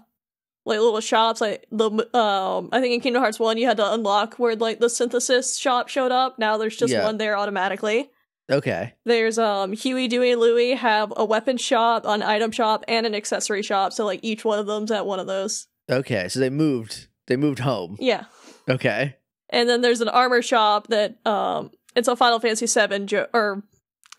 like 0.65 0.79
little 0.79 0.99
shops 0.99 1.39
like 1.39 1.65
the 1.71 1.89
um 2.15 2.69
I 2.73 2.81
think 2.81 2.93
in 2.93 2.99
Kingdom 2.99 3.21
Hearts 3.21 3.39
1 3.39 3.57
you 3.57 3.67
had 3.67 3.77
to 3.77 3.93
unlock 3.93 4.35
where 4.35 4.55
like 4.55 4.79
the 4.79 4.89
synthesis 4.89 5.57
shop 5.57 5.87
showed 5.89 6.11
up. 6.11 6.37
Now 6.37 6.57
there's 6.57 6.75
just 6.75 6.91
Yeah. 6.93 7.05
one 7.05 7.17
there 7.17 7.37
automatically. 7.37 8.09
Okay. 8.49 8.93
There's 9.05 9.37
um 9.37 9.73
Huey, 9.73 10.07
Dewey, 10.07 10.31
and 10.31 10.41
Louie 10.41 10.71
have 10.75 11.11
a 11.17 11.25
weapon 11.25 11.57
shop, 11.57 12.03
an 12.05 12.23
item 12.23 12.51
shop, 12.51 12.83
and 12.87 13.05
an 13.05 13.13
accessory 13.15 13.61
shop. 13.63 13.93
So 13.93 14.05
like 14.05 14.19
each 14.23 14.45
one 14.45 14.59
of 14.59 14.67
them's 14.67 14.91
at 14.91 15.05
one 15.05 15.19
of 15.19 15.27
those. 15.27 15.67
Okay. 15.89 16.27
So 16.29 16.39
they 16.39 16.49
moved. 16.49 17.07
They 17.27 17.35
moved 17.35 17.59
home. 17.59 17.97
Yeah. 17.99 18.25
Okay. 18.69 19.15
And 19.49 19.67
then 19.69 19.81
there's 19.81 20.01
an 20.01 20.09
armor 20.09 20.41
shop 20.41 20.87
that 20.87 21.17
um 21.25 21.71
it's 21.95 22.07
a 22.07 22.15
Final 22.15 22.39
Fantasy 22.39 22.67
Seven 22.67 23.07
jo- 23.07 23.27
or 23.33 23.63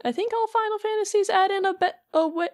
I 0.05 0.13
think 0.13 0.33
all 0.35 0.47
Final 0.47 0.79
Fantasies 0.79 1.31
add 1.31 1.51
in 1.51 1.65
a 1.65 1.75
be- 1.75 1.87
a 2.13 2.29
we- 2.29 2.49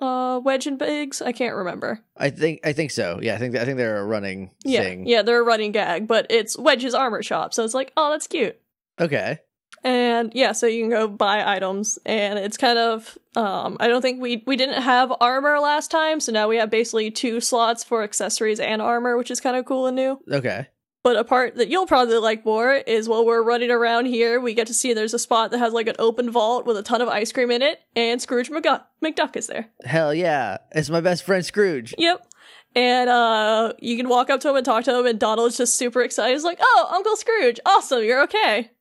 uh 0.00 0.40
Wedge 0.44 0.66
and 0.66 0.78
Biggs. 0.78 1.22
I 1.22 1.32
can't 1.32 1.54
remember. 1.54 2.00
I 2.16 2.30
think 2.30 2.60
I 2.64 2.72
think 2.72 2.90
so. 2.90 3.18
Yeah. 3.22 3.34
I 3.34 3.38
think 3.38 3.56
I 3.56 3.64
think 3.64 3.78
they're 3.78 3.98
a 3.98 4.04
running 4.04 4.50
Yeah, 4.64 4.82
thing. 4.82 5.06
yeah, 5.06 5.22
they're 5.22 5.40
a 5.40 5.44
running 5.44 5.72
gag, 5.72 6.06
but 6.06 6.26
it's 6.30 6.58
Wedge's 6.58 6.94
armor 6.94 7.22
shop, 7.22 7.54
so 7.54 7.64
it's 7.64 7.74
like, 7.74 7.92
oh, 7.96 8.10
that's 8.10 8.26
cute. 8.26 8.58
Okay. 9.00 9.38
And 9.84 10.32
yeah, 10.34 10.52
so 10.52 10.66
you 10.66 10.82
can 10.82 10.90
go 10.90 11.06
buy 11.08 11.54
items, 11.54 11.98
and 12.04 12.38
it's 12.38 12.56
kind 12.56 12.78
of 12.78 13.16
um 13.36 13.76
I 13.80 13.88
don't 13.88 14.02
think 14.02 14.20
we 14.20 14.42
we 14.46 14.56
didn't 14.56 14.82
have 14.82 15.12
armor 15.20 15.58
last 15.60 15.90
time, 15.90 16.20
so 16.20 16.32
now 16.32 16.48
we 16.48 16.56
have 16.56 16.70
basically 16.70 17.10
two 17.10 17.40
slots 17.40 17.84
for 17.84 18.02
accessories 18.02 18.60
and 18.60 18.82
armor, 18.82 19.16
which 19.16 19.30
is 19.30 19.40
kind 19.40 19.56
of 19.56 19.64
cool 19.64 19.86
and 19.86 19.96
new. 19.96 20.20
Okay. 20.30 20.66
But 21.04 21.16
a 21.16 21.24
part 21.24 21.54
that 21.54 21.68
you'll 21.68 21.86
probably 21.86 22.16
like 22.16 22.44
more 22.44 22.72
is 22.72 23.08
while 23.08 23.24
we're 23.24 23.42
running 23.42 23.70
around 23.70 24.06
here, 24.06 24.40
we 24.40 24.52
get 24.52 24.66
to 24.66 24.74
see 24.74 24.92
there's 24.92 25.14
a 25.14 25.18
spot 25.18 25.52
that 25.52 25.58
has 25.58 25.72
like 25.72 25.86
an 25.86 25.94
open 25.98 26.30
vault 26.30 26.66
with 26.66 26.76
a 26.76 26.82
ton 26.82 27.00
of 27.00 27.08
ice 27.08 27.30
cream 27.32 27.50
in 27.50 27.62
it, 27.62 27.80
and 27.94 28.20
Scrooge 28.20 28.50
McGu- 28.50 28.82
McDuck 29.02 29.36
is 29.36 29.46
there. 29.46 29.68
Hell 29.84 30.12
yeah. 30.12 30.58
It's 30.72 30.90
my 30.90 31.00
best 31.00 31.22
friend 31.22 31.46
Scrooge. 31.46 31.94
Yep. 31.96 32.26
And 32.74 33.08
uh 33.08 33.72
you 33.78 33.96
can 33.96 34.08
walk 34.08 34.28
up 34.28 34.40
to 34.40 34.50
him 34.50 34.56
and 34.56 34.64
talk 34.64 34.84
to 34.84 34.98
him, 34.98 35.06
and 35.06 35.18
Donald's 35.18 35.56
just 35.56 35.76
super 35.76 36.02
excited. 36.02 36.34
He's 36.34 36.44
like, 36.44 36.58
"Oh, 36.60 36.88
Uncle 36.90 37.16
Scrooge, 37.16 37.60
awesome, 37.64 38.02
you're 38.02 38.22
okay." 38.24 38.72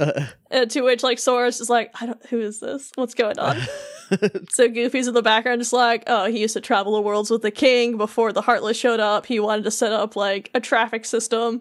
Uh, 0.16 0.26
And 0.50 0.70
to 0.70 0.80
which 0.82 1.02
like 1.02 1.18
Sora's 1.18 1.60
is 1.60 1.70
like, 1.70 1.90
"I 2.00 2.06
don't, 2.06 2.26
who 2.26 2.40
is 2.40 2.60
this? 2.60 2.90
What's 2.94 3.14
going 3.14 3.38
on?" 3.38 3.58
so 4.50 4.68
Goofy's 4.68 5.06
in 5.08 5.14
the 5.14 5.22
background, 5.22 5.60
just 5.60 5.72
like, 5.72 6.04
"Oh, 6.06 6.26
he 6.26 6.40
used 6.40 6.54
to 6.54 6.60
travel 6.60 6.94
the 6.94 7.00
worlds 7.02 7.30
with 7.30 7.42
the 7.42 7.50
king 7.50 7.96
before 7.96 8.32
the 8.32 8.42
Heartless 8.42 8.76
showed 8.76 9.00
up. 9.00 9.26
He 9.26 9.38
wanted 9.40 9.64
to 9.64 9.70
set 9.70 9.92
up 9.92 10.16
like 10.16 10.50
a 10.54 10.60
traffic 10.60 11.04
system." 11.04 11.60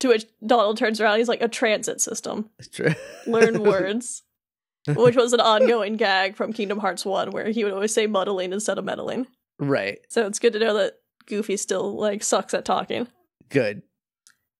To 0.00 0.08
which 0.08 0.24
Donald 0.44 0.76
turns 0.76 1.00
around, 1.00 1.18
he's 1.18 1.28
like, 1.28 1.42
"A 1.42 1.48
transit 1.48 2.00
system." 2.00 2.50
True. 2.72 2.94
learn 3.26 3.62
words, 3.62 4.22
which 4.88 5.14
was 5.16 5.32
an 5.32 5.40
ongoing 5.40 5.96
gag 5.96 6.34
from 6.36 6.52
Kingdom 6.52 6.78
Hearts 6.80 7.04
1 7.04 7.30
where 7.30 7.50
he 7.50 7.62
would 7.64 7.72
always 7.72 7.94
say 7.94 8.06
muddling 8.08 8.52
instead 8.52 8.76
of 8.78 8.84
meddling. 8.84 9.26
right. 9.58 9.98
So 10.08 10.26
it's 10.26 10.40
good 10.40 10.52
to 10.54 10.58
know 10.58 10.74
that 10.74 10.94
Goofy 11.26 11.56
still 11.56 11.96
like 11.96 12.22
sucks 12.24 12.54
at 12.54 12.64
talking. 12.64 13.06
Good. 13.50 13.82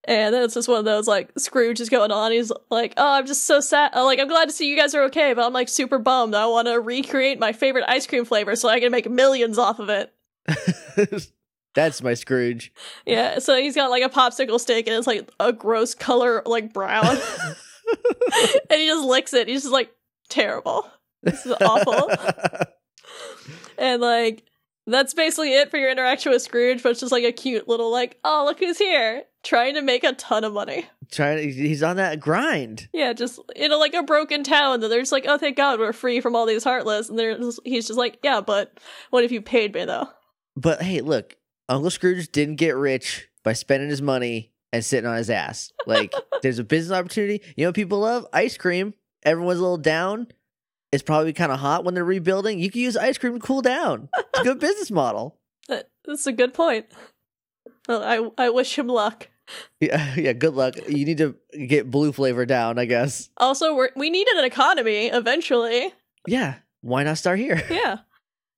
And 0.06 0.34
then 0.34 0.42
it's 0.42 0.54
just 0.54 0.68
one 0.68 0.78
of 0.78 0.84
those 0.84 1.08
like 1.08 1.30
Scrooge 1.38 1.80
is 1.80 1.88
going 1.88 2.10
on. 2.12 2.30
He's 2.32 2.52
like, 2.70 2.92
"Oh, 2.96 3.12
I'm 3.12 3.26
just 3.26 3.44
so 3.44 3.60
sad. 3.60 3.92
uh, 3.94 4.04
Like, 4.04 4.18
I'm 4.20 4.28
glad 4.28 4.46
to 4.46 4.52
see 4.52 4.68
you 4.68 4.76
guys 4.76 4.94
are 4.94 5.04
okay, 5.04 5.32
but 5.32 5.44
I'm 5.46 5.52
like 5.54 5.68
super 5.68 5.98
bummed. 5.98 6.34
I 6.34 6.46
want 6.46 6.68
to 6.68 6.78
recreate 6.78 7.38
my 7.38 7.52
favorite 7.52 7.84
ice 7.88 8.06
cream 8.06 8.24
flavor 8.24 8.54
so 8.56 8.68
I 8.68 8.80
can 8.80 8.92
make 8.92 9.08
millions 9.10 9.58
off 9.58 9.78
of 9.78 9.88
it." 9.88 10.12
That's 11.74 12.02
my 12.02 12.14
Scrooge. 12.14 12.72
Yeah. 13.06 13.38
So 13.40 13.56
he's 13.56 13.74
got 13.74 13.90
like 13.90 14.04
a 14.04 14.08
popsicle 14.08 14.60
stick 14.60 14.86
and 14.86 14.94
it's 14.96 15.06
like 15.06 15.28
a 15.40 15.52
gross 15.52 15.94
color, 15.94 16.42
like 16.46 16.72
brown, 16.72 17.04
and 18.70 18.80
he 18.80 18.86
just 18.86 19.04
licks 19.06 19.32
it. 19.34 19.48
He's 19.48 19.62
just 19.62 19.72
like 19.72 19.90
terrible. 20.28 20.88
This 21.22 21.44
is 21.46 21.52
awful. 21.60 22.10
And 23.78 24.00
like 24.02 24.44
that's 24.86 25.14
basically 25.14 25.54
it 25.54 25.70
for 25.70 25.76
your 25.76 25.90
interaction 25.90 26.32
with 26.32 26.42
Scrooge, 26.42 26.82
but 26.82 26.90
it's 26.90 27.00
just 27.00 27.12
like 27.12 27.24
a 27.24 27.32
cute 27.32 27.68
little 27.68 27.90
like, 27.90 28.18
oh 28.24 28.44
look 28.46 28.58
who's 28.58 28.78
here, 28.78 29.24
trying 29.42 29.74
to 29.74 29.82
make 29.82 30.04
a 30.04 30.12
ton 30.12 30.44
of 30.44 30.52
money. 30.52 30.86
Trying 31.10 31.38
to, 31.38 31.52
he's 31.52 31.82
on 31.82 31.96
that 31.96 32.20
grind. 32.20 32.88
Yeah, 32.92 33.12
just 33.12 33.40
in 33.56 33.72
a, 33.72 33.76
like 33.76 33.94
a 33.94 34.02
broken 34.02 34.44
town, 34.44 34.82
and 34.82 34.92
they're 34.92 35.00
just 35.00 35.12
like, 35.12 35.26
oh 35.26 35.38
thank 35.38 35.56
God 35.56 35.78
we're 35.78 35.92
free 35.92 36.20
from 36.20 36.36
all 36.36 36.46
these 36.46 36.64
heartless, 36.64 37.08
and 37.08 37.18
they're 37.18 37.38
just, 37.38 37.60
he's 37.64 37.86
just 37.86 37.98
like, 37.98 38.18
yeah, 38.22 38.40
but 38.40 38.78
what 39.10 39.24
if 39.24 39.32
you 39.32 39.40
paid 39.40 39.74
me 39.74 39.84
though? 39.84 40.08
But 40.56 40.82
hey, 40.82 41.00
look, 41.00 41.36
Uncle 41.68 41.90
Scrooge 41.90 42.30
didn't 42.30 42.56
get 42.56 42.76
rich 42.76 43.28
by 43.42 43.52
spending 43.52 43.88
his 43.90 44.02
money 44.02 44.52
and 44.72 44.84
sitting 44.84 45.08
on 45.08 45.16
his 45.16 45.30
ass. 45.30 45.72
Like, 45.86 46.12
there's 46.42 46.58
a 46.58 46.64
business 46.64 46.96
opportunity. 46.96 47.40
You 47.56 47.64
know 47.64 47.68
what 47.68 47.76
people 47.76 48.00
love? 48.00 48.26
Ice 48.32 48.56
cream. 48.56 48.94
Everyone's 49.22 49.60
a 49.60 49.62
little 49.62 49.78
down. 49.78 50.28
It's 50.94 51.02
probably 51.02 51.32
kind 51.32 51.50
of 51.50 51.58
hot 51.58 51.84
when 51.84 51.94
they're 51.94 52.04
rebuilding. 52.04 52.60
You 52.60 52.70
can 52.70 52.80
use 52.80 52.96
ice 52.96 53.18
cream 53.18 53.34
to 53.34 53.40
cool 53.40 53.62
down. 53.62 54.08
It's 54.16 54.40
a 54.40 54.44
good 54.44 54.60
business 54.60 54.92
model. 54.92 55.38
That's 55.68 56.26
a 56.26 56.32
good 56.32 56.54
point. 56.54 56.86
Well, 57.88 58.02
I 58.38 58.44
I 58.46 58.50
wish 58.50 58.78
him 58.78 58.86
luck. 58.86 59.28
Yeah, 59.80 60.14
yeah. 60.16 60.32
Good 60.34 60.54
luck. 60.54 60.76
You 60.88 61.04
need 61.04 61.18
to 61.18 61.34
get 61.66 61.90
blue 61.90 62.12
flavor 62.12 62.46
down, 62.46 62.78
I 62.78 62.84
guess. 62.84 63.28
Also, 63.38 63.74
we're, 63.74 63.90
we 63.96 64.08
needed 64.08 64.34
an 64.36 64.44
economy 64.44 65.06
eventually. 65.06 65.92
Yeah. 66.28 66.56
Why 66.80 67.02
not 67.02 67.18
start 67.18 67.38
here? 67.40 67.60
Yeah. 67.70 67.98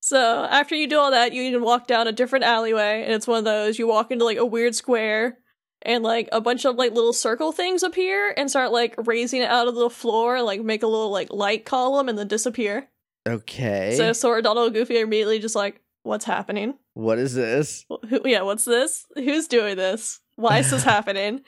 So 0.00 0.44
after 0.44 0.74
you 0.76 0.86
do 0.88 0.98
all 0.98 1.10
that, 1.10 1.32
you 1.32 1.42
need 1.42 1.52
to 1.52 1.58
walk 1.58 1.88
down 1.88 2.06
a 2.06 2.12
different 2.12 2.44
alleyway, 2.44 3.02
and 3.02 3.12
it's 3.12 3.26
one 3.26 3.38
of 3.38 3.44
those 3.44 3.76
you 3.78 3.88
walk 3.88 4.12
into 4.12 4.24
like 4.24 4.36
a 4.36 4.44
weird 4.46 4.76
square, 4.76 5.38
and 5.86 6.02
like 6.02 6.28
a 6.32 6.40
bunch 6.40 6.66
of 6.66 6.74
like 6.76 6.92
little 6.92 7.12
circle 7.14 7.52
things 7.52 7.82
appear 7.82 8.34
and 8.36 8.50
start 8.50 8.72
like 8.72 8.94
raising 9.06 9.40
it 9.40 9.48
out 9.48 9.68
of 9.68 9.76
the 9.76 9.88
floor, 9.88 10.42
like 10.42 10.60
make 10.60 10.82
a 10.82 10.86
little 10.86 11.10
like 11.10 11.32
light 11.32 11.64
column, 11.64 12.10
and 12.10 12.18
then 12.18 12.28
disappear. 12.28 12.88
Okay. 13.26 13.94
So 13.96 14.12
Sora, 14.12 14.42
Donald, 14.42 14.66
and 14.66 14.74
Goofy 14.74 14.98
are 14.98 15.04
immediately 15.04 15.38
just 15.38 15.54
like, 15.54 15.80
"What's 16.02 16.26
happening? 16.26 16.74
what 16.94 17.18
is 17.18 17.34
this? 17.34 17.86
Who, 18.08 18.20
yeah, 18.24 18.42
what's 18.42 18.64
this? 18.64 19.06
Who's 19.14 19.48
doing 19.48 19.76
this? 19.76 20.20
Why 20.34 20.58
is 20.58 20.70
this 20.70 20.82
happening?" 20.94 21.42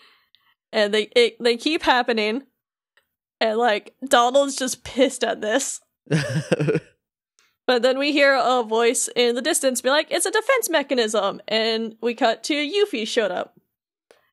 And 0.72 0.94
they 0.94 1.02
it, 1.16 1.36
they 1.40 1.56
keep 1.56 1.82
happening, 1.82 2.44
and 3.40 3.58
like 3.58 3.94
Donald's 4.06 4.56
just 4.56 4.84
pissed 4.84 5.24
at 5.24 5.40
this. 5.40 5.80
But 7.68 7.82
then 7.82 7.98
we 7.98 8.12
hear 8.12 8.34
a 8.34 8.62
voice 8.62 9.10
in 9.14 9.34
the 9.34 9.42
distance 9.42 9.82
be 9.82 9.90
like, 9.90 10.06
"It's 10.10 10.24
a 10.24 10.30
defense 10.30 10.70
mechanism," 10.70 11.42
and 11.46 11.96
we 12.00 12.14
cut 12.14 12.42
to 12.44 12.54
Yuffie 12.54 13.06
showed 13.06 13.30
up, 13.30 13.57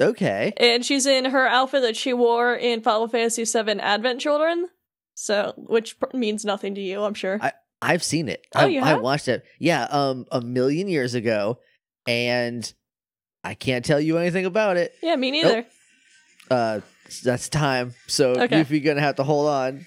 okay. 0.02 0.54
and 0.58 0.86
she's 0.86 1.06
in 1.06 1.26
her 1.26 1.48
outfit 1.48 1.82
that 1.84 1.96
she 1.96 2.14
wore 2.14 2.54
in 2.56 2.82
Final 2.82 3.08
Fantasy 3.08 3.44
VII 3.44 3.80
Advent 3.80 4.22
Children. 4.22 4.68
So, 5.16 5.54
which 5.56 5.98
pr- 6.00 6.16
means 6.16 6.44
nothing 6.44 6.76
to 6.76 6.82
you, 6.82 7.02
I'm 7.04 7.14
sure. 7.14 7.40
I, 7.42 7.54
I've 7.82 8.04
seen 8.04 8.28
it. 8.28 8.46
Oh, 8.54 8.62
I, 8.62 8.66
you 8.68 8.82
I 8.82 8.96
watched 8.96 9.28
it. 9.28 9.46
Yeah, 9.60 9.84
um, 9.84 10.26
a 10.32 10.42
million 10.42 10.88
years 10.90 11.14
ago, 11.14 11.60
and 12.06 12.72
I 13.44 13.54
can't 13.54 13.86
tell 13.86 14.00
you 14.00 14.18
anything 14.18 14.46
about 14.46 14.78
it. 14.78 14.94
yeah, 15.02 15.16
me 15.16 15.32
neither. 15.32 15.66
Uh, 16.52 16.82
that's 17.24 17.50
time. 17.50 17.94
So 18.08 18.32
Okay. 18.32 18.48
Goofy 18.58 18.80
gonna 18.80 19.02
have 19.02 19.16
to 19.16 19.24
hold 19.24 19.48
on. 19.48 19.86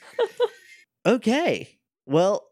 okay. 1.07 1.79
Well, 2.07 2.49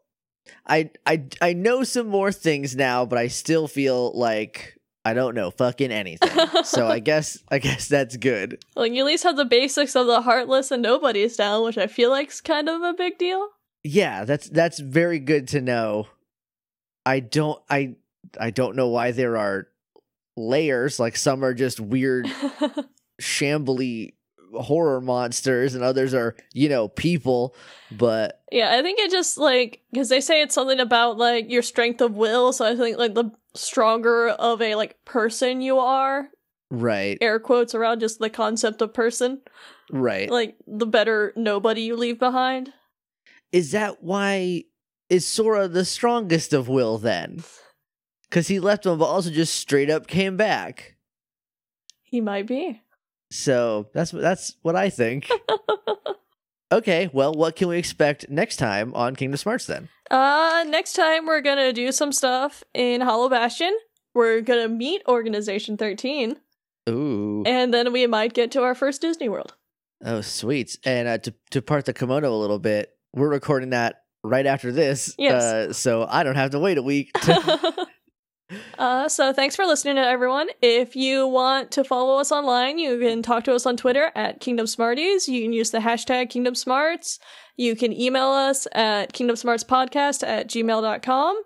I 0.65 0.91
I 1.05 1.23
I 1.41 1.53
know 1.53 1.83
some 1.83 2.07
more 2.07 2.31
things 2.31 2.75
now, 2.75 3.05
but 3.05 3.17
I 3.17 3.27
still 3.27 3.67
feel 3.67 4.11
like 4.17 4.76
I 5.07 5.13
don't 5.13 5.35
know 5.35 5.51
fucking 5.51 5.89
anything. 5.89 6.63
so 6.65 6.85
I 6.85 6.99
guess 7.09 7.41
I 7.49 7.59
guess 7.59 7.87
that's 7.87 8.17
good. 8.17 8.61
Like, 8.75 8.91
you 8.91 9.03
at 9.03 9.05
least 9.05 9.23
have 9.23 9.37
the 9.37 9.45
basics 9.45 9.95
of 9.95 10.05
the 10.05 10.21
Heartless 10.21 10.69
and 10.69 10.83
Nobodies 10.83 11.37
down, 11.37 11.63
which 11.63 11.77
I 11.77 11.87
feel 11.87 12.09
like's 12.09 12.41
kind 12.41 12.67
of 12.67 12.81
a 12.81 12.93
big 12.93 13.17
deal. 13.17 13.47
Yeah, 13.85 14.25
that's 14.25 14.49
that's 14.49 14.79
very 14.79 15.19
good 15.19 15.47
to 15.49 15.61
know. 15.61 16.07
I 17.05 17.21
don't 17.21 17.61
I 17.69 17.95
I 18.37 18.49
don't 18.49 18.75
know 18.75 18.89
why 18.89 19.11
there 19.11 19.37
are 19.37 19.69
layers 20.35 20.99
like 20.99 21.15
some 21.15 21.41
are 21.41 21.53
just 21.53 21.79
weird 21.79 22.27
shambly 23.21 24.13
horror 24.53 24.99
monsters 24.99 25.73
and 25.73 25.85
others 25.85 26.13
are, 26.13 26.35
you 26.53 26.67
know, 26.67 26.89
people, 26.89 27.55
but 27.91 28.36
yeah, 28.51 28.75
I 28.77 28.81
think 28.81 28.99
it 28.99 29.11
just 29.11 29.37
like 29.37 29.81
because 29.91 30.09
they 30.09 30.21
say 30.21 30.41
it's 30.41 30.55
something 30.55 30.79
about 30.79 31.17
like 31.17 31.51
your 31.51 31.61
strength 31.61 32.01
of 32.01 32.15
will. 32.15 32.53
So 32.53 32.65
I 32.65 32.75
think 32.75 32.97
like 32.97 33.13
the 33.13 33.31
stronger 33.53 34.29
of 34.29 34.61
a 34.61 34.75
like 34.75 35.03
person 35.03 35.61
you 35.61 35.79
are, 35.79 36.29
right, 36.71 37.17
air 37.19 37.39
quotes 37.39 37.75
around 37.75 37.99
just 37.99 38.19
the 38.19 38.29
concept 38.29 38.81
of 38.81 38.93
person, 38.93 39.41
right. 39.91 40.29
like 40.29 40.55
the 40.65 40.85
better 40.85 41.33
nobody 41.35 41.81
you 41.81 41.97
leave 41.97 42.19
behind. 42.19 42.71
Is 43.51 43.71
that 43.71 44.01
why 44.01 44.63
is 45.09 45.25
Sora 45.25 45.67
the 45.67 45.85
strongest 45.85 46.53
of 46.53 46.69
will 46.69 46.97
then? 46.97 47.43
Cuz 48.29 48.47
he 48.47 48.59
left 48.59 48.85
him 48.85 48.97
but 48.97 49.05
also 49.05 49.29
just 49.29 49.55
straight 49.55 49.89
up 49.89 50.07
came 50.07 50.37
back. 50.37 50.95
He 52.03 52.21
might 52.21 52.47
be. 52.47 52.81
So, 53.29 53.89
that's 53.93 54.11
that's 54.11 54.55
what 54.61 54.77
I 54.77 54.89
think. 54.89 55.29
okay, 56.77 57.09
well, 57.13 57.33
what 57.33 57.55
can 57.55 57.67
we 57.67 57.77
expect 57.77 58.29
next 58.29 58.57
time 58.57 58.93
on 58.93 59.15
Kingdom 59.15 59.37
Smarts 59.37 59.65
then? 59.65 59.89
Uh, 60.09 60.63
next 60.67 60.93
time 60.93 61.25
we're 61.25 61.41
gonna 61.41 61.73
do 61.73 61.91
some 61.91 62.11
stuff 62.11 62.63
in 62.73 63.01
Hollow 63.01 63.29
Bastion. 63.29 63.75
We're 64.13 64.41
gonna 64.41 64.69
meet 64.69 65.01
Organization 65.07 65.77
13, 65.77 66.37
Ooh. 66.89 67.43
and 67.45 67.73
then 67.73 67.91
we 67.91 68.07
might 68.07 68.33
get 68.33 68.51
to 68.51 68.63
our 68.63 68.73
first 68.75 69.01
Disney 69.01 69.29
World. 69.29 69.53
Oh, 70.03 70.21
sweet. 70.21 70.77
And 70.85 71.07
uh, 71.07 71.17
to 71.19 71.33
to 71.51 71.61
part 71.61 71.85
the 71.85 71.93
kimono 71.93 72.33
a 72.33 72.37
little 72.37 72.59
bit, 72.59 72.91
we're 73.13 73.29
recording 73.29 73.71
that 73.71 74.03
right 74.23 74.45
after 74.45 74.71
this. 74.71 75.15
Yes. 75.17 75.43
Uh, 75.43 75.73
so 75.73 76.05
I 76.09 76.23
don't 76.23 76.35
have 76.35 76.51
to 76.51 76.59
wait 76.59 76.77
a 76.77 76.83
week. 76.83 77.11
To- 77.21 77.86
uh, 78.77 79.09
so 79.09 79.33
thanks 79.33 79.55
for 79.55 79.65
listening 79.65 79.95
to 79.95 80.01
everyone. 80.05 80.47
If 80.61 80.95
you 80.95 81.27
want 81.27 81.71
to 81.71 81.83
follow 81.83 82.19
us 82.19 82.31
online, 82.31 82.77
you 82.79 82.97
can 82.99 83.21
talk 83.21 83.43
to 83.45 83.53
us 83.53 83.65
on 83.65 83.75
Twitter 83.77 84.11
at 84.15 84.39
Kingdom 84.39 84.67
Smarties. 84.67 85.27
You 85.27 85.41
can 85.41 85.53
use 85.53 85.71
the 85.71 85.79
hashtag 85.79 86.29
Kingdom 86.29 86.55
Smarts. 86.55 87.19
You 87.57 87.75
can 87.75 87.91
email 87.91 88.27
us 88.29 88.67
at 88.73 89.13
kingdomsmartspodcast 89.13 90.25
at 90.25 90.47
gmail.com. 90.47 91.41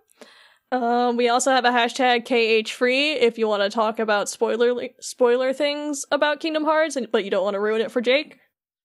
Um, 0.73 1.17
we 1.17 1.27
also 1.27 1.51
have 1.51 1.65
a 1.65 1.69
hashtag 1.69 2.23
KH 2.25 2.69
free 2.69 3.11
if 3.13 3.37
you 3.37 3.47
want 3.47 3.61
to 3.63 3.69
talk 3.69 3.99
about 3.99 4.29
spoiler 4.29 4.87
spoiler 5.01 5.51
things 5.53 6.05
about 6.11 6.39
Kingdom 6.39 6.63
Hearts, 6.63 6.95
and, 6.95 7.07
but 7.11 7.25
you 7.25 7.31
don't 7.31 7.43
want 7.43 7.55
to 7.55 7.59
ruin 7.59 7.81
it 7.81 7.91
for 7.91 7.99
Jake. 8.01 8.37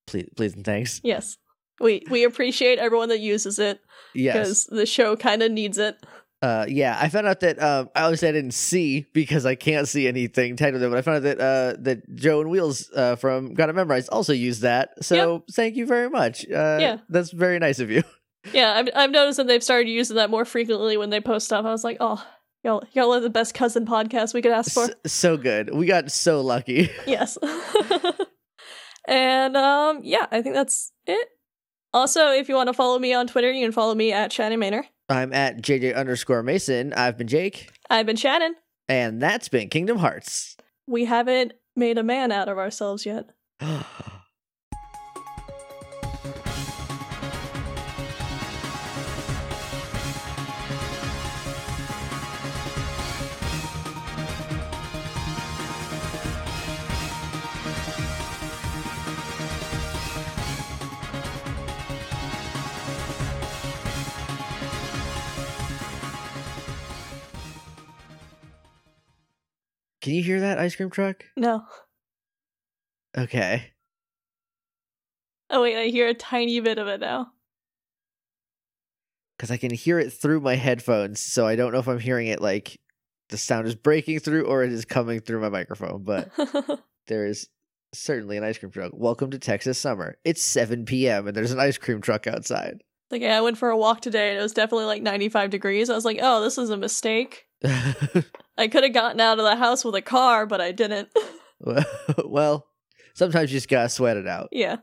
please, 0.05 0.27
please 0.35 0.53
and 0.53 0.65
thanks. 0.65 0.99
Yes. 1.03 1.37
We 1.79 2.03
we 2.09 2.23
appreciate 2.23 2.79
everyone 2.79 3.09
that 3.09 3.19
uses 3.19 3.59
it 3.59 3.79
Yes. 4.15 4.33
because 4.33 4.65
the 4.65 4.85
show 4.85 5.15
kind 5.15 5.43
of 5.43 5.51
needs 5.51 5.77
it. 5.77 5.95
Uh, 6.41 6.65
yeah. 6.67 6.97
I 7.01 7.09
found 7.09 7.25
out 7.27 7.39
that 7.39 7.61
um, 7.61 7.89
I 7.95 8.03
always 8.03 8.19
said 8.19 8.29
I 8.29 8.31
didn't 8.33 8.53
see 8.53 9.05
because 9.13 9.45
I 9.45 9.55
can't 9.55 9.87
see 9.87 10.07
anything 10.07 10.55
technically, 10.55 10.87
but 10.87 10.97
I 10.97 11.01
found 11.01 11.17
out 11.17 11.23
that 11.23 11.39
uh, 11.39 11.81
that 11.81 12.15
Joe 12.15 12.41
and 12.41 12.49
Wheels 12.49 12.89
uh, 12.95 13.15
from 13.15 13.53
Got 13.55 13.69
It 13.69 13.75
Memorized 13.75 14.09
also 14.09 14.33
used 14.33 14.61
that. 14.61 15.03
So 15.03 15.43
thank 15.53 15.75
you 15.75 15.85
very 15.87 16.09
much. 16.09 16.45
Uh, 16.45 16.77
Yeah. 16.79 16.97
That's 17.09 17.31
very 17.31 17.59
nice 17.59 17.79
of 17.79 17.89
you. 17.91 18.03
Yeah, 18.53 18.75
I've, 18.75 18.87
I've 18.95 19.11
noticed 19.11 19.37
that 19.37 19.47
they've 19.47 19.63
started 19.63 19.89
using 19.89 20.15
that 20.15 20.29
more 20.29 20.45
frequently 20.45 20.95
when 20.95 21.09
they 21.09 21.19
post 21.19 21.47
stuff. 21.47 21.65
I 21.65 21.71
was 21.71 21.83
like, 21.83 21.97
oh, 21.99 22.23
y'all, 22.63 22.81
y'all 22.93 23.13
are 23.13 23.19
the 23.19 23.29
best 23.29 23.53
cousin 23.53 23.85
podcast 23.85 24.33
we 24.33 24.41
could 24.41 24.53
ask 24.53 24.71
for. 24.71 24.85
S- 24.85 24.91
so 25.05 25.35
good. 25.35 25.73
We 25.73 25.85
got 25.85 26.11
so 26.11 26.39
lucky. 26.39 26.89
yes. 27.05 27.37
and 29.07 29.57
um, 29.57 29.99
yeah, 30.03 30.27
I 30.31 30.41
think 30.41 30.55
that's 30.55 30.91
it. 31.05 31.27
Also, 31.93 32.31
if 32.31 32.47
you 32.49 32.55
want 32.55 32.67
to 32.67 32.73
follow 32.73 32.99
me 32.99 33.13
on 33.13 33.27
Twitter, 33.27 33.51
you 33.51 33.65
can 33.65 33.71
follow 33.71 33.95
me 33.95 34.13
at 34.13 34.31
Shannon 34.31 34.59
Manor. 34.59 34.85
I'm 35.09 35.33
at 35.33 35.61
JJ 35.61 35.95
underscore 35.95 36.43
Mason. 36.43 36.93
I've 36.93 37.17
been 37.17 37.27
Jake, 37.27 37.71
I've 37.89 38.05
been 38.05 38.15
Shannon. 38.17 38.55
and 38.87 39.21
that's 39.21 39.49
been 39.49 39.69
Kingdom 39.69 39.97
Hearts. 39.97 40.57
We 40.87 41.05
haven't 41.05 41.53
made 41.75 41.97
a 41.97 42.03
man 42.03 42.31
out 42.31 42.49
of 42.49 42.57
ourselves 42.57 43.05
yet. 43.05 43.29
Can 70.07 70.15
you 70.15 70.23
hear 70.23 70.39
that 70.39 70.57
ice 70.57 70.73
cream 70.73 70.89
truck? 70.89 71.25
No. 71.35 71.65
Okay. 73.17 73.73
Oh, 75.49 75.61
wait, 75.61 75.77
I 75.77 75.87
hear 75.87 76.07
a 76.07 76.13
tiny 76.13 76.61
bit 76.61 76.77
of 76.77 76.87
it 76.87 77.01
now. 77.01 77.33
Because 79.35 79.51
I 79.51 79.57
can 79.57 79.73
hear 79.73 79.99
it 79.99 80.13
through 80.13 80.39
my 80.39 80.55
headphones, 80.55 81.19
so 81.19 81.45
I 81.45 81.57
don't 81.57 81.73
know 81.73 81.79
if 81.79 81.89
I'm 81.89 81.99
hearing 81.99 82.27
it 82.27 82.41
like 82.41 82.79
the 83.27 83.37
sound 83.37 83.67
is 83.67 83.75
breaking 83.75 84.19
through 84.19 84.45
or 84.45 84.63
it 84.63 84.71
is 84.71 84.85
coming 84.85 85.19
through 85.19 85.41
my 85.41 85.49
microphone, 85.49 86.03
but 86.05 86.31
there 87.07 87.25
is 87.25 87.49
certainly 87.93 88.37
an 88.37 88.45
ice 88.45 88.57
cream 88.57 88.71
truck. 88.71 88.93
Welcome 88.93 89.31
to 89.31 89.39
Texas 89.39 89.77
summer. 89.77 90.15
It's 90.23 90.41
7 90.41 90.85
p.m. 90.85 91.27
and 91.27 91.35
there's 91.35 91.51
an 91.51 91.59
ice 91.59 91.77
cream 91.77 91.99
truck 91.99 92.27
outside. 92.27 92.81
like, 93.11 93.23
I 93.23 93.41
went 93.41 93.57
for 93.57 93.71
a 93.71 93.77
walk 93.77 93.99
today 93.99 94.29
and 94.29 94.39
it 94.39 94.41
was 94.41 94.53
definitely 94.53 94.85
like 94.85 95.01
95 95.01 95.49
degrees. 95.49 95.89
I 95.89 95.95
was 95.95 96.05
like, 96.05 96.19
oh, 96.21 96.41
this 96.41 96.57
is 96.57 96.69
a 96.69 96.77
mistake. 96.77 97.46
I 98.57 98.67
could 98.67 98.83
have 98.83 98.93
gotten 98.93 99.19
out 99.19 99.39
of 99.39 99.45
the 99.45 99.55
house 99.55 99.83
with 99.85 99.95
a 99.95 100.01
car, 100.01 100.45
but 100.45 100.61
I 100.61 100.71
didn't. 100.71 101.09
well, 102.25 102.67
sometimes 103.13 103.51
you 103.51 103.57
just 103.57 103.69
gotta 103.69 103.89
sweat 103.89 104.17
it 104.17 104.27
out. 104.27 104.49
yeah. 104.51 104.77